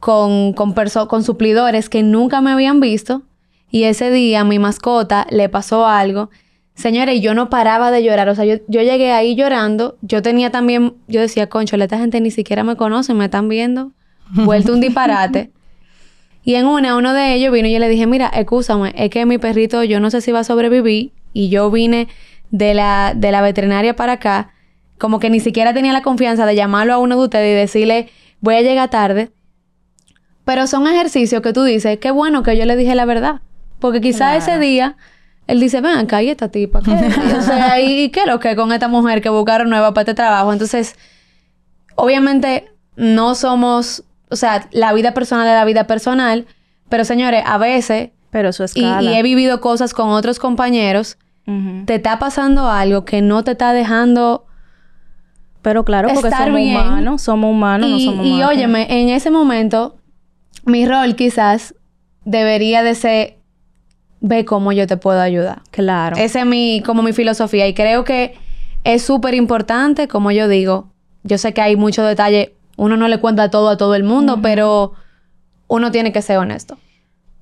con, 0.00 0.52
con, 0.52 0.74
con 0.74 1.24
suplidores 1.24 1.88
que 1.88 2.02
nunca 2.02 2.40
me 2.40 2.52
habían 2.52 2.80
visto. 2.80 3.22
Y 3.70 3.84
ese 3.84 4.10
día 4.10 4.44
mi 4.44 4.58
mascota 4.58 5.26
le 5.30 5.48
pasó 5.48 5.86
algo. 5.86 6.30
Señores, 6.74 7.20
yo 7.20 7.34
no 7.34 7.50
paraba 7.50 7.90
de 7.90 8.02
llorar. 8.04 8.28
O 8.28 8.34
sea, 8.34 8.44
yo, 8.44 8.56
yo 8.68 8.82
llegué 8.82 9.12
ahí 9.12 9.34
llorando. 9.34 9.96
Yo 10.02 10.22
tenía 10.22 10.50
también, 10.50 10.94
yo 11.08 11.20
decía, 11.20 11.48
concho, 11.48 11.76
esta 11.76 11.98
gente 11.98 12.20
ni 12.20 12.30
siquiera 12.30 12.64
me 12.64 12.76
conoce, 12.76 13.14
me 13.14 13.24
están 13.24 13.48
viendo. 13.48 13.92
Vuelto 14.30 14.72
un 14.72 14.80
disparate. 14.80 15.50
Y 16.44 16.56
en 16.56 16.66
una, 16.66 16.96
uno 16.96 17.14
de 17.14 17.34
ellos 17.34 17.52
vino 17.52 17.68
y 17.68 17.72
yo 17.72 17.78
le 17.78 17.88
dije, 17.88 18.06
mira, 18.06 18.28
escúchame, 18.28 18.92
es 18.96 19.10
que 19.10 19.24
mi 19.24 19.38
perrito, 19.38 19.82
yo 19.82 19.98
no 20.00 20.10
sé 20.10 20.20
si 20.20 20.30
va 20.30 20.40
a 20.40 20.44
sobrevivir. 20.44 21.12
Y 21.32 21.48
yo 21.48 21.70
vine 21.70 22.08
de 22.50 22.74
la, 22.74 23.14
de 23.16 23.32
la 23.32 23.40
veterinaria 23.40 23.96
para 23.96 24.12
acá. 24.12 24.53
Como 25.04 25.18
que 25.20 25.28
ni 25.28 25.38
siquiera 25.38 25.74
tenía 25.74 25.92
la 25.92 26.00
confianza 26.00 26.46
de 26.46 26.56
llamarlo 26.56 26.94
a 26.94 26.98
uno 26.98 27.18
de 27.18 27.24
ustedes 27.24 27.52
y 27.52 27.54
decirle, 27.54 28.08
voy 28.40 28.54
a 28.54 28.62
llegar 28.62 28.88
tarde. 28.88 29.32
Pero 30.46 30.66
son 30.66 30.86
ejercicios 30.86 31.42
que 31.42 31.52
tú 31.52 31.62
dices, 31.62 31.98
qué 31.98 32.10
bueno 32.10 32.42
que 32.42 32.56
yo 32.56 32.64
le 32.64 32.74
dije 32.74 32.94
la 32.94 33.04
verdad. 33.04 33.42
Porque 33.80 34.00
quizá 34.00 34.34
ese 34.34 34.58
día 34.58 34.96
él 35.46 35.60
dice, 35.60 35.82
ven 35.82 35.98
acá, 35.98 36.22
¿y 36.22 36.30
esta 36.30 36.48
tipa? 36.48 36.80
¿Qué? 36.82 36.92
o 37.36 37.42
sea, 37.42 37.78
¿y 37.82 38.08
qué 38.12 38.20
es 38.20 38.26
lo 38.26 38.40
que 38.40 38.56
con 38.56 38.72
esta 38.72 38.88
mujer 38.88 39.20
que 39.20 39.28
buscaron 39.28 39.68
nueva 39.68 39.92
para 39.92 40.04
este 40.04 40.14
trabajo? 40.14 40.50
Entonces, 40.54 40.96
obviamente 41.96 42.72
no 42.96 43.34
somos, 43.34 44.04
o 44.30 44.36
sea, 44.36 44.70
la 44.72 44.94
vida 44.94 45.12
personal 45.12 45.46
es 45.46 45.52
la 45.52 45.66
vida 45.66 45.86
personal, 45.86 46.46
pero 46.88 47.04
señores, 47.04 47.44
a 47.46 47.58
veces, 47.58 48.08
Pero 48.30 48.54
su 48.54 48.62
y, 48.62 48.64
escala. 48.64 49.02
y 49.02 49.14
he 49.16 49.22
vivido 49.22 49.60
cosas 49.60 49.92
con 49.92 50.08
otros 50.08 50.38
compañeros, 50.38 51.18
te 51.84 51.96
está 51.96 52.18
pasando 52.18 52.70
algo 52.70 53.04
que 53.04 53.20
no 53.20 53.44
te 53.44 53.50
está 53.50 53.74
dejando 53.74 54.46
Pero 55.64 55.84
claro, 55.84 56.08
porque 56.14 56.28
estar 56.28 56.44
somos 56.44 56.60
bien. 56.60 56.76
humanos. 56.76 57.22
Somos 57.22 57.50
humanos, 57.50 57.90
no 57.90 57.96
y, 57.96 58.04
somos 58.04 58.24
y 58.26 58.30
máquinas. 58.30 58.48
óyeme, 58.50 58.86
en 59.02 59.08
ese 59.08 59.30
momento, 59.32 59.96
mi 60.64 60.86
rol 60.86 61.16
quizás 61.16 61.74
debería 62.24 62.82
de 62.84 62.94
ser, 62.94 63.38
ve 64.20 64.44
cómo 64.44 64.70
yo 64.72 64.86
te 64.86 64.96
puedo 64.96 65.20
ayudar. 65.20 65.62
Claro. 65.72 66.16
Esa 66.16 66.40
es 66.40 66.46
mi, 66.46 66.82
como 66.86 67.02
mi 67.02 67.12
filosofía. 67.12 67.66
Y 67.66 67.74
creo 67.74 68.04
que 68.04 68.34
es 68.84 69.02
súper 69.02 69.34
importante, 69.34 70.06
como 70.06 70.30
yo 70.30 70.46
digo. 70.48 70.92
Yo 71.22 71.38
sé 71.38 71.52
que 71.54 71.62
hay 71.62 71.74
mucho 71.76 72.04
detalle. 72.04 72.54
Uno 72.76 72.96
no 72.96 73.08
le 73.08 73.18
cuenta 73.18 73.50
todo 73.50 73.70
a 73.70 73.76
todo 73.78 73.94
el 73.94 74.04
mundo, 74.04 74.40
pero 74.42 74.92
uno 75.68 75.90
tiene 75.90 76.12
que 76.12 76.20
ser 76.22 76.36
honesto. 76.38 76.76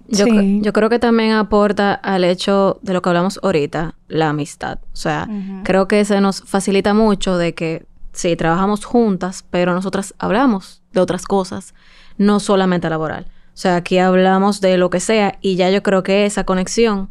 Yo, 0.08 0.26
Sí. 0.26 0.60
yo 0.62 0.72
creo 0.72 0.88
que 0.90 0.98
también 0.98 1.32
aporta 1.32 1.94
al 1.94 2.22
hecho 2.24 2.78
de 2.82 2.92
lo 2.92 3.02
que 3.02 3.08
hablamos 3.08 3.40
ahorita, 3.42 3.94
la 4.08 4.28
amistad. 4.28 4.78
O 4.92 4.96
sea, 4.96 5.28
creo 5.64 5.88
que 5.88 6.04
se 6.04 6.20
nos 6.20 6.42
facilita 6.42 6.92
mucho 6.94 7.36
de 7.38 7.54
que 7.54 7.84
sí, 8.12 8.36
trabajamos 8.36 8.84
juntas, 8.84 9.44
pero 9.50 9.74
nosotras 9.74 10.14
hablamos 10.18 10.82
de 10.92 11.00
otras 11.00 11.24
cosas, 11.24 11.74
no 12.18 12.40
solamente 12.40 12.88
laboral. 12.88 13.26
O 13.48 13.56
sea, 13.56 13.76
aquí 13.76 13.98
hablamos 13.98 14.60
de 14.60 14.78
lo 14.78 14.90
que 14.90 15.00
sea 15.00 15.38
y 15.40 15.56
ya 15.56 15.70
yo 15.70 15.82
creo 15.82 16.02
que 16.02 16.24
esa 16.24 16.44
conexión 16.44 17.10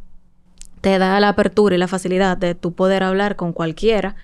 te 0.82 0.98
da 0.98 1.20
la 1.20 1.30
apertura 1.30 1.76
y 1.76 1.78
la 1.78 1.88
facilidad 1.88 2.38
de 2.38 2.56
tú 2.56 2.74
poder 2.74 3.04
hablar 3.04 3.36
con 3.36 3.54
cualquiera 3.54 4.16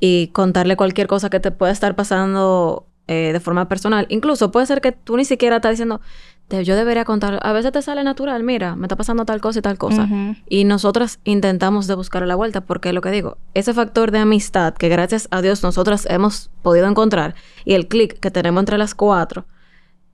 y 0.00 0.28
contarle 0.28 0.76
cualquier 0.76 1.06
cosa 1.06 1.28
que 1.28 1.40
te 1.40 1.50
pueda 1.50 1.72
estar 1.72 1.94
pasando 1.94 2.86
eh, 3.06 3.32
de 3.32 3.40
forma 3.40 3.68
personal. 3.68 4.06
Incluso 4.08 4.50
puede 4.50 4.66
ser 4.66 4.80
que 4.80 4.92
tú 4.92 5.16
ni 5.16 5.24
siquiera 5.24 5.56
estás 5.56 5.72
diciendo, 5.72 6.00
"Te- 6.48 6.64
yo 6.64 6.76
debería 6.76 7.04
contar. 7.04 7.38
A 7.42 7.52
veces 7.52 7.72
te 7.72 7.82
sale 7.82 8.02
natural, 8.04 8.42
mira, 8.42 8.74
me 8.74 8.86
está 8.86 8.96
pasando 8.96 9.24
tal 9.24 9.40
cosa 9.40 9.58
y 9.58 9.62
tal 9.62 9.76
cosa. 9.78 10.08
Y 10.48 10.64
nosotras 10.64 11.20
intentamos 11.24 11.86
de 11.86 11.94
buscar 11.94 12.26
la 12.26 12.34
vuelta 12.34 12.62
porque 12.62 12.92
lo 12.92 13.00
que 13.02 13.10
digo, 13.10 13.36
ese 13.54 13.74
factor 13.74 14.10
de 14.10 14.18
amistad 14.18 14.74
que 14.74 14.88
gracias 14.88 15.28
a 15.30 15.42
Dios 15.42 15.62
nosotras 15.62 16.06
hemos 16.10 16.50
podido 16.62 16.86
encontrar 16.88 17.34
y 17.64 17.74
el 17.74 17.86
clic 17.86 18.18
que 18.18 18.30
tenemos 18.30 18.60
entre 18.62 18.78
las 18.78 18.94
cuatro 18.94 19.44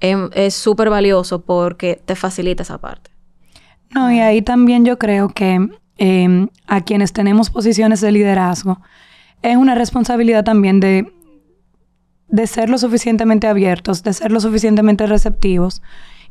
em, 0.01 0.29
es 0.35 0.55
súper 0.55 0.91
valioso 0.91 1.43
porque 1.43 2.03
te 2.05 2.15
facilita 2.17 2.63
esa 2.65 2.79
parte. 2.79 3.11
No, 3.91 4.11
y 4.13 4.19
ahí 4.19 4.43
también 4.43 4.85
yo 4.85 4.99
creo 4.99 5.29
que 5.29 5.69
eh, 5.99 6.49
a 6.67 6.81
quienes 6.81 7.13
tenemos 7.13 7.49
posiciones 7.51 8.01
de 8.01 8.11
liderazgo 8.11 8.81
es 9.43 9.57
una 9.57 9.77
responsabilidad 9.77 10.43
también 10.43 10.81
de, 10.81 11.13
de 12.29 12.47
ser 12.49 12.69
lo 12.71 12.79
suficientemente 12.79 13.47
abiertos, 13.47 14.03
de 14.03 14.13
ser 14.13 14.33
lo 14.33 14.41
suficientemente 14.41 15.07
receptivos 15.07 15.81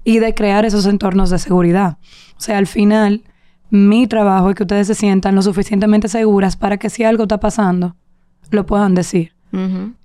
y 0.03 0.19
de 0.19 0.33
crear 0.33 0.65
esos 0.65 0.85
entornos 0.85 1.29
de 1.29 1.39
seguridad. 1.39 1.97
O 2.37 2.41
sea, 2.41 2.57
al 2.57 2.67
final, 2.67 3.23
mi 3.69 4.07
trabajo 4.07 4.49
es 4.49 4.55
que 4.55 4.63
ustedes 4.63 4.87
se 4.87 4.95
sientan 4.95 5.35
lo 5.35 5.41
suficientemente 5.41 6.07
seguras 6.07 6.55
para 6.55 6.77
que 6.77 6.89
si 6.89 7.03
algo 7.03 7.23
está 7.23 7.39
pasando, 7.39 7.95
lo 8.51 8.65
puedan 8.65 8.95
decir. 8.95 9.33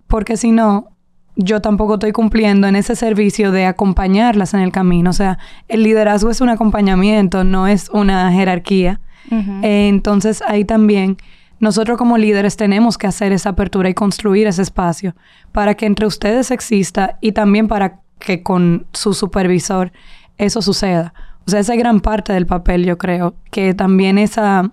Porque 0.06 0.36
si 0.36 0.52
no, 0.52 0.90
yo 1.36 1.60
tampoco 1.60 1.94
estoy 1.94 2.12
cumpliendo 2.12 2.66
en 2.66 2.76
ese 2.76 2.96
servicio 2.96 3.52
de 3.52 3.66
acompañarlas 3.66 4.54
en 4.54 4.60
el 4.60 4.72
camino. 4.72 5.10
O 5.10 5.14
sea, 5.14 5.38
el 5.68 5.82
liderazgo 5.82 6.30
es 6.30 6.40
un 6.40 6.48
acompañamiento, 6.48 7.44
no 7.44 7.66
es 7.66 7.88
una 7.90 8.30
jerarquía. 8.32 9.00
Eh, 9.30 9.88
entonces 9.88 10.42
ahí 10.46 10.64
también 10.64 11.18
nosotros 11.60 11.98
como 11.98 12.16
líderes 12.16 12.56
tenemos 12.56 12.96
que 12.96 13.06
hacer 13.06 13.32
esa 13.32 13.50
apertura 13.50 13.90
y 13.90 13.94
construir 13.94 14.46
ese 14.46 14.62
espacio 14.62 15.14
para 15.52 15.74
que 15.74 15.86
entre 15.86 16.06
ustedes 16.06 16.50
exista 16.50 17.18
y 17.20 17.32
también 17.32 17.68
para 17.68 18.00
que 18.18 18.42
con 18.42 18.86
su 18.92 19.14
supervisor 19.14 19.92
eso 20.36 20.62
suceda. 20.62 21.14
O 21.46 21.50
sea, 21.50 21.60
esa 21.60 21.74
es 21.74 21.78
gran 21.78 22.00
parte 22.00 22.32
del 22.32 22.46
papel, 22.46 22.84
yo 22.84 22.98
creo, 22.98 23.34
que 23.50 23.74
también 23.74 24.18
esa 24.18 24.70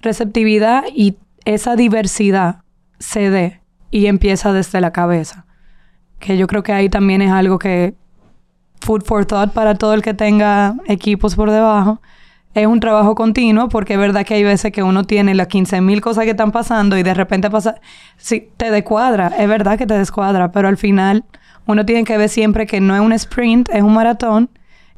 receptividad 0.00 0.84
y 0.94 1.16
esa 1.44 1.76
diversidad 1.76 2.62
se 2.98 3.30
dé 3.30 3.60
y 3.90 4.06
empieza 4.06 4.52
desde 4.52 4.80
la 4.80 4.92
cabeza. 4.92 5.46
Que 6.18 6.36
yo 6.36 6.46
creo 6.46 6.62
que 6.62 6.72
ahí 6.72 6.88
también 6.88 7.22
es 7.22 7.30
algo 7.30 7.58
que 7.58 7.94
food 8.80 9.02
for 9.04 9.24
thought 9.24 9.52
para 9.52 9.74
todo 9.74 9.94
el 9.94 10.02
que 10.02 10.14
tenga 10.14 10.74
equipos 10.86 11.34
por 11.34 11.50
debajo. 11.50 12.00
Es 12.54 12.66
un 12.66 12.80
trabajo 12.80 13.14
continuo 13.14 13.68
porque 13.68 13.94
es 13.94 13.98
verdad 13.98 14.24
que 14.24 14.34
hay 14.34 14.44
veces 14.44 14.72
que 14.72 14.82
uno 14.82 15.04
tiene 15.04 15.34
las 15.34 15.48
15.000 15.48 16.00
cosas 16.00 16.24
que 16.24 16.30
están 16.30 16.52
pasando 16.52 16.96
y 16.96 17.02
de 17.02 17.12
repente 17.12 17.50
pasa, 17.50 17.80
sí, 18.16 18.48
te 18.56 18.70
descuadra, 18.70 19.32
es 19.38 19.48
verdad 19.48 19.76
que 19.76 19.86
te 19.86 19.94
descuadra, 19.98 20.52
pero 20.52 20.68
al 20.68 20.76
final 20.76 21.24
uno 21.66 21.84
tiene 21.86 22.04
que 22.04 22.16
ver 22.16 22.28
siempre 22.28 22.66
que 22.66 22.80
no 22.80 22.94
es 22.94 23.00
un 23.00 23.12
sprint, 23.12 23.68
es 23.72 23.82
un 23.82 23.94
maratón, 23.94 24.50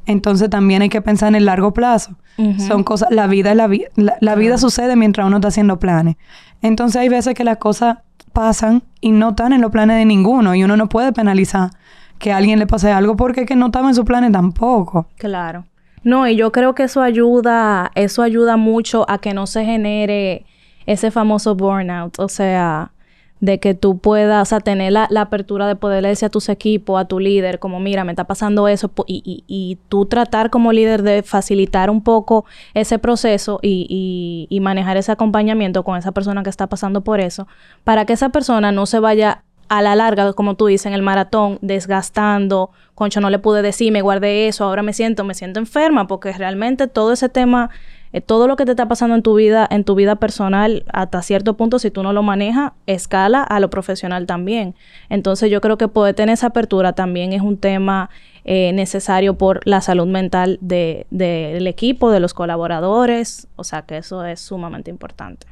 entonces 0.07 0.49
también 0.51 0.83
hay 0.83 0.89
que 0.89 1.01
pensar 1.01 1.29
en 1.29 1.35
el 1.35 1.45
largo 1.45 1.73
plazo. 1.73 2.17
Son 2.59 2.85
cosas, 2.85 3.11
la 3.11 3.27
vida 3.27 3.51
es 3.53 3.57
la, 3.57 3.67
vida 3.67 3.89
la, 4.21 4.35
vida 4.35 4.59
sucede 4.59 4.95
mientras 4.95 5.27
uno 5.27 5.37
está 5.37 5.49
haciendo 5.49 5.79
planes. 5.79 6.17
Entonces 6.61 7.01
hay 7.01 7.09
veces 7.09 7.33
que 7.33 7.45
las 7.45 7.57
cosas 7.57 7.99
pasan 8.35 8.83
y 9.01 9.11
no 9.13 9.31
están 9.31 9.55
en 9.55 9.63
los 9.63 9.71
planes 9.71 9.97
de 9.97 10.05
ninguno 10.05 10.55
y 10.55 10.63
uno 10.63 10.77
no 10.77 10.91
puede 10.91 11.13
penalizar 11.13 11.71
que 12.19 12.33
a 12.33 12.37
alguien 12.37 12.59
le 12.59 12.67
pase 12.67 12.93
algo 12.93 13.17
porque 13.17 13.43
es 13.43 13.47
que 13.47 13.57
no 13.57 13.67
estaba 13.67 13.89
en 13.89 13.95
su 13.95 14.05
planes 14.05 14.33
tampoco. 14.33 15.07
Claro. 15.17 15.65
No, 16.03 16.29
y 16.29 16.37
yo 16.37 16.53
creo 16.53 16.75
que 16.75 16.85
eso 16.85 17.01
ayuda, 17.01 17.91
eso 17.95 18.23
ayuda 18.23 18.59
mucho 18.59 19.07
a 19.09 19.19
que 19.19 19.33
no 19.33 19.47
se 19.47 19.65
genere 19.65 20.45
ese 20.85 21.11
famoso 21.11 21.55
burnout. 21.55 22.19
O 22.21 22.29
sea, 22.29 22.93
de 23.41 23.61
que 23.61 23.75
tú 23.75 23.99
puedas, 23.99 24.53
o 24.53 24.61
tener 24.61 24.93
la, 24.93 25.09
apertura 25.17 25.67
de 25.67 25.77
poder 25.77 26.05
decir 26.05 26.27
a 26.27 26.31
tus 26.31 26.49
equipos, 26.49 27.01
a 27.01 27.05
tu 27.05 27.21
líder, 27.21 27.59
como 27.59 27.81
mira, 27.81 28.05
me 28.05 28.13
está 28.13 28.25
pasando 28.25 28.69
eso, 28.69 28.91
y, 29.07 29.23
y, 29.25 29.45
y 29.47 29.79
tú 29.89 30.07
tratar 30.07 30.51
como 30.51 30.73
líder 30.73 31.03
de 31.03 31.23
facilitar 31.23 31.91
un 31.91 32.03
poco 32.03 32.47
ese 32.75 32.99
proceso 32.99 33.59
y, 33.63 34.47
y, 34.49 34.61
manejar 34.61 34.97
ese 34.97 35.13
acompañamiento 35.13 35.85
con 35.85 35.97
esa 35.97 36.13
persona 36.13 36.43
que 36.43 36.51
está 36.51 36.67
pasando 36.67 37.03
por 37.03 37.21
eso, 37.21 37.47
para 37.85 38.05
que 38.05 38.15
esa 38.15 38.31
persona 38.31 38.73
no 38.73 38.87
se 38.87 38.99
vaya 38.99 39.45
a 39.69 39.83
la 39.83 39.95
larga, 39.97 40.33
como 40.33 40.55
tú 40.55 40.67
dices, 40.67 40.87
en 40.87 40.95
el 40.95 41.03
maratón, 41.03 41.59
desgastando, 41.61 42.71
concho, 42.95 43.21
no 43.21 43.31
le 43.31 43.39
pude 43.39 43.63
decir, 43.63 43.93
me 43.93 44.01
guardé 44.01 44.49
eso, 44.49 44.65
ahora 44.65 44.83
me 44.83 44.93
siento, 44.93 45.25
me 45.25 45.35
siento 45.35 45.61
enferma, 45.61 46.07
porque 46.07 46.33
realmente 46.33 46.87
todo 46.87 47.13
ese 47.13 47.29
tema 47.29 47.71
eh, 48.13 48.21
todo 48.21 48.47
lo 48.47 48.57
que 48.57 48.65
te 48.65 48.73
está 48.73 48.89
pasando 48.89 49.15
en 49.15 49.23
tu 49.23 49.35
vida, 49.35 49.67
en 49.71 49.85
tu 49.85 49.95
vida 49.95 50.17
personal, 50.17 50.85
hasta 50.93 51.23
cierto 51.23 51.57
punto, 51.57 51.79
si 51.79 51.91
tú 51.91 52.03
no 52.03 52.13
lo 52.13 52.23
manejas, 52.23 52.73
escala 52.87 53.43
a 53.43 53.61
lo 53.61 53.71
profesional 53.71 54.27
también. 54.27 54.75
Entonces 55.09 55.51
yo 55.51 55.61
creo 55.61 55.79
que 55.79 55.89
poder 55.89 56.15
tener 56.15 56.35
esa 56.35 56.49
apertura 56.49 56.93
también 56.93 57.33
es 57.33 57.43
un 57.43 57.59
tema 57.59 58.11
eh, 58.45 58.73
necesario 58.73 59.35
por 59.35 59.61
la 59.65 59.81
salud 59.81 60.07
mental 60.07 60.59
del 60.61 61.67
equipo, 61.67 62.11
de 62.11 62.21
los 62.21 62.33
colaboradores. 62.33 63.49
O 63.57 63.65
sea 63.65 63.83
que 63.83 63.99
eso 63.99 64.25
es 64.25 64.41
sumamente 64.41 64.91
importante. 64.91 65.47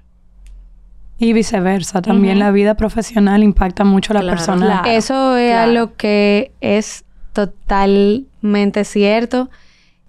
Y 1.19 1.33
viceversa, 1.33 2.03
también 2.03 2.41
la 2.41 2.51
vida 2.51 2.75
profesional 2.75 3.43
impacta 3.45 3.85
mucho 3.85 4.13
a 4.13 4.23
la 4.23 4.31
persona. 4.31 4.83
Eso 4.87 5.37
es 5.37 5.55
algo 5.55 5.95
que 5.97 6.53
es 6.61 7.05
totalmente 7.33 8.85
cierto. 8.85 9.49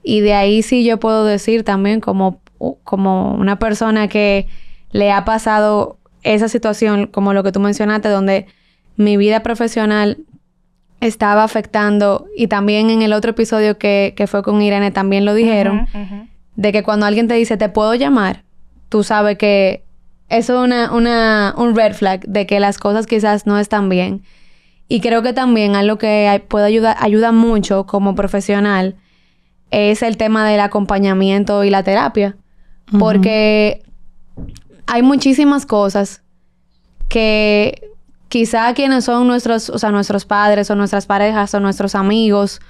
Y 0.08 0.22
de 0.22 0.36
ahí 0.36 0.62
sí 0.62 0.86
yo 0.86 1.00
puedo 1.00 1.26
decir 1.26 1.64
también 1.64 2.00
como, 2.00 2.40
como 2.84 3.34
una 3.34 3.58
persona 3.58 4.08
que 4.08 4.46
le 4.92 5.12
ha 5.12 5.26
pasado 5.26 5.98
esa 6.22 6.48
situación, 6.48 7.08
como 7.08 7.34
lo 7.34 7.42
que 7.42 7.52
tú 7.52 7.60
mencionaste, 7.60 8.10
donde 8.10 8.46
mi 8.98 9.18
vida 9.18 9.42
profesional 9.42 10.20
estaba 11.02 11.44
afectando, 11.44 12.28
y 12.38 12.48
también 12.48 12.92
en 12.92 13.02
el 13.02 13.14
otro 13.14 13.32
episodio 13.32 13.80
que, 13.80 14.14
que 14.16 14.28
fue 14.28 14.44
con 14.44 14.62
Irene 14.62 14.92
también 14.92 15.26
lo 15.26 15.34
dijeron, 15.34 15.88
de 16.56 16.72
que 16.72 16.84
cuando 16.84 17.08
alguien 17.08 17.28
te 17.28 17.34
dice, 17.34 17.58
te 17.58 17.70
puedo 17.70 17.96
llamar, 17.96 18.44
tú 18.90 19.04
sabes 19.04 19.40
que 19.40 19.84
eso 20.30 20.54
es 20.54 20.66
una, 20.66 20.94
una, 20.94 21.56
un 21.58 21.76
red 21.76 21.94
flag 21.94 22.22
de 22.28 22.46
que 22.46 22.60
las 22.60 22.78
cosas 22.78 23.08
quizás 23.08 23.48
no 23.48 23.58
están 23.58 23.90
bien. 23.90 24.22
Y 24.88 25.02
creo 25.02 25.24
que 25.24 25.34
también 25.34 25.76
algo 25.76 25.98
que 25.98 26.44
puede 26.48 26.68
ayudar, 26.68 26.96
ayuda 27.00 27.32
mucho 27.32 27.88
como 27.88 28.14
profesional 28.14 28.96
es 29.76 30.02
el 30.04 30.16
tema 30.16 30.48
del 30.48 30.62
acompañamiento 30.62 31.66
y 31.66 31.70
la 31.70 31.84
terapia. 31.84 32.38
Porque 32.98 33.84
hay 34.86 35.02
muchísimas 35.02 35.66
cosas 35.66 36.24
que 37.10 37.92
quizá 38.30 38.74
quienes 38.74 39.04
son 39.06 39.28
nuestros, 39.28 39.70
o 39.70 39.78
sea, 39.78 39.92
nuestros 39.92 40.26
padres 40.26 40.70
o 40.72 40.76
nuestras 40.76 41.08
parejas 41.08 41.54
o 41.54 41.60
nuestros 41.60 41.96
amigos 41.96 42.62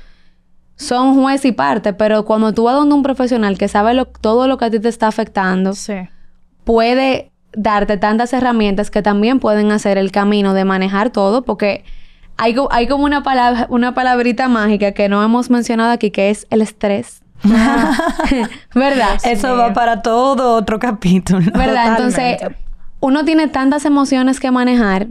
son 0.78 1.22
juez 1.22 1.46
y 1.46 1.52
parte, 1.52 1.94
pero 1.94 2.26
cuando 2.26 2.54
tú 2.54 2.64
vas 2.64 2.76
donde 2.76 2.96
un 2.96 3.04
profesional 3.04 3.58
que 3.58 3.68
sabe 3.68 4.04
todo 4.22 4.48
lo 4.48 4.58
que 4.58 4.66
a 4.66 4.72
ti 4.72 4.80
te 4.80 4.90
está 4.90 5.08
afectando, 5.08 5.74
puede 6.64 7.32
darte 7.54 7.98
tantas 7.98 8.34
herramientas 8.34 8.90
que 8.90 9.02
también 9.02 9.40
pueden 9.40 9.72
hacer 9.72 9.98
el 9.98 10.12
camino 10.12 10.54
de 10.54 10.66
manejar 10.66 11.12
todo, 11.12 11.44
porque 11.44 11.86
hay, 12.38 12.56
hay 12.72 12.88
como 12.88 13.06
una, 13.06 13.24
palabra, 13.24 13.68
una 13.70 13.94
palabrita 13.94 14.48
mágica 14.48 14.92
que 14.92 15.10
no 15.10 15.24
hemos 15.24 15.50
mencionado 15.50 15.92
aquí, 15.92 16.12
que 16.12 16.30
es 16.30 16.48
el 16.50 16.62
estrés. 16.62 17.22
¿Verdad? 18.74 19.20
Eso 19.24 19.56
va 19.56 19.74
para 19.74 20.02
todo 20.02 20.56
otro 20.56 20.80
capítulo. 20.80 21.52
¿Verdad? 21.54 21.90
Entonces, 21.90 22.38
uno 23.00 23.24
tiene 23.24 23.48
tantas 23.48 23.86
emociones 23.86 24.40
que 24.40 24.52
manejar 24.52 25.08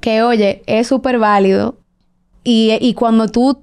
que, 0.00 0.22
oye, 0.22 0.62
es 0.66 0.86
súper 0.86 1.18
válido. 1.18 1.78
Y, 2.44 2.76
y, 2.80 2.94
cuando 2.94 3.28
tú, 3.28 3.62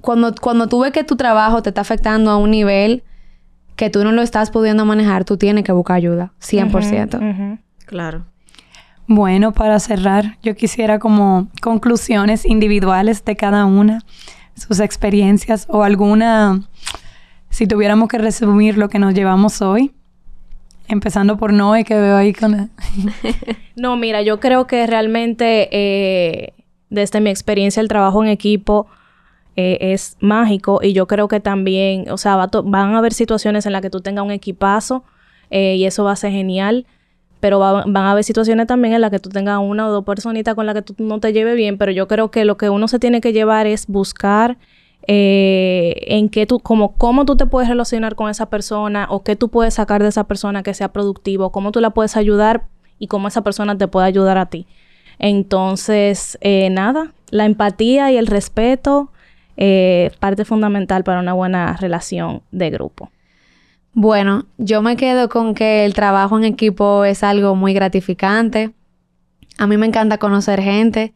cuando, 0.00 0.34
cuando 0.34 0.68
tú 0.68 0.80
ves 0.80 0.92
que 0.92 1.04
tu 1.04 1.16
trabajo 1.16 1.62
te 1.62 1.68
está 1.68 1.82
afectando 1.82 2.30
a 2.30 2.38
un 2.38 2.50
nivel 2.50 3.04
que 3.76 3.90
tú 3.90 4.02
no 4.02 4.10
lo 4.10 4.22
estás 4.22 4.50
pudiendo 4.50 4.86
manejar, 4.86 5.24
tú 5.24 5.36
tienes 5.36 5.64
que 5.64 5.72
buscar 5.72 5.96
ayuda, 5.96 6.32
100%. 6.40 7.60
Claro. 7.84 8.24
Bueno, 9.08 9.52
para 9.52 9.78
cerrar, 9.78 10.36
yo 10.42 10.56
quisiera 10.56 10.98
como 10.98 11.48
conclusiones 11.62 12.44
individuales 12.44 13.24
de 13.24 13.36
cada 13.36 13.64
una, 13.64 14.02
sus 14.56 14.80
experiencias 14.80 15.66
o 15.68 15.84
alguna, 15.84 16.62
si 17.50 17.68
tuviéramos 17.68 18.08
que 18.08 18.18
resumir 18.18 18.76
lo 18.76 18.88
que 18.88 18.98
nos 18.98 19.14
llevamos 19.14 19.62
hoy, 19.62 19.92
empezando 20.88 21.36
por 21.36 21.52
Noé, 21.52 21.84
que 21.84 21.94
veo 21.94 22.16
ahí 22.16 22.32
con... 22.32 22.70
no, 23.76 23.96
mira, 23.96 24.22
yo 24.22 24.40
creo 24.40 24.66
que 24.66 24.86
realmente 24.88 25.68
eh, 25.70 26.52
desde 26.90 27.20
mi 27.20 27.30
experiencia 27.30 27.80
el 27.80 27.88
trabajo 27.88 28.24
en 28.24 28.30
equipo 28.30 28.88
eh, 29.54 29.78
es 29.92 30.16
mágico 30.18 30.80
y 30.82 30.94
yo 30.94 31.06
creo 31.06 31.28
que 31.28 31.38
también, 31.38 32.10
o 32.10 32.18
sea, 32.18 32.36
van 32.36 32.94
a 32.94 32.98
haber 32.98 33.12
situaciones 33.12 33.66
en 33.66 33.72
las 33.72 33.82
que 33.82 33.90
tú 33.90 34.00
tengas 34.00 34.24
un 34.24 34.32
equipazo 34.32 35.04
eh, 35.50 35.76
y 35.76 35.84
eso 35.84 36.02
va 36.02 36.12
a 36.12 36.16
ser 36.16 36.32
genial 36.32 36.86
pero 37.46 37.60
van 37.60 37.96
a 37.96 38.10
haber 38.10 38.24
situaciones 38.24 38.66
también 38.66 38.92
en 38.92 39.00
las 39.00 39.12
que 39.12 39.20
tú 39.20 39.28
tengas 39.28 39.60
una 39.60 39.86
o 39.86 39.92
dos 39.92 40.04
personitas 40.04 40.56
con 40.56 40.66
las 40.66 40.74
que 40.74 40.82
tú 40.82 40.96
no 40.98 41.20
te 41.20 41.32
lleves 41.32 41.54
bien, 41.54 41.78
pero 41.78 41.92
yo 41.92 42.08
creo 42.08 42.32
que 42.32 42.44
lo 42.44 42.56
que 42.56 42.70
uno 42.70 42.88
se 42.88 42.98
tiene 42.98 43.20
que 43.20 43.32
llevar 43.32 43.68
es 43.68 43.86
buscar 43.86 44.58
eh, 45.06 45.94
en 46.08 46.28
qué 46.28 46.44
tú, 46.44 46.58
como 46.58 46.96
cómo 46.96 47.24
tú 47.24 47.36
te 47.36 47.46
puedes 47.46 47.68
relacionar 47.68 48.16
con 48.16 48.28
esa 48.30 48.46
persona 48.46 49.06
o 49.10 49.22
qué 49.22 49.36
tú 49.36 49.48
puedes 49.48 49.74
sacar 49.74 50.02
de 50.02 50.08
esa 50.08 50.24
persona 50.24 50.64
que 50.64 50.74
sea 50.74 50.88
productivo, 50.88 51.52
cómo 51.52 51.70
tú 51.70 51.78
la 51.78 51.90
puedes 51.90 52.16
ayudar 52.16 52.64
y 52.98 53.06
cómo 53.06 53.28
esa 53.28 53.42
persona 53.42 53.78
te 53.78 53.86
puede 53.86 54.08
ayudar 54.08 54.38
a 54.38 54.46
ti. 54.46 54.66
Entonces, 55.20 56.38
eh, 56.40 56.68
nada, 56.70 57.12
la 57.30 57.44
empatía 57.44 58.10
y 58.10 58.16
el 58.16 58.26
respeto 58.26 59.12
eh, 59.56 60.10
parte 60.18 60.44
fundamental 60.44 61.04
para 61.04 61.20
una 61.20 61.32
buena 61.32 61.76
relación 61.76 62.42
de 62.50 62.70
grupo. 62.70 63.12
Bueno, 63.98 64.44
yo 64.58 64.82
me 64.82 64.94
quedo 64.94 65.30
con 65.30 65.54
que 65.54 65.86
el 65.86 65.94
trabajo 65.94 66.36
en 66.36 66.44
equipo 66.44 67.06
es 67.06 67.22
algo 67.22 67.54
muy 67.54 67.72
gratificante. 67.72 68.72
A 69.56 69.66
mí 69.66 69.78
me 69.78 69.86
encanta 69.86 70.18
conocer 70.18 70.60
gente. 70.60 71.14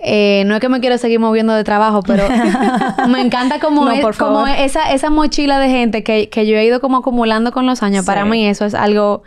Eh, 0.00 0.42
no 0.46 0.56
es 0.56 0.60
que 0.60 0.68
me 0.68 0.80
quiero 0.80 0.98
seguir 0.98 1.20
moviendo 1.20 1.52
de 1.52 1.62
trabajo, 1.62 2.02
pero 2.02 2.24
me 3.08 3.20
encanta 3.20 3.60
como, 3.60 3.88
como 4.18 4.44
esa, 4.48 4.90
esa 4.90 5.08
mochila 5.08 5.60
de 5.60 5.68
gente 5.68 6.02
que, 6.02 6.28
yo 6.34 6.56
he 6.56 6.64
ido 6.64 6.80
como 6.80 6.96
acumulando 6.96 7.52
con 7.52 7.64
los 7.64 7.80
años. 7.84 8.04
Para 8.04 8.24
mí 8.24 8.44
eso 8.44 8.64
es 8.64 8.74
algo 8.74 9.22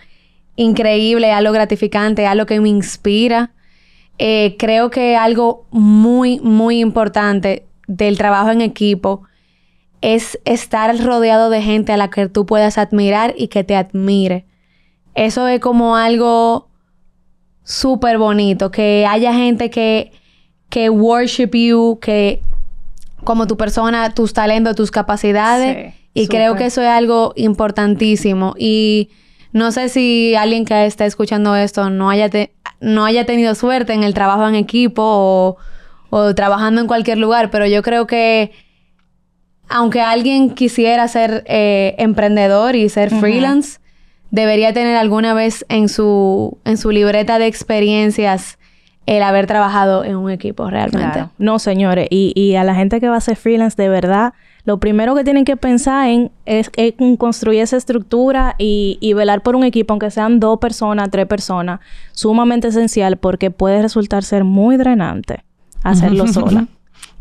increíble, 0.57 1.31
algo 1.31 1.53
gratificante, 1.53 2.27
algo 2.27 2.45
que 2.45 2.59
me 2.59 2.67
inspira. 2.67 3.51
Eh, 4.17 4.57
creo 4.59 4.89
que 4.89 5.15
algo 5.15 5.67
muy, 5.71 6.41
muy 6.41 6.81
importante 6.81 7.65
del 7.87 8.17
trabajo 8.17 8.51
en 8.51 8.59
equipo 8.59 9.21
es 10.03 10.37
estar 10.43 10.95
rodeado 11.01 11.49
de 11.49 11.61
gente 11.61 11.93
a 11.93 11.97
la 11.97 12.09
que 12.09 12.27
tú 12.27 12.45
puedas 12.45 12.77
admirar 12.77 13.33
y 13.37 13.47
que 13.47 13.63
te 13.63 13.77
admire. 13.77 14.45
Eso 15.15 15.47
es 15.47 15.61
como 15.61 15.95
algo 15.95 16.67
súper 17.63 18.17
bonito, 18.17 18.69
que 18.69 19.05
haya 19.09 19.33
gente 19.33 19.69
que, 19.69 20.11
que 20.67 20.89
worship 20.89 21.51
you, 21.53 21.99
que 22.01 22.41
como 23.23 23.47
tu 23.47 23.55
persona, 23.55 24.13
tus 24.13 24.33
talentos, 24.33 24.75
tus 24.75 24.91
capacidades. 24.91 25.93
y 26.13 26.27
creo 26.27 26.57
que 26.57 26.65
eso 26.65 26.81
es 26.81 26.89
algo 26.89 27.31
importantísimo. 27.37 28.55
Y 28.57 29.09
no 29.53 29.71
sé 29.71 29.87
si 29.87 30.35
alguien 30.35 30.65
que 30.65 30.85
está 30.85 31.05
escuchando 31.05 31.55
esto 31.55 31.89
no 31.89 32.09
haya, 32.09 32.29
no 32.81 33.05
haya 33.05 33.25
tenido 33.25 33.55
suerte 33.55 33.93
en 33.93 34.03
el 34.03 34.13
trabajo 34.13 34.49
en 34.49 34.55
equipo 34.55 35.01
o, 35.01 35.57
o 36.09 36.35
trabajando 36.35 36.81
en 36.81 36.87
cualquier 36.87 37.19
lugar, 37.19 37.51
pero 37.51 37.65
yo 37.67 37.81
creo 37.83 38.05
que 38.05 38.51
aunque 39.73 40.01
alguien 40.01 40.51
quisiera 40.51 41.07
ser 41.07 41.43
eh, 41.47 41.95
emprendedor 41.97 42.75
y 42.75 42.87
ser 42.89 43.09
freelance, 43.09 43.79
debería 44.29 44.71
tener 44.71 44.95
alguna 44.95 45.33
vez 45.33 45.65
en 45.67 45.89
su, 45.89 46.59
en 46.63 46.77
su 46.77 46.91
libreta 46.91 47.39
de 47.39 47.47
experiencias 47.47 48.59
el 49.05 49.23
haber 49.23 49.47
trabajado 49.47 50.05
en 50.05 50.15
un 50.15 50.29
equipo 50.29 50.69
realmente. 50.69 51.25
No, 51.39 51.57
señores, 51.57 52.07
y, 52.09 52.31
y, 52.35 52.55
a 52.55 52.63
la 52.63 52.75
gente 52.75 53.01
que 53.01 53.09
va 53.09 53.17
a 53.17 53.21
ser 53.21 53.35
freelance, 53.35 53.81
de 53.81 53.89
verdad, 53.89 54.33
lo 54.63 54.79
primero 54.79 55.15
que 55.15 55.23
tienen 55.23 55.43
que 55.43 55.57
pensar 55.57 56.07
en 56.07 56.31
es, 56.45 56.71
construir 57.17 57.61
esa 57.61 57.75
estructura 57.75 58.55
y, 58.59 58.97
y, 59.01 59.13
velar 59.13 59.41
por 59.41 59.55
un 59.55 59.63
equipo, 59.63 59.93
aunque 59.93 60.11
sean 60.11 60.39
dos 60.39 60.59
personas, 60.59 61.09
tres 61.09 61.25
personas, 61.25 61.79
sumamente 62.11 62.67
esencial 62.67 63.17
porque 63.17 63.49
puede 63.51 63.81
resultar 63.81 64.23
ser 64.23 64.43
muy 64.43 64.77
drenante 64.77 65.43
hacerlo 65.83 66.27
sola. 66.31 66.67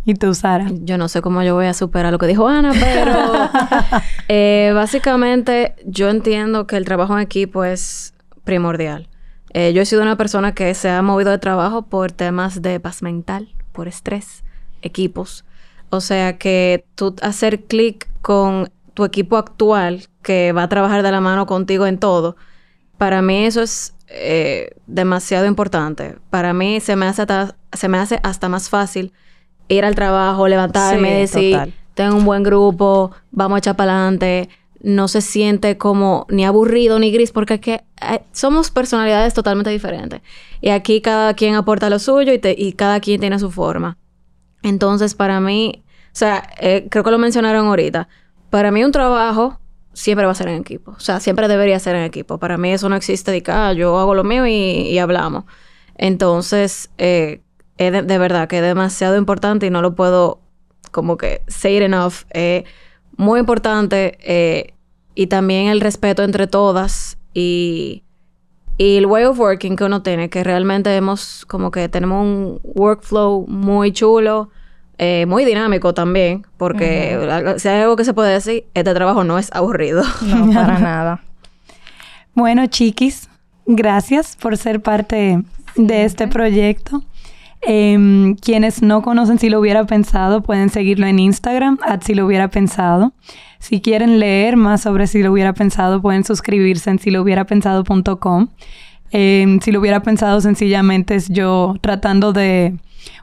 ¿Y 0.04 0.14
tú, 0.14 0.34
Sara? 0.34 0.66
Yo 0.80 0.98
no 0.98 1.08
sé 1.08 1.22
cómo 1.22 1.42
yo 1.42 1.54
voy 1.54 1.66
a 1.66 1.74
superar 1.74 2.12
lo 2.12 2.18
que 2.18 2.26
dijo 2.26 2.48
Ana, 2.48 2.72
pero 2.72 3.50
eh, 4.28 4.72
básicamente 4.74 5.76
yo 5.84 6.08
entiendo 6.08 6.66
que 6.66 6.76
el 6.76 6.84
trabajo 6.84 7.14
en 7.14 7.22
equipo 7.22 7.64
es 7.64 8.14
primordial. 8.42 9.08
Eh, 9.54 9.72
yo 9.72 9.82
he 9.82 9.86
sido 9.86 10.02
una 10.02 10.16
persona 10.16 10.54
que 10.54 10.74
se 10.74 10.90
ha 10.90 11.02
movido 11.02 11.30
de 11.30 11.38
trabajo 11.38 11.82
por 11.82 12.10
temas 12.10 12.62
de 12.62 12.80
paz 12.80 13.02
mental, 13.02 13.54
por 13.70 13.86
estrés, 13.86 14.42
equipos. 14.80 15.44
O 15.90 16.00
sea 16.00 16.36
que 16.36 16.84
tú 16.96 17.14
hacer 17.22 17.64
clic 17.64 18.08
con 18.22 18.70
tu 18.94 19.04
equipo 19.04 19.36
actual 19.36 20.08
que 20.22 20.52
va 20.52 20.64
a 20.64 20.68
trabajar 20.68 21.02
de 21.02 21.12
la 21.12 21.20
mano 21.20 21.46
contigo 21.46 21.86
en 21.86 21.98
todo, 21.98 22.36
para 22.98 23.22
mí 23.22 23.44
eso 23.44 23.62
es 23.62 23.94
eh, 24.08 24.70
demasiado 24.86 25.46
importante. 25.46 26.16
Para 26.30 26.52
mí 26.54 26.80
se 26.80 26.96
me 26.96 27.06
hace, 27.06 27.24
se 27.72 27.88
me 27.88 27.98
hace 27.98 28.18
hasta 28.22 28.48
más 28.48 28.68
fácil 28.68 29.12
ir 29.68 29.84
al 29.84 29.94
trabajo, 29.94 30.48
levantarme, 30.48 31.10
y 31.10 31.20
decir, 31.20 31.74
tengo 31.94 32.16
un 32.16 32.24
buen 32.24 32.42
grupo, 32.42 33.12
vamos 33.30 33.56
a 33.56 33.58
echar 33.58 33.76
para 33.76 33.92
adelante. 33.92 34.48
No 34.80 35.06
se 35.06 35.20
siente 35.20 35.78
como 35.78 36.26
ni 36.28 36.44
aburrido 36.44 36.98
ni 36.98 37.12
gris, 37.12 37.30
porque 37.30 37.54
es 37.54 37.60
que 37.60 37.74
eh, 38.00 38.20
somos 38.32 38.70
personalidades 38.70 39.32
totalmente 39.32 39.70
diferentes. 39.70 40.20
Y 40.60 40.70
aquí 40.70 41.00
cada 41.00 41.34
quien 41.34 41.54
aporta 41.54 41.88
lo 41.88 41.98
suyo 41.98 42.32
y, 42.32 42.40
y 42.56 42.72
cada 42.72 42.98
quien 43.00 43.20
tiene 43.20 43.38
su 43.38 43.50
forma. 43.50 43.96
Entonces, 44.62 45.14
para 45.14 45.40
mí, 45.40 45.84
o 45.86 46.10
sea, 46.12 46.42
eh, 46.60 46.88
creo 46.90 47.04
que 47.04 47.10
lo 47.10 47.18
mencionaron 47.18 47.66
ahorita. 47.66 48.08
Para 48.50 48.70
mí, 48.70 48.82
un 48.84 48.92
trabajo 48.92 49.60
siempre 49.92 50.26
va 50.26 50.32
a 50.32 50.34
ser 50.34 50.48
en 50.48 50.60
equipo. 50.60 50.92
O 50.92 51.00
sea, 51.00 51.20
siempre 51.20 51.48
debería 51.48 51.78
ser 51.78 51.94
en 51.94 52.02
equipo. 52.02 52.38
Para 52.38 52.58
mí, 52.58 52.72
eso 52.72 52.88
no 52.88 52.96
existe 52.96 53.30
de 53.30 53.42
que 53.42 53.52
ah, 53.52 53.72
yo 53.72 53.98
hago 53.98 54.14
lo 54.14 54.24
mío 54.24 54.46
y, 54.46 54.52
y 54.52 54.98
hablamos. 54.98 55.44
Entonces, 55.96 56.90
eh, 56.98 57.42
es 57.78 58.06
de, 58.06 58.18
verdad 58.18 58.48
que 58.48 58.58
es 58.58 58.62
demasiado 58.62 59.16
importante 59.16 59.66
y 59.66 59.70
no 59.70 59.82
lo 59.82 59.94
puedo 59.94 60.40
como 60.90 61.16
que 61.16 61.42
say 61.48 61.76
it 61.76 61.82
enough. 61.82 62.24
Es 62.30 62.64
muy 63.16 63.40
importante 63.40 64.18
eh, 64.20 64.74
y 65.14 65.26
también 65.26 65.68
el 65.68 65.80
respeto 65.80 66.22
entre 66.22 66.46
todas 66.46 67.18
y, 67.34 68.02
y 68.76 68.96
el 68.96 69.06
way 69.06 69.24
of 69.24 69.38
working 69.38 69.76
que 69.76 69.84
uno 69.84 70.02
tiene, 70.02 70.30
que 70.30 70.44
realmente 70.44 70.94
hemos 70.94 71.44
como 71.46 71.70
que 71.70 71.88
tenemos 71.88 72.24
un 72.24 72.60
workflow 72.62 73.46
muy 73.46 73.92
chulo. 73.92 74.50
Eh, 74.98 75.26
muy 75.26 75.44
dinámico 75.44 75.94
también, 75.94 76.46
porque 76.58 77.18
si 77.56 77.66
hay 77.66 77.80
algo 77.80 77.96
que 77.96 78.04
se 78.04 78.14
puede 78.14 78.34
decir, 78.34 78.66
este 78.72 78.94
trabajo 78.94 79.24
no 79.24 79.36
es 79.36 79.50
aburrido. 79.52 80.04
No, 80.22 80.52
para 80.52 80.78
nada. 80.78 81.24
Bueno, 82.34 82.66
chiquis, 82.66 83.28
gracias 83.66 84.36
por 84.36 84.56
ser 84.56 84.80
parte 84.80 85.42
de 85.74 86.04
este 86.04 86.28
proyecto. 86.28 87.02
Em, 87.64 88.34
quienes 88.34 88.82
no 88.82 89.02
conocen 89.02 89.38
Si 89.38 89.48
lo 89.48 89.60
hubiera 89.60 89.86
pensado 89.86 90.42
pueden 90.42 90.68
seguirlo 90.68 91.06
en 91.06 91.20
Instagram, 91.20 91.78
at 91.82 92.02
Si 92.02 92.14
lo 92.14 92.26
hubiera 92.26 92.48
pensado. 92.48 93.12
Si 93.60 93.80
quieren 93.80 94.18
leer 94.18 94.56
más 94.56 94.82
sobre 94.82 95.06
Si 95.06 95.22
lo 95.22 95.30
hubiera 95.32 95.52
pensado, 95.52 96.02
pueden 96.02 96.24
suscribirse 96.24 96.90
en 96.90 96.98
si 96.98 97.10
lo 97.10 97.22
hubiera 97.22 97.44
pensado.com. 97.44 98.48
Em, 99.12 99.60
si 99.60 99.70
lo 99.70 99.80
hubiera 99.80 100.00
pensado, 100.02 100.40
sencillamente 100.40 101.14
es 101.14 101.28
yo 101.28 101.76
tratando 101.80 102.32
de 102.32 102.74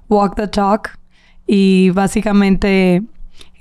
walk 0.08 0.36
the 0.36 0.48
talk 0.48 0.98
y 1.48 1.90
básicamente 1.90 3.02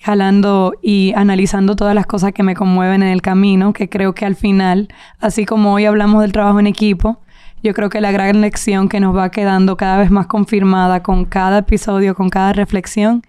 jalando 0.01 0.75
y 0.83 1.13
analizando 1.17 1.75
todas 1.75 1.95
las 1.95 2.07
cosas 2.07 2.33
que 2.33 2.43
me 2.43 2.55
conmueven 2.55 3.03
en 3.03 3.09
el 3.09 3.23
camino, 3.23 3.73
que 3.73 3.89
creo 3.89 4.15
que 4.15 4.27
al 4.27 4.37
final, 4.37 4.89
así 5.19 5.45
como 5.45 5.73
hoy 5.73 5.87
hablamos 5.87 6.23
del 6.23 6.33
trabajo 6.33 6.61
en 6.61 6.67
equipo, 6.67 7.21
yo 7.63 7.75
creo 7.75 7.89
que 7.89 8.01
la 8.01 8.13
gran 8.13 8.41
lección 8.41 8.89
que 8.89 9.01
nos 9.01 9.17
va 9.17 9.31
quedando 9.31 9.77
cada 9.77 9.99
vez 9.99 10.11
más 10.11 10.27
confirmada 10.27 11.03
con 11.03 11.25
cada 11.25 11.59
episodio, 11.59 12.15
con 12.15 12.29
cada 12.31 12.53
reflexión, 12.53 13.23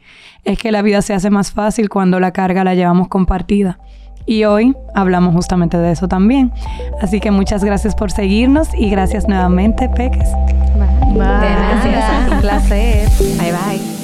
es 0.44 0.58
que 0.58 0.72
la 0.72 0.82
vida 0.82 1.02
se 1.02 1.14
hace 1.14 1.30
más 1.30 1.52
fácil 1.52 1.90
cuando 1.90 2.20
la 2.20 2.32
carga 2.32 2.64
la 2.64 2.76
llevamos 2.76 3.08
compartida. 3.08 3.80
Y 4.26 4.44
hoy 4.44 4.76
hablamos 4.94 5.34
justamente 5.34 5.78
de 5.78 5.92
eso 5.92 6.08
también. 6.08 6.52
Así 7.02 7.20
que 7.20 7.32
muchas 7.32 7.64
gracias 7.64 7.96
por 7.96 8.12
seguirnos 8.12 8.70
y 8.78 8.90
gracias 8.90 9.28
nuevamente, 9.28 9.90
Peques. 9.90 10.30
Bye. 10.76 11.18
bye. 11.18 11.18
Gracias. 11.18 12.32
Un 12.32 12.40
placer. 12.40 13.10
Bye 13.40 13.52
bye. 13.52 14.00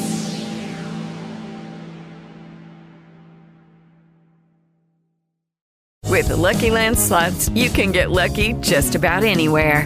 With 6.09 6.29
the 6.29 6.37
Lucky 6.37 6.71
Land 6.71 6.97
slots, 6.97 7.49
you 7.49 7.69
can 7.69 7.91
get 7.91 8.09
lucky 8.09 8.53
just 8.61 8.95
about 8.95 9.23
anywhere. 9.23 9.85